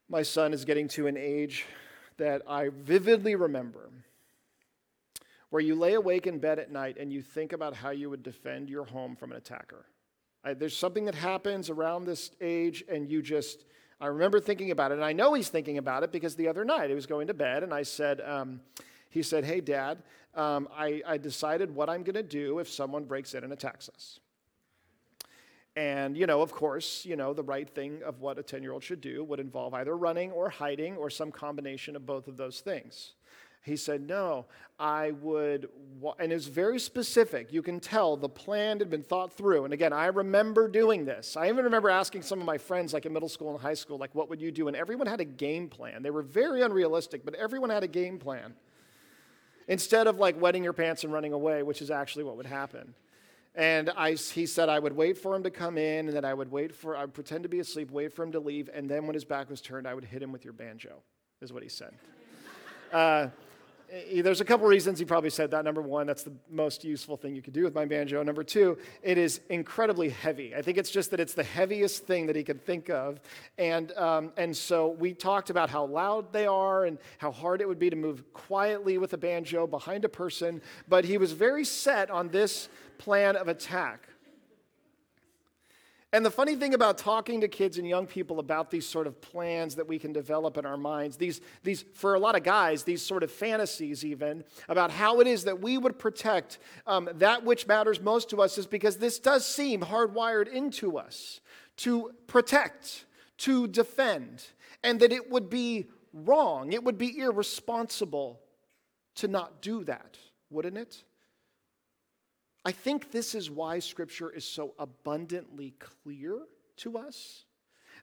My 0.08 0.22
son 0.22 0.52
is 0.52 0.64
getting 0.64 0.88
to 0.88 1.06
an 1.06 1.16
age 1.16 1.66
that 2.16 2.42
I 2.48 2.70
vividly 2.70 3.36
remember 3.36 3.90
where 5.50 5.62
you 5.62 5.76
lay 5.76 5.94
awake 5.94 6.26
in 6.26 6.40
bed 6.40 6.58
at 6.58 6.72
night 6.72 6.96
and 6.98 7.12
you 7.12 7.22
think 7.22 7.52
about 7.52 7.76
how 7.76 7.90
you 7.90 8.10
would 8.10 8.24
defend 8.24 8.68
your 8.68 8.86
home 8.86 9.14
from 9.14 9.30
an 9.30 9.36
attacker. 9.36 9.86
I, 10.44 10.54
there's 10.54 10.76
something 10.76 11.06
that 11.06 11.14
happens 11.14 11.70
around 11.70 12.04
this 12.04 12.30
age, 12.40 12.84
and 12.88 13.08
you 13.08 13.22
just, 13.22 13.64
I 14.00 14.06
remember 14.06 14.40
thinking 14.40 14.70
about 14.70 14.92
it. 14.92 14.96
And 14.96 15.04
I 15.04 15.12
know 15.12 15.34
he's 15.34 15.48
thinking 15.48 15.78
about 15.78 16.02
it 16.02 16.12
because 16.12 16.36
the 16.36 16.48
other 16.48 16.64
night 16.64 16.90
he 16.90 16.94
was 16.94 17.06
going 17.06 17.28
to 17.28 17.34
bed, 17.34 17.62
and 17.62 17.72
I 17.72 17.82
said, 17.82 18.20
um, 18.20 18.60
he 19.08 19.22
said, 19.22 19.44
Hey, 19.44 19.60
Dad, 19.60 20.02
um, 20.34 20.68
I, 20.76 21.02
I 21.06 21.18
decided 21.18 21.74
what 21.74 21.88
I'm 21.88 22.02
going 22.02 22.14
to 22.14 22.22
do 22.22 22.58
if 22.58 22.68
someone 22.68 23.04
breaks 23.04 23.34
in 23.34 23.44
and 23.44 23.52
attacks 23.52 23.88
us. 23.88 24.20
And, 25.76 26.16
you 26.16 26.26
know, 26.26 26.40
of 26.40 26.52
course, 26.52 27.04
you 27.04 27.16
know, 27.16 27.32
the 27.32 27.42
right 27.42 27.68
thing 27.68 28.00
of 28.04 28.20
what 28.20 28.38
a 28.38 28.42
10 28.42 28.62
year 28.62 28.72
old 28.72 28.84
should 28.84 29.00
do 29.00 29.24
would 29.24 29.40
involve 29.40 29.74
either 29.74 29.96
running 29.96 30.30
or 30.30 30.48
hiding 30.48 30.96
or 30.96 31.10
some 31.10 31.32
combination 31.32 31.96
of 31.96 32.06
both 32.06 32.28
of 32.28 32.36
those 32.36 32.60
things. 32.60 33.14
He 33.64 33.76
said, 33.76 34.06
No, 34.06 34.44
I 34.78 35.12
would, 35.12 35.68
and 36.18 36.30
it 36.30 36.34
was 36.34 36.48
very 36.48 36.78
specific. 36.78 37.52
You 37.52 37.62
can 37.62 37.80
tell 37.80 38.16
the 38.16 38.28
plan 38.28 38.78
had 38.78 38.90
been 38.90 39.02
thought 39.02 39.32
through. 39.32 39.64
And 39.64 39.72
again, 39.72 39.92
I 39.92 40.06
remember 40.06 40.68
doing 40.68 41.06
this. 41.06 41.36
I 41.36 41.48
even 41.48 41.64
remember 41.64 41.88
asking 41.88 42.22
some 42.22 42.40
of 42.40 42.46
my 42.46 42.58
friends, 42.58 42.92
like 42.92 43.06
in 43.06 43.12
middle 43.12 43.28
school 43.28 43.52
and 43.52 43.60
high 43.60 43.74
school, 43.74 43.96
like, 43.96 44.14
what 44.14 44.28
would 44.28 44.40
you 44.40 44.52
do? 44.52 44.68
And 44.68 44.76
everyone 44.76 45.06
had 45.06 45.20
a 45.20 45.24
game 45.24 45.68
plan. 45.68 46.02
They 46.02 46.10
were 46.10 46.22
very 46.22 46.60
unrealistic, 46.60 47.24
but 47.24 47.34
everyone 47.34 47.70
had 47.70 47.82
a 47.82 47.88
game 47.88 48.18
plan. 48.18 48.54
Instead 49.66 50.08
of 50.08 50.18
like 50.18 50.38
wetting 50.38 50.62
your 50.62 50.74
pants 50.74 51.04
and 51.04 51.12
running 51.12 51.32
away, 51.32 51.62
which 51.62 51.80
is 51.80 51.90
actually 51.90 52.24
what 52.24 52.36
would 52.36 52.46
happen. 52.46 52.94
And 53.54 53.90
I, 53.96 54.12
he 54.12 54.44
said 54.44 54.68
I 54.68 54.78
would 54.78 54.94
wait 54.94 55.16
for 55.16 55.34
him 55.34 55.44
to 55.44 55.50
come 55.50 55.78
in, 55.78 56.08
and 56.08 56.12
then 56.14 56.24
I 56.24 56.34
would 56.34 56.50
wait 56.50 56.74
for, 56.74 56.96
I 56.96 57.02
would 57.02 57.14
pretend 57.14 57.44
to 57.44 57.48
be 57.48 57.60
asleep, 57.60 57.90
wait 57.90 58.12
for 58.12 58.24
him 58.24 58.32
to 58.32 58.40
leave, 58.40 58.68
and 58.74 58.90
then 58.90 59.06
when 59.06 59.14
his 59.14 59.24
back 59.24 59.48
was 59.48 59.60
turned, 59.60 59.86
I 59.86 59.94
would 59.94 60.04
hit 60.04 60.20
him 60.20 60.32
with 60.32 60.44
your 60.44 60.52
banjo, 60.52 61.02
is 61.40 61.52
what 61.52 61.62
he 61.62 61.68
said. 61.68 61.94
Uh, 62.92 63.28
there's 64.22 64.40
a 64.40 64.44
couple 64.44 64.66
reasons 64.66 64.98
he 64.98 65.04
probably 65.04 65.30
said 65.30 65.50
that. 65.52 65.64
Number 65.64 65.82
one, 65.82 66.06
that's 66.06 66.22
the 66.22 66.32
most 66.50 66.84
useful 66.84 67.16
thing 67.16 67.34
you 67.34 67.42
could 67.42 67.52
do 67.52 67.62
with 67.64 67.74
my 67.74 67.84
banjo. 67.84 68.22
Number 68.22 68.42
two, 68.42 68.78
it 69.02 69.18
is 69.18 69.40
incredibly 69.50 70.08
heavy. 70.08 70.54
I 70.54 70.62
think 70.62 70.78
it's 70.78 70.90
just 70.90 71.10
that 71.12 71.20
it's 71.20 71.34
the 71.34 71.44
heaviest 71.44 72.06
thing 72.06 72.26
that 72.26 72.36
he 72.36 72.42
could 72.42 72.64
think 72.64 72.90
of. 72.90 73.20
And, 73.58 73.92
um, 73.92 74.32
and 74.36 74.56
so 74.56 74.88
we 74.88 75.12
talked 75.14 75.50
about 75.50 75.70
how 75.70 75.86
loud 75.86 76.32
they 76.32 76.46
are 76.46 76.86
and 76.86 76.98
how 77.18 77.30
hard 77.30 77.60
it 77.60 77.68
would 77.68 77.78
be 77.78 77.90
to 77.90 77.96
move 77.96 78.24
quietly 78.32 78.98
with 78.98 79.12
a 79.12 79.18
banjo 79.18 79.66
behind 79.66 80.04
a 80.04 80.08
person. 80.08 80.60
But 80.88 81.04
he 81.04 81.18
was 81.18 81.32
very 81.32 81.64
set 81.64 82.10
on 82.10 82.28
this 82.28 82.68
plan 82.98 83.36
of 83.36 83.48
attack. 83.48 84.08
And 86.14 86.24
the 86.24 86.30
funny 86.30 86.54
thing 86.54 86.74
about 86.74 86.96
talking 86.96 87.40
to 87.40 87.48
kids 87.48 87.76
and 87.76 87.88
young 87.88 88.06
people 88.06 88.38
about 88.38 88.70
these 88.70 88.86
sort 88.86 89.08
of 89.08 89.20
plans 89.20 89.74
that 89.74 89.88
we 89.88 89.98
can 89.98 90.12
develop 90.12 90.56
in 90.56 90.64
our 90.64 90.76
minds, 90.76 91.16
these, 91.16 91.40
these 91.64 91.84
for 91.92 92.14
a 92.14 92.20
lot 92.20 92.36
of 92.36 92.44
guys, 92.44 92.84
these 92.84 93.02
sort 93.02 93.24
of 93.24 93.32
fantasies 93.32 94.04
even 94.04 94.44
about 94.68 94.92
how 94.92 95.18
it 95.18 95.26
is 95.26 95.42
that 95.42 95.60
we 95.60 95.76
would 95.76 95.98
protect 95.98 96.60
um, 96.86 97.08
that 97.14 97.44
which 97.44 97.66
matters 97.66 98.00
most 98.00 98.30
to 98.30 98.40
us 98.40 98.58
is 98.58 98.64
because 98.64 98.98
this 98.98 99.18
does 99.18 99.44
seem 99.44 99.80
hardwired 99.80 100.46
into 100.46 100.98
us 100.98 101.40
to 101.78 102.12
protect, 102.28 103.06
to 103.38 103.66
defend, 103.66 104.44
and 104.84 105.00
that 105.00 105.10
it 105.10 105.32
would 105.32 105.50
be 105.50 105.86
wrong, 106.12 106.72
it 106.72 106.84
would 106.84 106.96
be 106.96 107.18
irresponsible 107.18 108.38
to 109.16 109.26
not 109.26 109.60
do 109.60 109.82
that, 109.82 110.16
wouldn't 110.48 110.78
it? 110.78 111.02
I 112.64 112.72
think 112.72 113.10
this 113.10 113.34
is 113.34 113.50
why 113.50 113.78
Scripture 113.78 114.30
is 114.30 114.44
so 114.44 114.74
abundantly 114.78 115.74
clear 115.78 116.38
to 116.78 116.96
us 116.96 117.44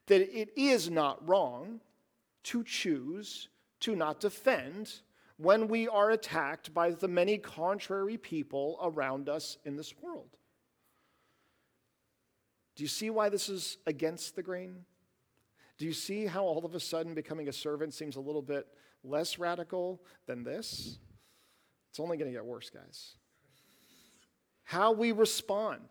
that 0.07 0.21
it 0.21 0.49
is 0.55 0.89
not 0.89 1.27
wrong 1.27 1.81
to 2.43 2.63
choose 2.63 3.49
to 3.79 3.95
not 3.95 4.19
defend 4.19 5.01
when 5.37 5.67
we 5.67 5.87
are 5.87 6.11
attacked 6.11 6.73
by 6.73 6.91
the 6.91 7.07
many 7.07 7.37
contrary 7.37 8.17
people 8.17 8.77
around 8.83 9.27
us 9.27 9.57
in 9.65 9.75
this 9.75 9.95
world. 9.99 10.29
Do 12.75 12.83
you 12.83 12.87
see 12.87 13.09
why 13.09 13.29
this 13.29 13.49
is 13.49 13.77
against 13.87 14.35
the 14.35 14.43
grain? 14.43 14.85
Do 15.79 15.85
you 15.85 15.93
see 15.93 16.27
how 16.27 16.43
all 16.43 16.63
of 16.63 16.75
a 16.75 16.79
sudden 16.79 17.15
becoming 17.15 17.49
a 17.49 17.53
servant 17.53 17.95
seems 17.95 18.15
a 18.15 18.21
little 18.21 18.43
bit 18.43 18.67
less 19.03 19.39
radical 19.39 20.03
than 20.27 20.43
this? 20.43 20.99
It's 21.89 21.99
only 21.99 22.17
going 22.17 22.31
to 22.31 22.37
get 22.37 22.45
worse, 22.45 22.69
guys 22.69 23.15
how 24.71 24.93
we 24.93 25.11
respond, 25.11 25.81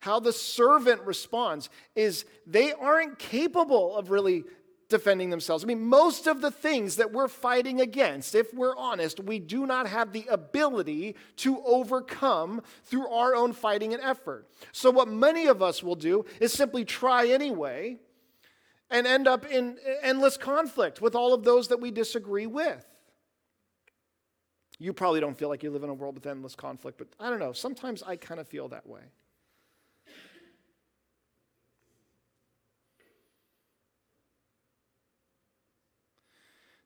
how 0.00 0.20
the 0.20 0.34
servant 0.34 1.00
responds, 1.00 1.70
is 1.96 2.26
they 2.46 2.74
aren't 2.74 3.18
capable 3.18 3.96
of 3.96 4.10
really 4.10 4.44
defending 4.90 5.30
themselves. 5.30 5.64
I 5.64 5.66
mean, 5.66 5.80
most 5.80 6.26
of 6.26 6.42
the 6.42 6.50
things 6.50 6.96
that 6.96 7.10
we're 7.10 7.26
fighting 7.26 7.80
against, 7.80 8.34
if 8.34 8.52
we're 8.52 8.76
honest, 8.76 9.18
we 9.20 9.38
do 9.38 9.64
not 9.64 9.86
have 9.86 10.12
the 10.12 10.26
ability 10.28 11.16
to 11.36 11.62
overcome 11.64 12.60
through 12.84 13.08
our 13.08 13.34
own 13.34 13.54
fighting 13.54 13.94
and 13.94 14.02
effort. 14.02 14.46
So, 14.72 14.90
what 14.90 15.08
many 15.08 15.46
of 15.46 15.62
us 15.62 15.82
will 15.82 15.96
do 15.96 16.26
is 16.38 16.52
simply 16.52 16.84
try 16.84 17.28
anyway 17.28 17.96
and 18.90 19.06
end 19.06 19.26
up 19.26 19.46
in 19.46 19.78
endless 20.02 20.36
conflict 20.36 21.00
with 21.00 21.14
all 21.14 21.32
of 21.32 21.44
those 21.44 21.68
that 21.68 21.80
we 21.80 21.90
disagree 21.90 22.46
with. 22.46 22.84
You 24.82 24.94
probably 24.94 25.20
don't 25.20 25.36
feel 25.36 25.50
like 25.50 25.62
you 25.62 25.70
live 25.70 25.84
in 25.84 25.90
a 25.90 25.94
world 25.94 26.14
with 26.14 26.26
endless 26.26 26.54
conflict, 26.54 26.96
but 26.96 27.08
I 27.20 27.28
don't 27.28 27.38
know. 27.38 27.52
Sometimes 27.52 28.02
I 28.02 28.16
kind 28.16 28.40
of 28.40 28.48
feel 28.48 28.66
that 28.68 28.86
way. 28.86 29.02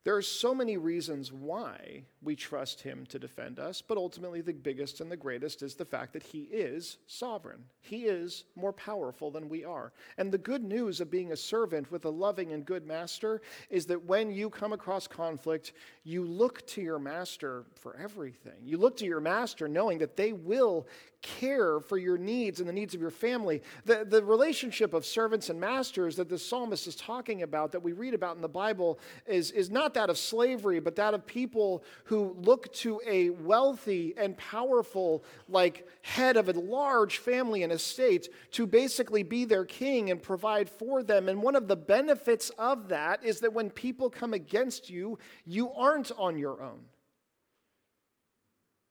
There 0.05 0.15
are 0.15 0.23
so 0.23 0.55
many 0.55 0.77
reasons 0.77 1.33
why 1.33 2.03
we 2.21 2.37
trust 2.37 2.83
him 2.83 3.07
to 3.07 3.19
defend 3.19 3.59
us, 3.59 3.81
but 3.81 3.97
ultimately 3.97 4.43
the 4.43 4.53
biggest 4.53 5.01
and 5.01 5.11
the 5.11 5.17
greatest 5.17 5.63
is 5.63 5.75
the 5.75 5.87
fact 5.87 6.13
that 6.13 6.23
he 6.23 6.43
is 6.43 6.99
sovereign. 7.07 7.65
He 7.81 8.05
is 8.05 8.45
more 8.55 8.75
powerful 8.75 9.31
than 9.31 9.49
we 9.49 9.65
are. 9.65 9.95
And 10.19 10.31
the 10.31 10.37
good 10.37 10.63
news 10.63 11.01
of 11.01 11.11
being 11.11 11.33
a 11.33 11.37
servant 11.37 11.91
with 11.91 12.05
a 12.05 12.11
loving 12.11 12.53
and 12.53 12.67
good 12.67 12.87
master 12.87 13.41
is 13.71 13.87
that 13.87 14.05
when 14.05 14.31
you 14.31 14.51
come 14.51 14.75
across 14.75 15.07
conflict, 15.07 15.73
you 16.03 16.23
look 16.23 16.67
to 16.67 16.83
your 16.83 16.99
master 16.99 17.65
for 17.75 17.97
everything. 17.97 18.61
You 18.63 18.77
look 18.77 18.99
to 18.99 19.07
your 19.07 19.21
master 19.21 19.69
knowing 19.69 19.97
that 19.99 20.19
they 20.19 20.35
will 20.35 20.87
care 21.25 21.81
for 21.81 21.97
your 21.97 22.19
needs 22.19 22.61
and 22.61 22.69
the 22.69 22.73
needs 22.73 22.95
of 22.95 23.01
your 23.01 23.11
family. 23.11 23.63
The, 23.87 24.05
the 24.05 24.23
relationship 24.23 24.93
of 24.93 25.07
servants 25.07 25.49
and 25.49 25.59
masters 25.59 26.17
that 26.17 26.29
the 26.29 26.39
psalmist 26.39 26.87
is 26.87 26.95
talking 26.95 27.43
about, 27.43 27.73
that 27.73 27.81
we 27.81 27.93
read 27.93 28.15
about 28.15 28.37
in 28.37 28.43
the 28.43 28.49
Bible, 28.49 28.99
is, 29.27 29.51
is 29.51 29.71
not 29.71 29.95
that 29.95 30.11
of 30.11 30.19
slavery, 30.19 30.81
but 30.81 30.95
that 30.97 31.15
of 31.15 31.27
people 31.27 31.83
who 32.05 32.37
look 32.39 32.73
to 32.75 33.01
a 33.07 33.31
wealthy 33.31 34.15
and 34.17 34.37
powerful, 34.37 35.25
like 35.49 35.89
head 36.03 36.37
of 36.37 36.49
a 36.49 36.53
large 36.53 37.19
family 37.19 37.63
and 37.63 37.73
estate 37.73 38.29
to 38.53 38.67
basically 38.67 39.23
be 39.23 39.47
their 39.47 39.65
king 39.65 40.11
and 40.11 40.23
provide 40.23 40.69
for 40.69 41.03
them. 41.03 41.29
And 41.29 41.43
one 41.43 41.57
of 41.57 41.69
the 41.69 41.77
benefits 41.77 42.51
of 42.59 42.89
that 42.89 43.25
is 43.25 43.41
that 43.41 43.53
when 43.53 43.71
people 43.71 44.11
come 44.11 44.35
against 44.35 44.91
you, 44.91 45.19
you 45.47 45.73
aren't 45.73 46.13
on 46.19 46.37
your 46.37 46.63
own. 46.63 46.81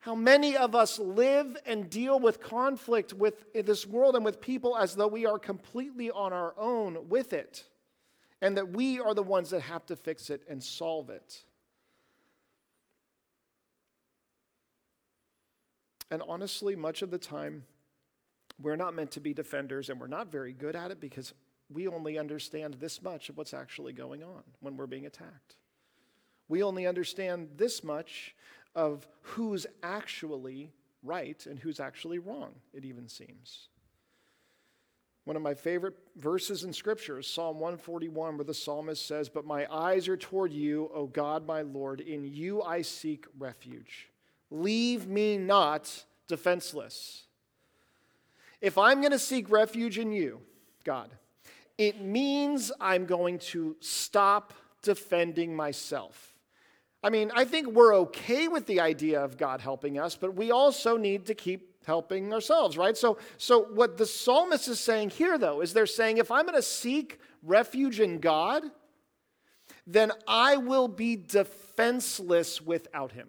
How 0.03 0.15
many 0.15 0.57
of 0.57 0.75
us 0.75 0.99
live 0.99 1.55
and 1.65 1.89
deal 1.89 2.19
with 2.19 2.41
conflict 2.41 3.13
with 3.13 3.45
this 3.53 3.87
world 3.87 4.17
and 4.17 4.25
with 4.25 4.41
people 4.41 4.75
as 4.75 4.95
though 4.95 5.07
we 5.07 5.25
are 5.25 5.39
completely 5.39 6.11
on 6.11 6.33
our 6.33 6.53
own 6.57 7.07
with 7.07 7.31
it, 7.31 7.63
and 8.41 8.57
that 8.57 8.73
we 8.73 8.99
are 8.99 9.13
the 9.13 9.23
ones 9.23 9.51
that 9.51 9.61
have 9.61 9.85
to 9.85 9.95
fix 9.95 10.29
it 10.29 10.41
and 10.49 10.61
solve 10.61 11.09
it. 11.09 11.45
And 16.11 16.21
honestly, 16.27 16.75
much 16.75 17.01
of 17.01 17.09
the 17.09 17.17
time, 17.17 17.63
we're 18.61 18.75
not 18.75 18.93
meant 18.93 19.11
to 19.11 19.21
be 19.21 19.33
defenders, 19.33 19.89
and 19.89 20.01
we're 20.01 20.07
not 20.07 20.29
very 20.29 20.51
good 20.51 20.75
at 20.75 20.91
it 20.91 20.99
because 20.99 21.33
we 21.73 21.87
only 21.87 22.17
understand 22.19 22.73
this 22.73 23.01
much 23.01 23.29
of 23.29 23.37
what's 23.37 23.53
actually 23.53 23.93
going 23.93 24.21
on 24.21 24.43
when 24.59 24.75
we're 24.75 24.85
being 24.85 25.05
attacked. 25.05 25.55
We 26.49 26.61
only 26.61 26.85
understand 26.87 27.51
this 27.55 27.85
much 27.85 28.35
of 28.75 29.07
who's 29.21 29.65
actually 29.81 30.71
right 31.03 31.45
and 31.45 31.59
who's 31.59 31.79
actually 31.79 32.19
wrong, 32.19 32.53
it 32.73 32.85
even 32.85 33.07
seems. 33.07 33.67
One 35.25 35.37
of 35.37 35.41
my 35.41 35.53
favorite 35.53 35.95
verses 36.17 36.65
in 36.65 36.73
Scripture 36.73 37.19
is 37.19 37.27
Psalm 37.27 37.59
141, 37.59 38.37
where 38.37 38.43
the 38.43 38.53
psalmist 38.53 39.07
says, 39.07 39.29
But 39.29 39.45
my 39.45 39.65
eyes 39.73 40.09
are 40.09 40.17
toward 40.17 40.51
you, 40.51 40.91
O 40.93 41.07
God, 41.07 41.47
my 41.47 41.61
Lord. 41.61 42.01
In 42.01 42.25
you 42.25 42.61
I 42.61 42.81
seek 42.81 43.25
refuge. 43.39 44.09
Leave 44.51 45.07
me 45.07 45.37
not 45.37 46.03
defenseless. 46.27 47.23
If 48.59 48.77
I'm 48.77 48.99
going 48.99 49.11
to 49.11 49.19
seek 49.19 49.49
refuge 49.49 49.97
in 49.97 50.11
you, 50.11 50.41
God, 50.83 51.09
it 51.77 52.01
means 52.01 52.71
I'm 52.79 53.05
going 53.05 53.39
to 53.39 53.77
stop 53.79 54.53
defending 54.81 55.55
myself. 55.55 56.32
I 57.03 57.09
mean, 57.09 57.31
I 57.35 57.43
think 57.43 57.67
we're 57.67 57.95
okay 57.95 58.47
with 58.47 58.65
the 58.65 58.79
idea 58.79 59.21
of 59.21 59.37
God 59.37 59.59
helping 59.59 59.99
us, 59.99 60.15
but 60.15 60.35
we 60.35 60.51
also 60.51 60.95
need 60.95 61.25
to 61.25 61.35
keep 61.35 61.85
helping 61.85 62.31
ourselves, 62.33 62.77
right? 62.77 62.95
So, 62.95 63.17
so 63.37 63.63
what 63.63 63.97
the 63.97 64.05
psalmist 64.05 64.69
is 64.69 64.79
saying 64.79 65.09
here, 65.09 65.37
though, 65.37 65.61
is 65.61 65.73
they're 65.73 65.85
saying 65.85 66.17
if 66.17 66.31
I'm 66.31 66.45
going 66.45 66.55
to 66.55 66.61
seek 66.61 67.19
refuge 67.41 67.99
in 67.99 68.19
God, 68.19 68.63
then 69.85 70.13
I 70.27 70.55
will 70.57 70.87
be 70.87 71.17
defenseless 71.17 72.61
without 72.61 73.11
Him. 73.11 73.27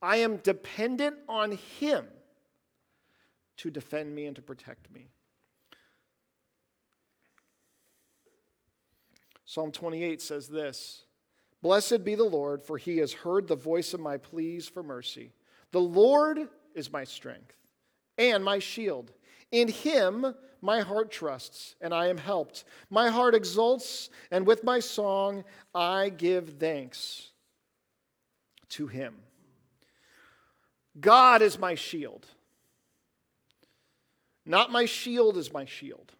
I 0.00 0.18
am 0.18 0.38
dependent 0.38 1.16
on 1.28 1.52
Him 1.78 2.06
to 3.58 3.70
defend 3.70 4.14
me 4.14 4.26
and 4.26 4.36
to 4.36 4.42
protect 4.42 4.90
me. 4.90 5.08
Psalm 9.44 9.70
28 9.70 10.20
says 10.20 10.48
this 10.48 11.05
Blessed 11.62 12.04
be 12.04 12.14
the 12.14 12.24
Lord, 12.24 12.62
for 12.62 12.78
he 12.78 12.98
has 12.98 13.12
heard 13.12 13.48
the 13.48 13.56
voice 13.56 13.94
of 13.94 14.00
my 14.00 14.16
pleas 14.16 14.68
for 14.68 14.82
mercy. 14.82 15.32
The 15.72 15.80
Lord 15.80 16.48
is 16.74 16.92
my 16.92 17.04
strength 17.04 17.56
and 18.18 18.44
my 18.44 18.58
shield. 18.58 19.12
In 19.50 19.68
him 19.68 20.34
my 20.62 20.80
heart 20.80 21.10
trusts, 21.10 21.76
and 21.80 21.94
I 21.94 22.08
am 22.08 22.18
helped. 22.18 22.64
My 22.90 23.08
heart 23.08 23.34
exults, 23.34 24.10
and 24.30 24.46
with 24.46 24.64
my 24.64 24.80
song 24.80 25.44
I 25.74 26.08
give 26.08 26.58
thanks 26.58 27.30
to 28.70 28.86
him. 28.86 29.14
God 30.98 31.42
is 31.42 31.58
my 31.58 31.74
shield. 31.74 32.26
Not 34.44 34.72
my 34.72 34.86
shield 34.86 35.36
is 35.36 35.52
my 35.52 35.64
shield. 35.64 36.12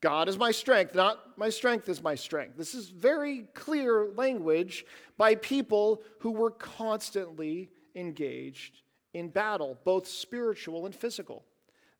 God 0.00 0.28
is 0.28 0.38
my 0.38 0.50
strength, 0.50 0.94
not 0.94 1.36
my 1.36 1.50
strength 1.50 1.88
is 1.88 2.02
my 2.02 2.14
strength. 2.14 2.56
This 2.56 2.74
is 2.74 2.88
very 2.88 3.46
clear 3.54 4.08
language 4.14 4.86
by 5.18 5.34
people 5.34 6.02
who 6.20 6.30
were 6.30 6.50
constantly 6.50 7.70
engaged 7.94 8.80
in 9.12 9.28
battle, 9.28 9.78
both 9.84 10.06
spiritual 10.06 10.86
and 10.86 10.94
physical. 10.94 11.44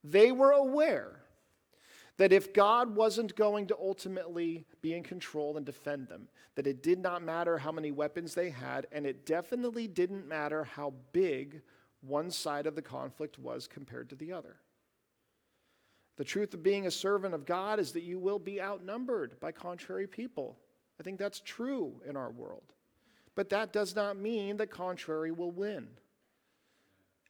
They 0.03 0.33
were 0.33 0.53
aware 0.53 1.21
that 2.17 2.33
if 2.33 2.53
God 2.53 2.95
wasn't 2.95 3.35
going 3.35 3.67
to 3.69 3.77
ultimately 3.79 4.67
be 4.83 4.95
in 4.95 5.03
control 5.03 5.57
and 5.57 5.67
defend 5.67 6.09
them, 6.09 6.29
that 6.55 6.67
it 6.67 6.83
did 6.83 6.99
not 6.99 7.23
matter 7.23 7.59
how 7.59 7.73
many 7.73 7.91
weapons 7.91 8.35
they 8.35 8.51
had, 8.51 8.87
and 8.93 9.07
it 9.07 9.27
definitely 9.27 9.89
didn't 9.89 10.29
matter 10.29 10.65
how 10.65 10.93
big 11.13 11.63
one 12.03 12.31
side 12.31 12.67
of 12.67 12.75
the 12.75 12.83
conflict 12.83 13.39
was 13.39 13.67
compared 13.67 14.09
to 14.11 14.17
the 14.17 14.33
other. 14.33 14.57
The 16.21 16.25
truth 16.25 16.53
of 16.53 16.63
being 16.63 16.87
a 16.87 16.91
servant 16.91 17.33
of 17.33 17.47
God 17.47 17.81
is 17.81 17.93
that 17.93 18.03
you 18.03 18.19
will 18.19 18.39
be 18.39 18.61
outnumbered 18.61 19.41
by 19.41 19.53
contrary 19.53 20.07
people. 20.07 20.59
I 21.01 21.03
think 21.03 21.19
that's 21.19 21.41
true 21.41 21.95
in 22.07 22.15
our 22.15 22.31
world. 22.31 22.75
But 23.37 23.49
that 23.49 23.73
does 23.73 23.97
not 23.97 24.19
mean 24.19 24.59
that 24.59 24.71
contrary 24.71 25.33
will 25.33 25.51
win. 25.51 25.89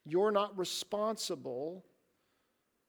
You're 0.05 0.33
not 0.33 0.59
responsible. 0.59 1.85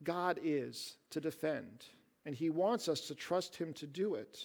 God 0.02 0.40
is 0.42 0.96
to 1.12 1.22
defend, 1.22 1.86
and 2.26 2.34
He 2.34 2.50
wants 2.50 2.88
us 2.88 3.02
to 3.02 3.14
trust 3.14 3.56
Him 3.56 3.72
to 3.74 3.86
do 3.86 4.16
it. 4.16 4.44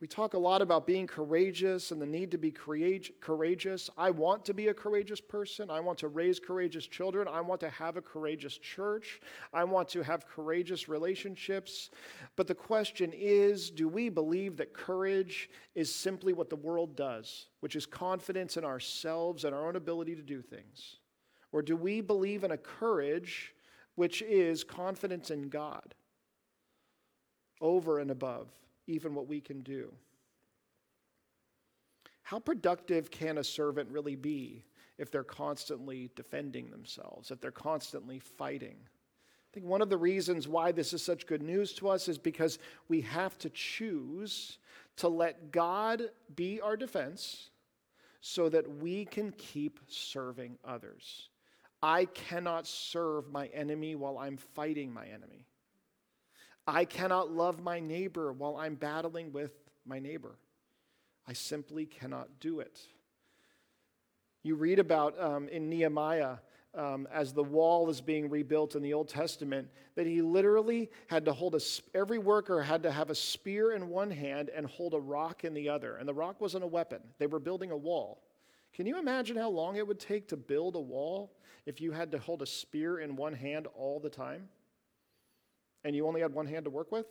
We 0.00 0.08
talk 0.08 0.34
a 0.34 0.38
lot 0.38 0.60
about 0.60 0.86
being 0.86 1.06
courageous 1.06 1.92
and 1.92 2.02
the 2.02 2.06
need 2.06 2.32
to 2.32 2.38
be 2.38 2.50
courageous. 2.50 3.90
I 3.96 4.10
want 4.10 4.44
to 4.46 4.52
be 4.52 4.68
a 4.68 4.74
courageous 4.74 5.20
person. 5.20 5.70
I 5.70 5.80
want 5.80 5.98
to 6.00 6.08
raise 6.08 6.40
courageous 6.40 6.86
children. 6.86 7.28
I 7.28 7.40
want 7.40 7.60
to 7.60 7.70
have 7.70 7.96
a 7.96 8.02
courageous 8.02 8.58
church. 8.58 9.20
I 9.52 9.62
want 9.62 9.88
to 9.90 10.02
have 10.02 10.26
courageous 10.26 10.88
relationships. 10.88 11.90
But 12.34 12.48
the 12.48 12.54
question 12.56 13.12
is 13.14 13.70
do 13.70 13.88
we 13.88 14.08
believe 14.08 14.56
that 14.56 14.74
courage 14.74 15.48
is 15.76 15.94
simply 15.94 16.32
what 16.32 16.50
the 16.50 16.56
world 16.56 16.96
does, 16.96 17.46
which 17.60 17.76
is 17.76 17.86
confidence 17.86 18.56
in 18.56 18.64
ourselves 18.64 19.44
and 19.44 19.54
our 19.54 19.66
own 19.66 19.76
ability 19.76 20.16
to 20.16 20.22
do 20.22 20.42
things? 20.42 20.96
Or 21.52 21.62
do 21.62 21.76
we 21.76 22.00
believe 22.00 22.42
in 22.42 22.50
a 22.50 22.58
courage 22.58 23.54
which 23.94 24.22
is 24.22 24.64
confidence 24.64 25.30
in 25.30 25.48
God 25.48 25.94
over 27.60 28.00
and 28.00 28.10
above? 28.10 28.48
Even 28.86 29.14
what 29.14 29.26
we 29.26 29.40
can 29.40 29.62
do. 29.62 29.92
How 32.22 32.38
productive 32.38 33.10
can 33.10 33.38
a 33.38 33.44
servant 33.44 33.90
really 33.90 34.16
be 34.16 34.64
if 34.98 35.10
they're 35.10 35.24
constantly 35.24 36.10
defending 36.16 36.70
themselves, 36.70 37.30
if 37.30 37.40
they're 37.40 37.50
constantly 37.50 38.18
fighting? 38.18 38.76
I 38.84 39.50
think 39.52 39.66
one 39.66 39.82
of 39.82 39.90
the 39.90 39.96
reasons 39.96 40.48
why 40.48 40.72
this 40.72 40.92
is 40.92 41.02
such 41.02 41.26
good 41.26 41.42
news 41.42 41.74
to 41.74 41.88
us 41.88 42.08
is 42.08 42.18
because 42.18 42.58
we 42.88 43.02
have 43.02 43.38
to 43.38 43.50
choose 43.50 44.58
to 44.96 45.08
let 45.08 45.52
God 45.52 46.02
be 46.34 46.60
our 46.60 46.76
defense 46.76 47.50
so 48.20 48.48
that 48.48 48.78
we 48.78 49.04
can 49.04 49.32
keep 49.32 49.80
serving 49.86 50.56
others. 50.64 51.28
I 51.82 52.06
cannot 52.06 52.66
serve 52.66 53.30
my 53.30 53.48
enemy 53.48 53.94
while 53.94 54.16
I'm 54.16 54.38
fighting 54.38 54.92
my 54.92 55.06
enemy. 55.06 55.44
I 56.66 56.84
cannot 56.84 57.30
love 57.30 57.62
my 57.62 57.80
neighbor 57.80 58.32
while 58.32 58.56
I'm 58.56 58.74
battling 58.74 59.32
with 59.32 59.52
my 59.84 59.98
neighbor. 59.98 60.38
I 61.26 61.32
simply 61.32 61.86
cannot 61.86 62.40
do 62.40 62.60
it. 62.60 62.80
You 64.42 64.56
read 64.56 64.78
about 64.78 65.20
um, 65.20 65.48
in 65.48 65.68
Nehemiah, 65.68 66.36
um, 66.74 67.06
as 67.12 67.32
the 67.32 67.42
wall 67.42 67.88
is 67.88 68.00
being 68.00 68.28
rebuilt 68.28 68.74
in 68.74 68.82
the 68.82 68.92
Old 68.92 69.08
Testament, 69.08 69.68
that 69.94 70.06
he 70.06 70.20
literally 70.22 70.90
had 71.06 71.24
to 71.26 71.32
hold 71.32 71.54
a, 71.54 71.60
every 71.94 72.18
worker 72.18 72.62
had 72.62 72.82
to 72.82 72.90
have 72.90 73.10
a 73.10 73.14
spear 73.14 73.72
in 73.72 73.88
one 73.88 74.10
hand 74.10 74.50
and 74.54 74.66
hold 74.66 74.92
a 74.92 75.00
rock 75.00 75.44
in 75.44 75.54
the 75.54 75.68
other. 75.68 75.96
And 75.96 76.08
the 76.08 76.14
rock 76.14 76.40
wasn't 76.40 76.64
a 76.64 76.68
weapon, 76.68 77.00
they 77.18 77.26
were 77.26 77.38
building 77.38 77.70
a 77.70 77.76
wall. 77.76 78.22
Can 78.74 78.86
you 78.86 78.98
imagine 78.98 79.36
how 79.36 79.50
long 79.50 79.76
it 79.76 79.86
would 79.86 80.00
take 80.00 80.28
to 80.28 80.36
build 80.36 80.74
a 80.74 80.80
wall 80.80 81.36
if 81.64 81.80
you 81.80 81.92
had 81.92 82.10
to 82.10 82.18
hold 82.18 82.42
a 82.42 82.46
spear 82.46 82.98
in 82.98 83.14
one 83.14 83.32
hand 83.32 83.68
all 83.76 84.00
the 84.00 84.10
time? 84.10 84.48
And 85.84 85.94
you 85.94 86.06
only 86.06 86.20
had 86.20 86.32
one 86.32 86.46
hand 86.46 86.64
to 86.64 86.70
work 86.70 86.90
with? 86.90 87.06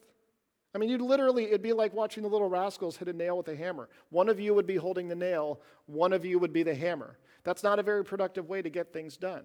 I 0.76 0.80
mean, 0.80 0.90
you'd 0.90 1.02
literally, 1.02 1.46
it'd 1.46 1.62
be 1.62 1.74
like 1.74 1.94
watching 1.94 2.24
the 2.24 2.30
little 2.30 2.50
rascals 2.50 2.98
hit 2.98 3.08
a 3.08 3.14
nail 3.14 3.38
with 3.38 3.48
a 3.48 3.56
hammer. 3.56 3.90
One 4.10 4.28
of 4.28 4.40
you 4.40 4.56
would 4.56 4.66
be 4.66 4.76
holding 4.76 5.08
the 5.08 5.16
nail, 5.16 5.62
one 5.86 6.14
of 6.14 6.26
you 6.26 6.40
would 6.40 6.52
be 6.52 6.64
the 6.64 6.74
hammer. 6.74 7.18
That's 7.44 7.64
not 7.64 7.78
a 7.78 7.84
very 7.84 8.04
productive 8.04 8.50
way 8.50 8.62
to 8.62 8.70
get 8.70 8.92
things 8.92 9.16
done. 9.16 9.44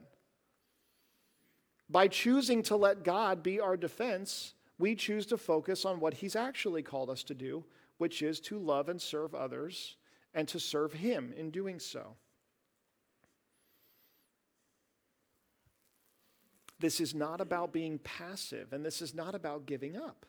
By 1.91 2.09
choosing 2.09 2.63
to 2.65 2.77
let 2.77 3.05
God 3.05 3.43
be 3.43 3.61
our 3.61 3.77
defense, 3.77 4.55
we 4.79 4.95
choose 4.95 5.27
to 5.27 5.37
focus 5.37 5.85
on 5.85 6.01
what 6.01 6.15
He's 6.15 6.37
actually 6.37 6.83
called 6.83 7.11
us 7.11 7.23
to 7.25 7.35
do, 7.35 7.65
which 7.99 8.23
is 8.23 8.41
to 8.41 8.59
love 8.59 8.89
and 8.89 9.01
serve 9.01 9.35
others 9.35 9.97
and 10.35 10.47
to 10.49 10.61
serve 10.61 10.93
Him 10.93 11.35
in 11.37 11.51
doing 11.51 11.79
so. 11.79 12.15
This 16.81 17.01
is 17.01 17.15
not 17.15 17.41
about 17.41 17.73
being 17.73 17.99
passive, 17.99 18.73
and 18.73 18.85
this 18.85 19.03
is 19.03 19.15
not 19.15 19.35
about 19.35 19.67
giving 19.67 19.97
up. 19.97 20.27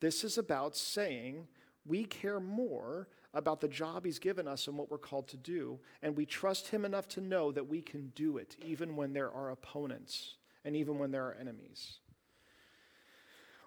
This 0.00 0.24
is 0.24 0.38
about 0.38 0.76
saying 0.76 1.46
we 1.86 2.04
care 2.04 2.40
more 2.40 3.08
about 3.34 3.60
the 3.60 3.68
job 3.68 4.04
He's 4.04 4.18
given 4.18 4.48
us 4.48 4.66
and 4.66 4.76
what 4.76 4.90
we're 4.90 4.98
called 4.98 5.28
to 5.28 5.36
do, 5.36 5.78
and 6.02 6.16
we 6.16 6.26
trust 6.26 6.68
Him 6.68 6.84
enough 6.84 7.08
to 7.08 7.20
know 7.20 7.52
that 7.52 7.68
we 7.68 7.80
can 7.80 8.12
do 8.14 8.38
it 8.38 8.56
even 8.64 8.96
when 8.96 9.12
there 9.12 9.30
are 9.30 9.50
opponents 9.50 10.34
and 10.64 10.74
even 10.76 10.98
when 10.98 11.10
there 11.10 11.26
are 11.26 11.36
enemies. 11.40 11.98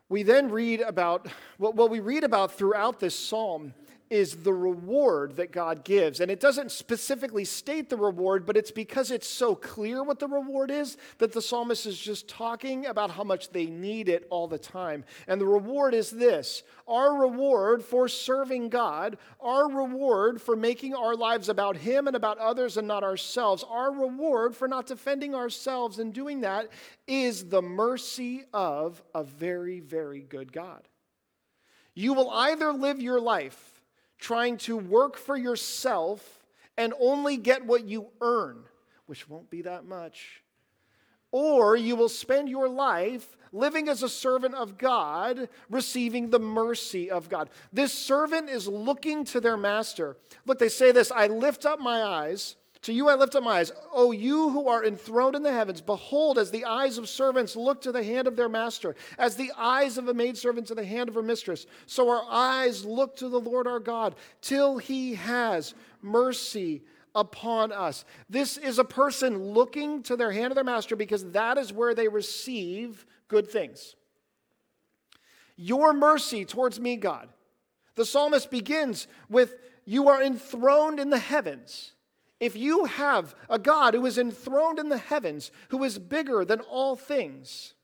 We 0.10 0.24
then 0.24 0.52
read 0.52 0.82
about 0.82 1.28
what 1.58 1.90
we 1.90 2.02
read 2.02 2.26
about 2.26 2.52
throughout 2.52 3.00
this 3.00 3.16
psalm 3.16 3.74
is 4.12 4.36
the 4.36 4.54
reward 4.54 5.38
that 5.38 5.54
God 5.54 5.86
gives. 5.86 6.20
And 6.20 6.30
it 6.30 6.42
doesn't 6.42 6.70
specifically 6.72 7.46
state 7.46 7.90
the 7.90 7.96
reward, 7.96 8.46
but 8.46 8.58
it's 8.58 8.70
because 8.70 9.10
it's 9.10 9.28
so 9.28 9.56
clear 9.56 10.04
what 10.04 10.20
the 10.20 10.28
reward 10.28 10.70
is 10.70 10.98
that 11.20 11.32
the 11.32 11.42
psalmist 11.42 11.86
is 11.86 11.98
just 11.98 12.28
talking 12.28 12.86
about 12.88 13.10
how 13.10 13.24
much 13.24 13.52
they 13.52 13.68
need 13.68 14.10
it 14.10 14.28
all 14.30 14.50
the 14.50 14.58
time. 14.58 15.06
And 15.30 15.40
the 15.40 15.48
reward 15.48 15.94
is 15.94 16.12
this 16.12 16.64
our 16.90 17.16
reward 17.22 17.86
for 17.86 18.10
serving 18.10 18.68
God, 18.68 19.18
our 19.40 19.72
reward 19.72 20.42
for 20.42 20.58
making 20.58 20.94
our 20.94 21.16
lives 21.16 21.48
about 21.48 21.78
Him 21.78 22.08
and 22.08 22.16
about 22.16 22.38
others 22.38 22.76
and 22.76 22.90
not 22.90 23.06
ourselves, 23.06 23.64
our 23.70 23.94
reward 23.94 24.58
for 24.58 24.68
not 24.68 24.88
defending 24.88 25.34
ourselves 25.34 26.00
and 26.00 26.14
doing 26.14 26.42
that 26.42 26.68
is 27.08 27.46
the 27.46 27.62
mercy 27.62 28.44
of 28.54 29.02
a 29.16 29.24
very, 29.24 29.80
very 29.80 30.22
good 30.22 30.52
God. 30.52 30.86
You 31.94 32.14
will 32.14 32.30
either 32.30 32.74
live 32.74 33.02
your 33.02 33.22
life 33.22 33.81
trying 34.22 34.56
to 34.56 34.78
work 34.78 35.18
for 35.18 35.36
yourself 35.36 36.46
and 36.78 36.94
only 37.00 37.36
get 37.36 37.66
what 37.66 37.84
you 37.84 38.08
earn, 38.22 38.64
which 39.08 39.28
won't 39.28 39.50
be 39.50 39.64
that 39.64 39.84
much. 39.86 40.44
Or 41.32 41.76
you 41.76 41.96
will 41.96 42.10
spend 42.10 42.48
your 42.48 42.70
life 42.70 43.36
living 43.52 43.90
as 43.90 44.04
a 44.04 44.10
servant 44.10 44.56
of 44.56 44.78
God, 44.78 45.50
receiving 45.70 46.30
the 46.30 46.40
mercy 46.40 47.12
of 47.12 47.30
God. 47.30 47.50
This 47.74 47.94
servant 47.94 48.50
is 48.50 48.68
looking 48.68 49.26
to 49.26 49.42
their 49.42 49.58
master. 49.58 50.18
Look, 50.46 50.60
they 50.60 50.70
say 50.70 50.92
this 50.92 51.12
I 51.12 51.28
lift 51.28 51.66
up 51.66 51.80
my 51.80 52.02
eyes 52.02 52.56
to 52.84 52.94
you 52.94 53.10
I 53.10 53.16
lift 53.16 53.36
up 53.36 53.44
my 53.44 53.60
eyes. 53.60 53.72
O 53.92 54.12
you 54.12 54.50
who 54.50 54.68
are 54.68 54.84
enthroned 54.84 55.36
in 55.36 55.44
the 55.44 55.52
heavens, 55.52 55.82
behold, 55.82 56.40
as 56.40 56.50
the 56.50 56.66
eyes 56.66 56.98
of 56.98 57.08
servants 57.08 57.56
look 57.56 57.82
to 57.82 57.92
the 57.92 58.04
hand 58.04 58.28
of 58.28 58.36
their 58.36 58.50
master, 58.50 58.96
as 59.20 59.36
the 59.36 59.52
eyes 59.56 59.98
of 59.98 60.08
a 60.08 60.14
maidservant 60.14 60.68
to 60.68 60.76
the 60.76 60.86
hand 60.86 61.08
of 61.08 61.16
her 61.16 61.22
mistress, 61.22 61.68
so 61.86 62.10
our 62.10 62.24
eyes 62.30 62.84
look 62.84 63.16
to 63.18 63.30
the 63.30 63.40
Lord 63.40 63.68
our 63.68 63.80
God, 63.80 64.16
till 64.42 64.78
he 64.80 65.14
has 65.16 65.76
mercy 66.02 66.82
upon 67.14 67.72
us. 67.72 68.06
This 68.30 68.58
is 68.58 68.80
a 68.80 68.84
person 68.84 69.38
looking 69.38 70.02
to 70.04 70.16
their 70.16 70.32
hand 70.32 70.52
of 70.52 70.56
their 70.56 70.64
master 70.64 70.96
because 70.96 71.32
that 71.32 71.58
is 71.58 71.72
where 71.72 71.94
they 71.94 72.08
receive 72.08 73.06
good 73.28 73.50
things. 73.50 73.96
Your 75.56 75.94
mercy 75.94 76.46
towards 76.46 76.80
me, 76.80 76.96
God. 76.96 77.30
The 77.96 78.06
psalmist 78.06 78.50
begins 78.50 79.08
with, 79.30 79.56
You 79.86 80.10
are 80.10 80.24
enthroned 80.24 81.00
in 81.00 81.12
the 81.12 81.20
heavens. 81.20 81.92
If 82.42 82.56
you 82.58 82.86
have 82.86 83.36
a 83.50 83.60
God 83.60 83.94
who 83.94 84.04
is 84.08 84.18
enthroned 84.18 84.80
in 84.80 84.90
the 84.90 84.98
heavens, 84.98 85.52
who 85.70 85.84
is 85.84 86.00
bigger 86.00 86.44
than 86.44 86.60
all 86.62 86.96
things, 86.96 87.76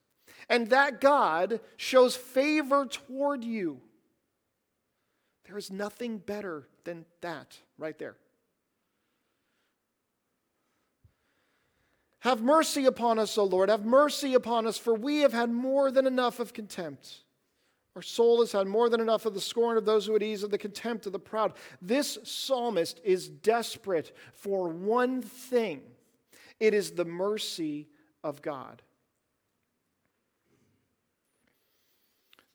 and 0.49 0.72
that 0.72 0.99
God 0.99 1.60
shows 1.78 2.16
favor 2.16 2.88
toward 2.88 3.43
you, 3.43 3.80
there 5.45 5.60
is 5.60 5.70
nothing 5.70 6.18
better 6.18 6.68
than 6.86 7.05
that 7.22 7.55
right 7.78 7.97
there. 7.99 8.16
Have 12.22 12.41
mercy 12.41 12.88
upon 12.88 13.20
us, 13.20 13.38
O 13.38 13.43
Lord. 13.43 13.70
Have 13.70 13.86
mercy 13.86 14.34
upon 14.34 14.66
us, 14.66 14.80
for 14.80 14.95
we 14.95 15.20
have 15.20 15.34
had 15.34 15.51
more 15.51 15.91
than 15.91 16.08
enough 16.08 16.39
of 16.39 16.53
contempt. 16.53 17.20
Our 17.98 18.04
soul 18.04 18.41
has 18.41 18.52
had 18.52 18.68
more 18.68 18.89
than 18.89 19.02
enough 19.02 19.26
of 19.26 19.34
the 19.34 19.41
scorn 19.41 19.76
of 19.76 19.84
those 19.84 20.06
who 20.06 20.12
would 20.12 20.22
ease, 20.22 20.43
of 20.43 20.52
the 20.52 20.58
contempt 20.60 21.08
of 21.08 21.14
the 21.14 21.20
proud. 21.20 21.54
This 21.82 22.20
psalmist 22.24 23.02
is 23.04 23.28
desperate 23.28 24.16
for 24.34 24.70
one 24.70 25.24
thing 25.24 25.82
it 26.60 26.76
is 26.76 26.91
the 26.91 27.06
mercy 27.06 27.88
of 28.24 28.43
God. 28.43 28.84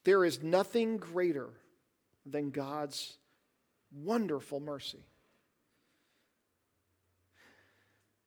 There 0.05 0.23
is 0.23 0.41
nothing 0.41 0.95
greater 0.95 1.49
than 2.25 2.49
God's 2.49 3.17
wonderful 3.91 4.61
mercy. 4.61 5.03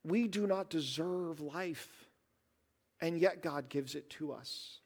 We 0.05 0.29
do 0.29 0.47
not 0.47 0.69
deserve 0.69 1.41
life, 1.41 2.11
and 3.01 3.19
yet 3.19 3.43
God 3.43 3.71
gives 3.71 3.95
it 3.95 4.11
to 4.11 4.33
us. 4.33 4.81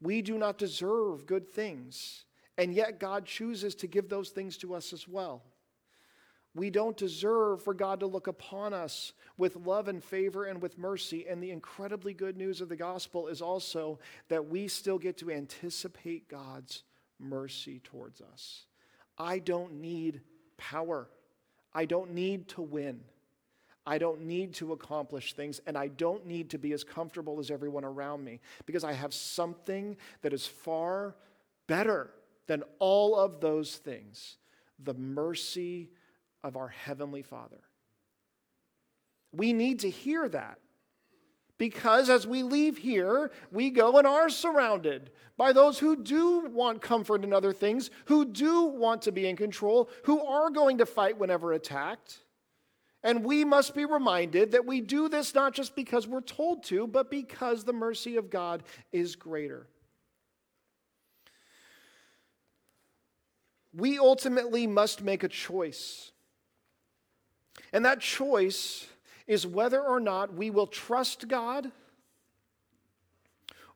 We 0.00 0.22
do 0.22 0.38
not 0.38 0.58
deserve 0.58 1.26
good 1.26 1.48
things, 1.48 2.24
and 2.56 2.74
yet 2.74 3.00
God 3.00 3.26
chooses 3.26 3.74
to 3.76 3.86
give 3.86 4.08
those 4.08 4.30
things 4.30 4.56
to 4.58 4.74
us 4.74 4.92
as 4.92 5.06
well. 5.06 5.42
We 6.54 6.70
don't 6.70 6.96
deserve 6.96 7.62
for 7.62 7.74
God 7.74 8.00
to 8.00 8.06
look 8.06 8.26
upon 8.26 8.74
us 8.74 9.12
with 9.36 9.54
love 9.54 9.86
and 9.86 10.02
favor 10.02 10.44
and 10.44 10.60
with 10.60 10.78
mercy. 10.78 11.26
And 11.28 11.40
the 11.40 11.52
incredibly 11.52 12.12
good 12.12 12.36
news 12.36 12.60
of 12.60 12.68
the 12.68 12.76
gospel 12.76 13.28
is 13.28 13.40
also 13.40 14.00
that 14.28 14.48
we 14.48 14.66
still 14.66 14.98
get 14.98 15.16
to 15.18 15.30
anticipate 15.30 16.28
God's 16.28 16.82
mercy 17.20 17.80
towards 17.84 18.20
us. 18.20 18.64
I 19.16 19.38
don't 19.38 19.74
need 19.80 20.22
power, 20.56 21.08
I 21.72 21.84
don't 21.84 22.14
need 22.14 22.48
to 22.48 22.62
win. 22.62 23.00
I 23.90 23.98
don't 23.98 24.20
need 24.20 24.54
to 24.54 24.72
accomplish 24.72 25.32
things, 25.32 25.60
and 25.66 25.76
I 25.76 25.88
don't 25.88 26.24
need 26.24 26.50
to 26.50 26.58
be 26.58 26.72
as 26.72 26.84
comfortable 26.84 27.40
as 27.40 27.50
everyone 27.50 27.84
around 27.84 28.24
me 28.24 28.38
because 28.64 28.84
I 28.84 28.92
have 28.92 29.12
something 29.12 29.96
that 30.22 30.32
is 30.32 30.46
far 30.46 31.16
better 31.66 32.12
than 32.46 32.62
all 32.78 33.16
of 33.16 33.40
those 33.40 33.74
things 33.76 34.36
the 34.78 34.94
mercy 34.94 35.90
of 36.44 36.56
our 36.56 36.68
Heavenly 36.68 37.22
Father. 37.22 37.58
We 39.32 39.52
need 39.52 39.80
to 39.80 39.90
hear 39.90 40.28
that 40.28 40.60
because 41.58 42.08
as 42.10 42.28
we 42.28 42.44
leave 42.44 42.78
here, 42.78 43.32
we 43.50 43.70
go 43.70 43.98
and 43.98 44.06
are 44.06 44.30
surrounded 44.30 45.10
by 45.36 45.52
those 45.52 45.80
who 45.80 45.96
do 45.96 46.48
want 46.52 46.80
comfort 46.80 47.24
in 47.24 47.32
other 47.32 47.52
things, 47.52 47.90
who 48.04 48.24
do 48.24 48.66
want 48.66 49.02
to 49.02 49.10
be 49.10 49.26
in 49.26 49.34
control, 49.34 49.90
who 50.04 50.24
are 50.24 50.48
going 50.48 50.78
to 50.78 50.86
fight 50.86 51.18
whenever 51.18 51.52
attacked. 51.52 52.20
And 53.02 53.24
we 53.24 53.44
must 53.44 53.74
be 53.74 53.84
reminded 53.84 54.52
that 54.52 54.66
we 54.66 54.80
do 54.80 55.08
this 55.08 55.34
not 55.34 55.54
just 55.54 55.74
because 55.74 56.06
we're 56.06 56.20
told 56.20 56.64
to, 56.64 56.86
but 56.86 57.10
because 57.10 57.64
the 57.64 57.72
mercy 57.72 58.16
of 58.16 58.28
God 58.30 58.62
is 58.92 59.16
greater. 59.16 59.66
We 63.74 63.98
ultimately 63.98 64.66
must 64.66 65.02
make 65.02 65.22
a 65.22 65.28
choice. 65.28 66.10
And 67.72 67.84
that 67.84 68.00
choice 68.00 68.86
is 69.26 69.46
whether 69.46 69.80
or 69.80 70.00
not 70.00 70.34
we 70.34 70.50
will 70.50 70.66
trust 70.66 71.28
God 71.28 71.70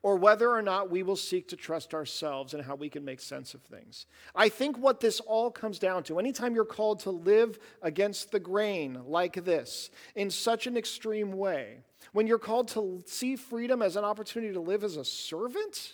or 0.05 0.15
whether 0.17 0.51
or 0.51 0.61
not 0.61 0.91
we 0.91 1.01
will 1.01 1.15
seek 1.15 1.47
to 1.47 1.55
trust 1.55 1.95
ourselves 1.95 2.53
and 2.53 2.63
how 2.63 2.75
we 2.75 2.89
can 2.89 3.03
make 3.03 3.19
sense 3.19 3.55
of 3.55 3.61
things. 3.63 4.05
I 4.35 4.49
think 4.49 4.77
what 4.77 4.99
this 4.99 5.19
all 5.19 5.49
comes 5.49 5.79
down 5.79 6.03
to, 6.03 6.19
anytime 6.19 6.53
you're 6.53 6.63
called 6.63 6.99
to 6.99 7.09
live 7.09 7.57
against 7.81 8.31
the 8.31 8.39
grain 8.39 8.99
like 9.07 9.43
this, 9.43 9.89
in 10.13 10.29
such 10.29 10.67
an 10.67 10.77
extreme 10.77 11.31
way, 11.31 11.79
when 12.13 12.27
you're 12.27 12.37
called 12.37 12.67
to 12.67 13.01
see 13.07 13.35
freedom 13.35 13.81
as 13.81 13.95
an 13.95 14.03
opportunity 14.03 14.53
to 14.53 14.59
live 14.59 14.83
as 14.83 14.95
a 14.95 15.03
servant, 15.03 15.93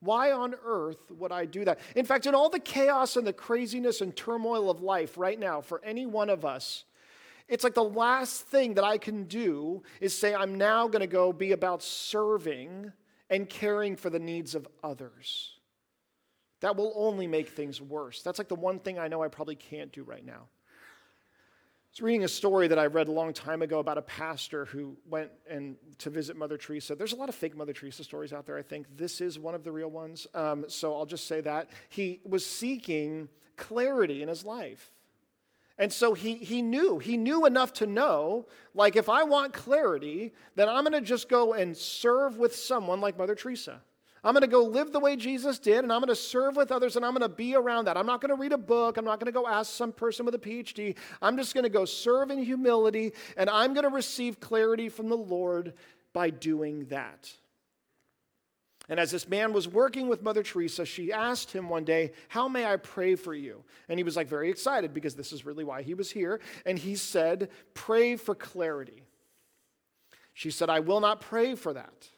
why 0.00 0.32
on 0.32 0.54
earth 0.64 1.10
would 1.10 1.30
I 1.30 1.44
do 1.44 1.66
that? 1.66 1.80
In 1.94 2.06
fact, 2.06 2.24
in 2.24 2.34
all 2.34 2.48
the 2.48 2.58
chaos 2.58 3.18
and 3.18 3.26
the 3.26 3.34
craziness 3.34 4.00
and 4.00 4.16
turmoil 4.16 4.70
of 4.70 4.80
life 4.80 5.18
right 5.18 5.38
now, 5.38 5.60
for 5.60 5.82
any 5.84 6.06
one 6.06 6.30
of 6.30 6.46
us, 6.46 6.84
it's 7.46 7.62
like 7.62 7.74
the 7.74 7.84
last 7.84 8.46
thing 8.46 8.72
that 8.72 8.84
I 8.84 8.96
can 8.96 9.24
do 9.24 9.82
is 10.00 10.16
say, 10.16 10.34
I'm 10.34 10.56
now 10.56 10.88
going 10.88 11.00
to 11.00 11.06
go 11.06 11.30
be 11.30 11.52
about 11.52 11.82
serving 11.82 12.90
and 13.30 13.48
caring 13.48 13.96
for 13.96 14.10
the 14.10 14.18
needs 14.18 14.54
of 14.54 14.66
others. 14.82 15.52
That 16.60 16.76
will 16.76 16.92
only 16.96 17.26
make 17.26 17.50
things 17.50 17.80
worse. 17.80 18.22
That's 18.22 18.38
like 18.38 18.48
the 18.48 18.54
one 18.54 18.78
thing 18.78 18.98
I 18.98 19.08
know 19.08 19.22
I 19.22 19.28
probably 19.28 19.56
can't 19.56 19.92
do 19.92 20.02
right 20.02 20.24
now. 20.24 20.48
I 20.48 21.90
was 21.92 22.02
reading 22.02 22.24
a 22.24 22.28
story 22.28 22.68
that 22.68 22.78
I 22.78 22.86
read 22.86 23.08
a 23.08 23.12
long 23.12 23.32
time 23.32 23.62
ago 23.62 23.78
about 23.78 23.98
a 23.98 24.02
pastor 24.02 24.64
who 24.64 24.96
went 25.08 25.30
and 25.48 25.76
to 25.98 26.10
visit 26.10 26.36
Mother 26.36 26.56
Teresa. 26.56 26.94
There's 26.96 27.12
a 27.12 27.16
lot 27.16 27.28
of 27.28 27.34
fake 27.34 27.56
Mother 27.56 27.72
Teresa 27.72 28.02
stories 28.02 28.32
out 28.32 28.46
there. 28.46 28.58
I 28.58 28.62
think 28.62 28.86
this 28.96 29.20
is 29.20 29.38
one 29.38 29.54
of 29.54 29.62
the 29.62 29.70
real 29.70 29.90
ones. 29.90 30.26
Um, 30.34 30.64
so 30.68 30.96
I'll 30.96 31.06
just 31.06 31.28
say 31.28 31.40
that 31.42 31.70
he 31.90 32.20
was 32.24 32.44
seeking 32.44 33.28
clarity 33.56 34.22
in 34.22 34.28
his 34.28 34.44
life. 34.44 34.90
And 35.78 35.92
so 35.92 36.14
he, 36.14 36.36
he 36.36 36.62
knew, 36.62 36.98
he 36.98 37.16
knew 37.16 37.46
enough 37.46 37.72
to 37.74 37.86
know, 37.86 38.46
like, 38.74 38.94
if 38.94 39.08
I 39.08 39.24
want 39.24 39.52
clarity, 39.52 40.32
then 40.54 40.68
I'm 40.68 40.84
going 40.84 40.92
to 40.92 41.00
just 41.00 41.28
go 41.28 41.54
and 41.54 41.76
serve 41.76 42.38
with 42.38 42.54
someone 42.54 43.00
like 43.00 43.18
Mother 43.18 43.34
Teresa. 43.34 43.80
I'm 44.22 44.32
going 44.32 44.42
to 44.42 44.46
go 44.46 44.62
live 44.62 44.90
the 44.90 45.00
way 45.00 45.16
Jesus 45.16 45.58
did, 45.58 45.80
and 45.80 45.92
I'm 45.92 46.00
going 46.00 46.08
to 46.08 46.16
serve 46.16 46.56
with 46.56 46.72
others, 46.72 46.96
and 46.96 47.04
I'm 47.04 47.12
going 47.12 47.28
to 47.28 47.28
be 47.28 47.54
around 47.54 47.86
that. 47.86 47.96
I'm 47.96 48.06
not 48.06 48.22
going 48.22 48.30
to 48.30 48.40
read 48.40 48.52
a 48.52 48.58
book. 48.58 48.96
I'm 48.96 49.04
not 49.04 49.20
going 49.20 49.30
to 49.30 49.38
go 49.38 49.46
ask 49.46 49.70
some 49.70 49.92
person 49.92 50.24
with 50.24 50.34
a 50.34 50.38
PhD. 50.38 50.96
I'm 51.20 51.36
just 51.36 51.54
going 51.54 51.64
to 51.64 51.70
go 51.70 51.84
serve 51.84 52.30
in 52.30 52.42
humility, 52.42 53.12
and 53.36 53.50
I'm 53.50 53.74
going 53.74 53.84
to 53.84 53.94
receive 53.94 54.40
clarity 54.40 54.88
from 54.88 55.08
the 55.08 55.16
Lord 55.16 55.74
by 56.14 56.30
doing 56.30 56.86
that. 56.86 57.30
And 58.88 59.00
as 59.00 59.10
this 59.10 59.26
man 59.26 59.52
was 59.52 59.66
working 59.66 60.08
with 60.08 60.22
Mother 60.22 60.42
Teresa, 60.42 60.84
she 60.84 61.10
asked 61.10 61.50
him 61.50 61.68
one 61.68 61.84
day, 61.84 62.12
How 62.28 62.48
may 62.48 62.66
I 62.66 62.76
pray 62.76 63.14
for 63.14 63.34
you? 63.34 63.64
And 63.88 63.98
he 63.98 64.04
was 64.04 64.16
like 64.16 64.28
very 64.28 64.50
excited 64.50 64.92
because 64.92 65.14
this 65.14 65.32
is 65.32 65.46
really 65.46 65.64
why 65.64 65.82
he 65.82 65.94
was 65.94 66.10
here. 66.10 66.40
And 66.66 66.78
he 66.78 66.94
said, 66.94 67.48
Pray 67.72 68.16
for 68.16 68.34
clarity. 68.34 69.04
She 70.34 70.50
said, 70.50 70.68
I 70.68 70.80
will 70.80 71.00
not 71.00 71.20
pray 71.20 71.54
for 71.54 71.72
that. 71.72 72.08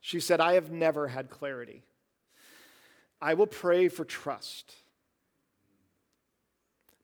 She 0.00 0.20
said, 0.20 0.40
I 0.40 0.54
have 0.54 0.70
never 0.70 1.08
had 1.08 1.30
clarity. 1.30 1.82
I 3.20 3.34
will 3.34 3.46
pray 3.46 3.88
for 3.88 4.04
trust 4.04 4.74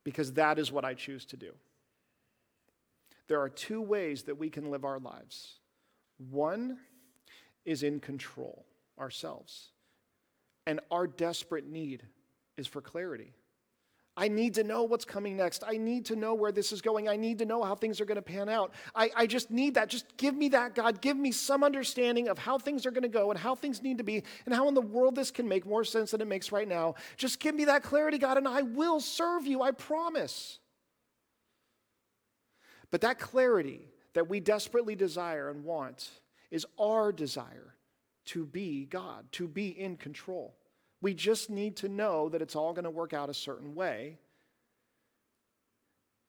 because 0.05 0.35
that 0.35 0.59
is 0.59 0.71
what 0.71 0.85
I 0.85 0.95
choose 0.95 1.25
to 1.27 1.37
do. 1.37 1.53
There 3.31 3.41
are 3.41 3.49
two 3.49 3.81
ways 3.81 4.25
that 4.25 4.39
we 4.39 4.51
can 4.51 4.73
live 4.73 4.85
our 4.85 4.99
lives. 4.99 5.61
One 6.31 6.79
is 7.65 7.85
in 7.85 8.01
control 8.01 8.67
ourselves, 8.99 9.69
and 10.67 10.81
our 10.91 11.07
desperate 11.07 11.65
need 11.65 12.03
is 12.57 12.67
for 12.67 12.81
clarity. 12.81 13.33
I 14.17 14.27
need 14.27 14.55
to 14.55 14.65
know 14.65 14.83
what's 14.83 15.05
coming 15.05 15.37
next. 15.37 15.63
I 15.65 15.77
need 15.77 16.07
to 16.07 16.17
know 16.17 16.35
where 16.35 16.51
this 16.51 16.73
is 16.73 16.83
going. 16.83 17.09
I 17.09 17.15
need 17.15 17.39
to 17.39 17.45
know 17.45 17.63
how 17.63 17.77
things 17.77 18.01
are 18.01 18.05
going 18.05 18.17
to 18.17 18.23
pan 18.23 18.49
out. 18.49 18.75
I, 18.97 19.11
I 19.15 19.27
just 19.29 19.53
need 19.53 19.75
that. 19.75 19.89
Just 19.89 20.17
give 20.17 20.35
me 20.35 20.49
that, 20.49 20.75
God. 20.75 21.01
Give 21.01 21.17
me 21.17 21.31
some 21.31 21.63
understanding 21.63 22.27
of 22.27 22.37
how 22.37 22.59
things 22.59 22.85
are 22.85 22.91
going 22.91 23.03
to 23.03 23.09
go 23.09 23.31
and 23.31 23.39
how 23.39 23.55
things 23.55 23.81
need 23.81 23.99
to 23.99 24.05
be 24.05 24.25
and 24.45 24.53
how 24.53 24.67
in 24.67 24.75
the 24.75 24.81
world 24.81 25.15
this 25.15 25.31
can 25.31 25.47
make 25.47 25.65
more 25.65 25.85
sense 25.85 26.11
than 26.11 26.21
it 26.21 26.27
makes 26.27 26.51
right 26.51 26.67
now. 26.67 26.97
Just 27.17 27.39
give 27.39 27.55
me 27.55 27.67
that 27.67 27.85
clarity, 27.85 28.19
God, 28.19 28.39
and 28.39 28.49
I 28.49 28.63
will 28.63 28.99
serve 28.99 29.47
you. 29.47 29.63
I 29.63 29.71
promise. 29.71 30.60
But 32.91 33.03
that 33.03 33.19
clarity 33.19 33.81
that 34.15 34.29
we 34.29 34.41
desperately 34.41 34.97
desire 34.97 35.51
and 35.51 35.65
want 35.65 36.11
is 36.51 36.67
our 36.79 37.13
desire 37.13 37.75
to 38.27 38.45
be 38.45 38.85
God, 38.85 39.27
to 39.33 39.47
be 39.47 39.69
in 39.69 39.97
control. 39.97 40.55
We 41.01 41.15
just 41.15 41.49
need 41.51 41.77
to 41.77 41.89
know 41.89 42.29
that 42.29 42.43
it's 42.43 42.57
all 42.57 42.73
going 42.73 42.85
to 42.85 42.91
work 42.91 43.13
out 43.13 43.31
a 43.31 43.35
certain 43.35 43.75
way. 43.75 44.19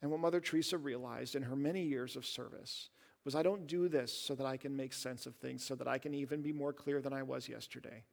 And 0.01 0.09
what 0.09 0.19
Mother 0.19 0.39
Teresa 0.39 0.77
realized 0.77 1.35
in 1.35 1.43
her 1.43 1.55
many 1.55 1.83
years 1.83 2.15
of 2.15 2.25
service 2.25 2.89
was 3.23 3.35
I 3.35 3.43
don't 3.43 3.67
do 3.67 3.87
this 3.87 4.11
so 4.11 4.33
that 4.35 4.45
I 4.45 4.57
can 4.57 4.75
make 4.75 4.93
sense 4.93 5.25
of 5.25 5.35
things, 5.35 5.63
so 5.63 5.75
that 5.75 5.87
I 5.87 5.97
can 5.97 6.13
even 6.13 6.41
be 6.41 6.53
more 6.53 6.73
clear 6.73 7.01
than 7.01 7.13
I 7.13 7.23
was 7.23 7.47
yesterday. 7.47 8.03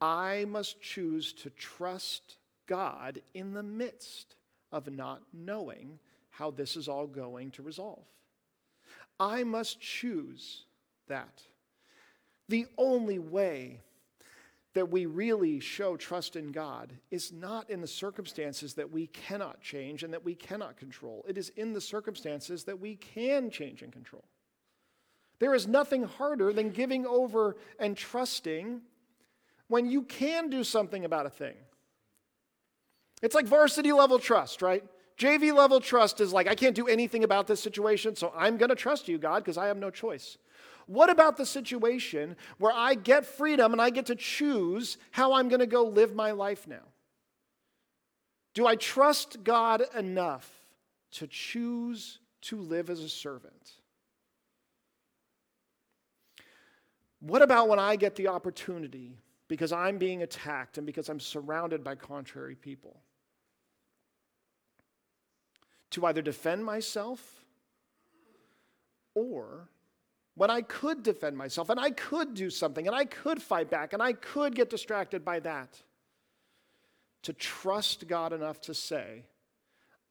I 0.00 0.46
must 0.48 0.80
choose 0.80 1.32
to 1.34 1.50
trust 1.50 2.38
God 2.66 3.20
in 3.34 3.54
the 3.54 3.62
midst 3.62 4.34
of 4.72 4.90
not 4.90 5.22
knowing 5.32 6.00
how 6.42 6.50
this 6.50 6.76
is 6.76 6.88
all 6.88 7.06
going 7.06 7.52
to 7.52 7.62
resolve. 7.62 8.02
I 9.20 9.44
must 9.44 9.80
choose 9.80 10.64
that. 11.06 11.40
The 12.48 12.66
only 12.76 13.20
way 13.20 13.78
that 14.74 14.90
we 14.90 15.06
really 15.06 15.60
show 15.60 15.96
trust 15.96 16.34
in 16.34 16.50
God 16.50 16.92
is 17.12 17.30
not 17.30 17.70
in 17.70 17.80
the 17.80 17.86
circumstances 17.86 18.74
that 18.74 18.90
we 18.90 19.06
cannot 19.06 19.60
change 19.60 20.02
and 20.02 20.12
that 20.12 20.24
we 20.24 20.34
cannot 20.34 20.76
control. 20.76 21.24
It 21.28 21.38
is 21.38 21.50
in 21.50 21.74
the 21.74 21.80
circumstances 21.80 22.64
that 22.64 22.80
we 22.80 22.96
can 22.96 23.48
change 23.48 23.82
and 23.82 23.92
control. 23.92 24.24
There 25.38 25.54
is 25.54 25.68
nothing 25.68 26.02
harder 26.02 26.52
than 26.52 26.70
giving 26.70 27.06
over 27.06 27.56
and 27.78 27.96
trusting 27.96 28.80
when 29.68 29.88
you 29.88 30.02
can 30.02 30.50
do 30.50 30.64
something 30.64 31.04
about 31.04 31.26
a 31.26 31.30
thing. 31.30 31.54
It's 33.22 33.36
like 33.36 33.46
varsity 33.46 33.92
level 33.92 34.18
trust, 34.18 34.60
right? 34.60 34.82
JV 35.22 35.54
level 35.54 35.78
trust 35.78 36.20
is 36.20 36.32
like, 36.32 36.48
I 36.48 36.56
can't 36.56 36.74
do 36.74 36.88
anything 36.88 37.22
about 37.22 37.46
this 37.46 37.62
situation, 37.62 38.16
so 38.16 38.32
I'm 38.36 38.56
going 38.56 38.70
to 38.70 38.74
trust 38.74 39.06
you, 39.06 39.18
God, 39.18 39.44
because 39.44 39.56
I 39.56 39.68
have 39.68 39.76
no 39.76 39.88
choice. 39.88 40.36
What 40.86 41.10
about 41.10 41.36
the 41.36 41.46
situation 41.46 42.34
where 42.58 42.72
I 42.74 42.94
get 42.94 43.24
freedom 43.24 43.70
and 43.70 43.80
I 43.80 43.90
get 43.90 44.06
to 44.06 44.16
choose 44.16 44.98
how 45.12 45.34
I'm 45.34 45.48
going 45.48 45.60
to 45.60 45.66
go 45.66 45.84
live 45.84 46.16
my 46.16 46.32
life 46.32 46.66
now? 46.66 46.82
Do 48.54 48.66
I 48.66 48.74
trust 48.74 49.44
God 49.44 49.84
enough 49.96 50.50
to 51.12 51.28
choose 51.28 52.18
to 52.42 52.60
live 52.60 52.90
as 52.90 52.98
a 52.98 53.08
servant? 53.08 53.74
What 57.20 57.42
about 57.42 57.68
when 57.68 57.78
I 57.78 57.94
get 57.94 58.16
the 58.16 58.26
opportunity 58.26 59.20
because 59.46 59.72
I'm 59.72 59.98
being 59.98 60.24
attacked 60.24 60.78
and 60.78 60.86
because 60.86 61.08
I'm 61.08 61.20
surrounded 61.20 61.84
by 61.84 61.94
contrary 61.94 62.56
people? 62.56 63.00
To 65.92 66.06
either 66.06 66.22
defend 66.22 66.64
myself 66.64 67.44
or 69.14 69.68
when 70.34 70.50
I 70.50 70.62
could 70.62 71.02
defend 71.02 71.36
myself 71.36 71.68
and 71.68 71.78
I 71.78 71.90
could 71.90 72.34
do 72.34 72.48
something 72.48 72.86
and 72.86 72.96
I 72.96 73.04
could 73.04 73.42
fight 73.42 73.70
back 73.70 73.92
and 73.92 74.02
I 74.02 74.14
could 74.14 74.54
get 74.54 74.70
distracted 74.70 75.24
by 75.24 75.40
that. 75.40 75.78
To 77.24 77.32
trust 77.32 78.08
God 78.08 78.32
enough 78.32 78.60
to 78.62 78.74
say, 78.74 79.24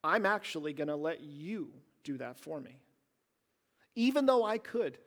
I'm 0.03 0.25
actually 0.25 0.73
going 0.73 0.87
to 0.87 0.95
let 0.95 1.21
you 1.21 1.71
do 2.03 2.17
that 2.17 2.37
for 2.37 2.59
me. 2.59 2.77
Even 3.95 4.25
though 4.25 4.45
I 4.45 4.57
could, 4.57 4.97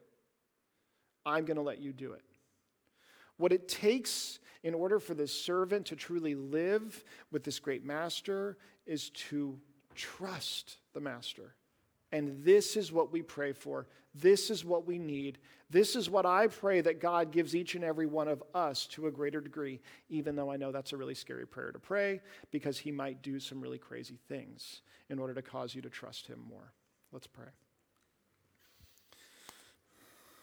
I'm 1.25 1.45
going 1.45 1.57
to 1.57 1.62
let 1.62 1.81
you 1.81 1.93
do 1.93 2.12
it. 2.12 2.22
What 3.37 3.53
it 3.53 3.68
takes 3.68 4.39
in 4.62 4.75
order 4.75 4.99
for 4.99 5.14
this 5.14 5.33
servant 5.33 5.87
to 5.87 5.97
truly 5.97 6.35
live 6.35 7.05
with 7.31 7.43
this 7.43 7.59
great 7.59 7.85
master 7.85 8.59
is 8.87 9.11
to 9.11 9.59
trust 9.95 10.79
the 10.93 11.01
master. 11.01 11.55
And 12.13 12.45
this 12.45 12.77
is 12.77 12.93
what 12.93 13.13
we 13.13 13.23
pray 13.23 13.53
for. 13.53 13.87
This 14.15 14.51
is 14.51 14.65
what 14.65 14.87
we 14.87 14.99
need. 14.99 15.39
This 15.71 15.97
is 15.97 16.09
what 16.09 16.25
I 16.25 16.47
pray 16.47 16.81
that 16.81 17.01
God 17.01 17.33
gives 17.33 17.57
each 17.57 17.75
and 17.75 17.83
every 17.83 18.07
one 18.07 18.29
of 18.29 18.43
us 18.55 18.87
to 18.89 19.09
a 19.09 19.11
greater 19.11 19.41
degree, 19.41 19.81
even 20.09 20.37
though 20.37 20.51
I 20.51 20.57
know 20.57 20.71
that's 20.71 20.93
a 20.93 20.97
really 20.97 21.15
scary 21.15 21.47
prayer 21.47 21.73
to 21.73 21.79
pray 21.81 22.21
because 22.53 22.79
He 22.79 22.93
might 22.93 23.23
do 23.23 23.41
some 23.41 23.61
really 23.61 23.79
crazy 23.79 24.19
things 24.29 24.83
in 25.11 25.19
order 25.19 25.35
to 25.35 25.43
cause 25.43 25.75
you 25.75 25.83
to 25.83 25.91
trust 25.91 26.29
Him 26.29 26.39
more. 26.49 26.73
Let's 27.13 27.27
pray. 27.27 27.49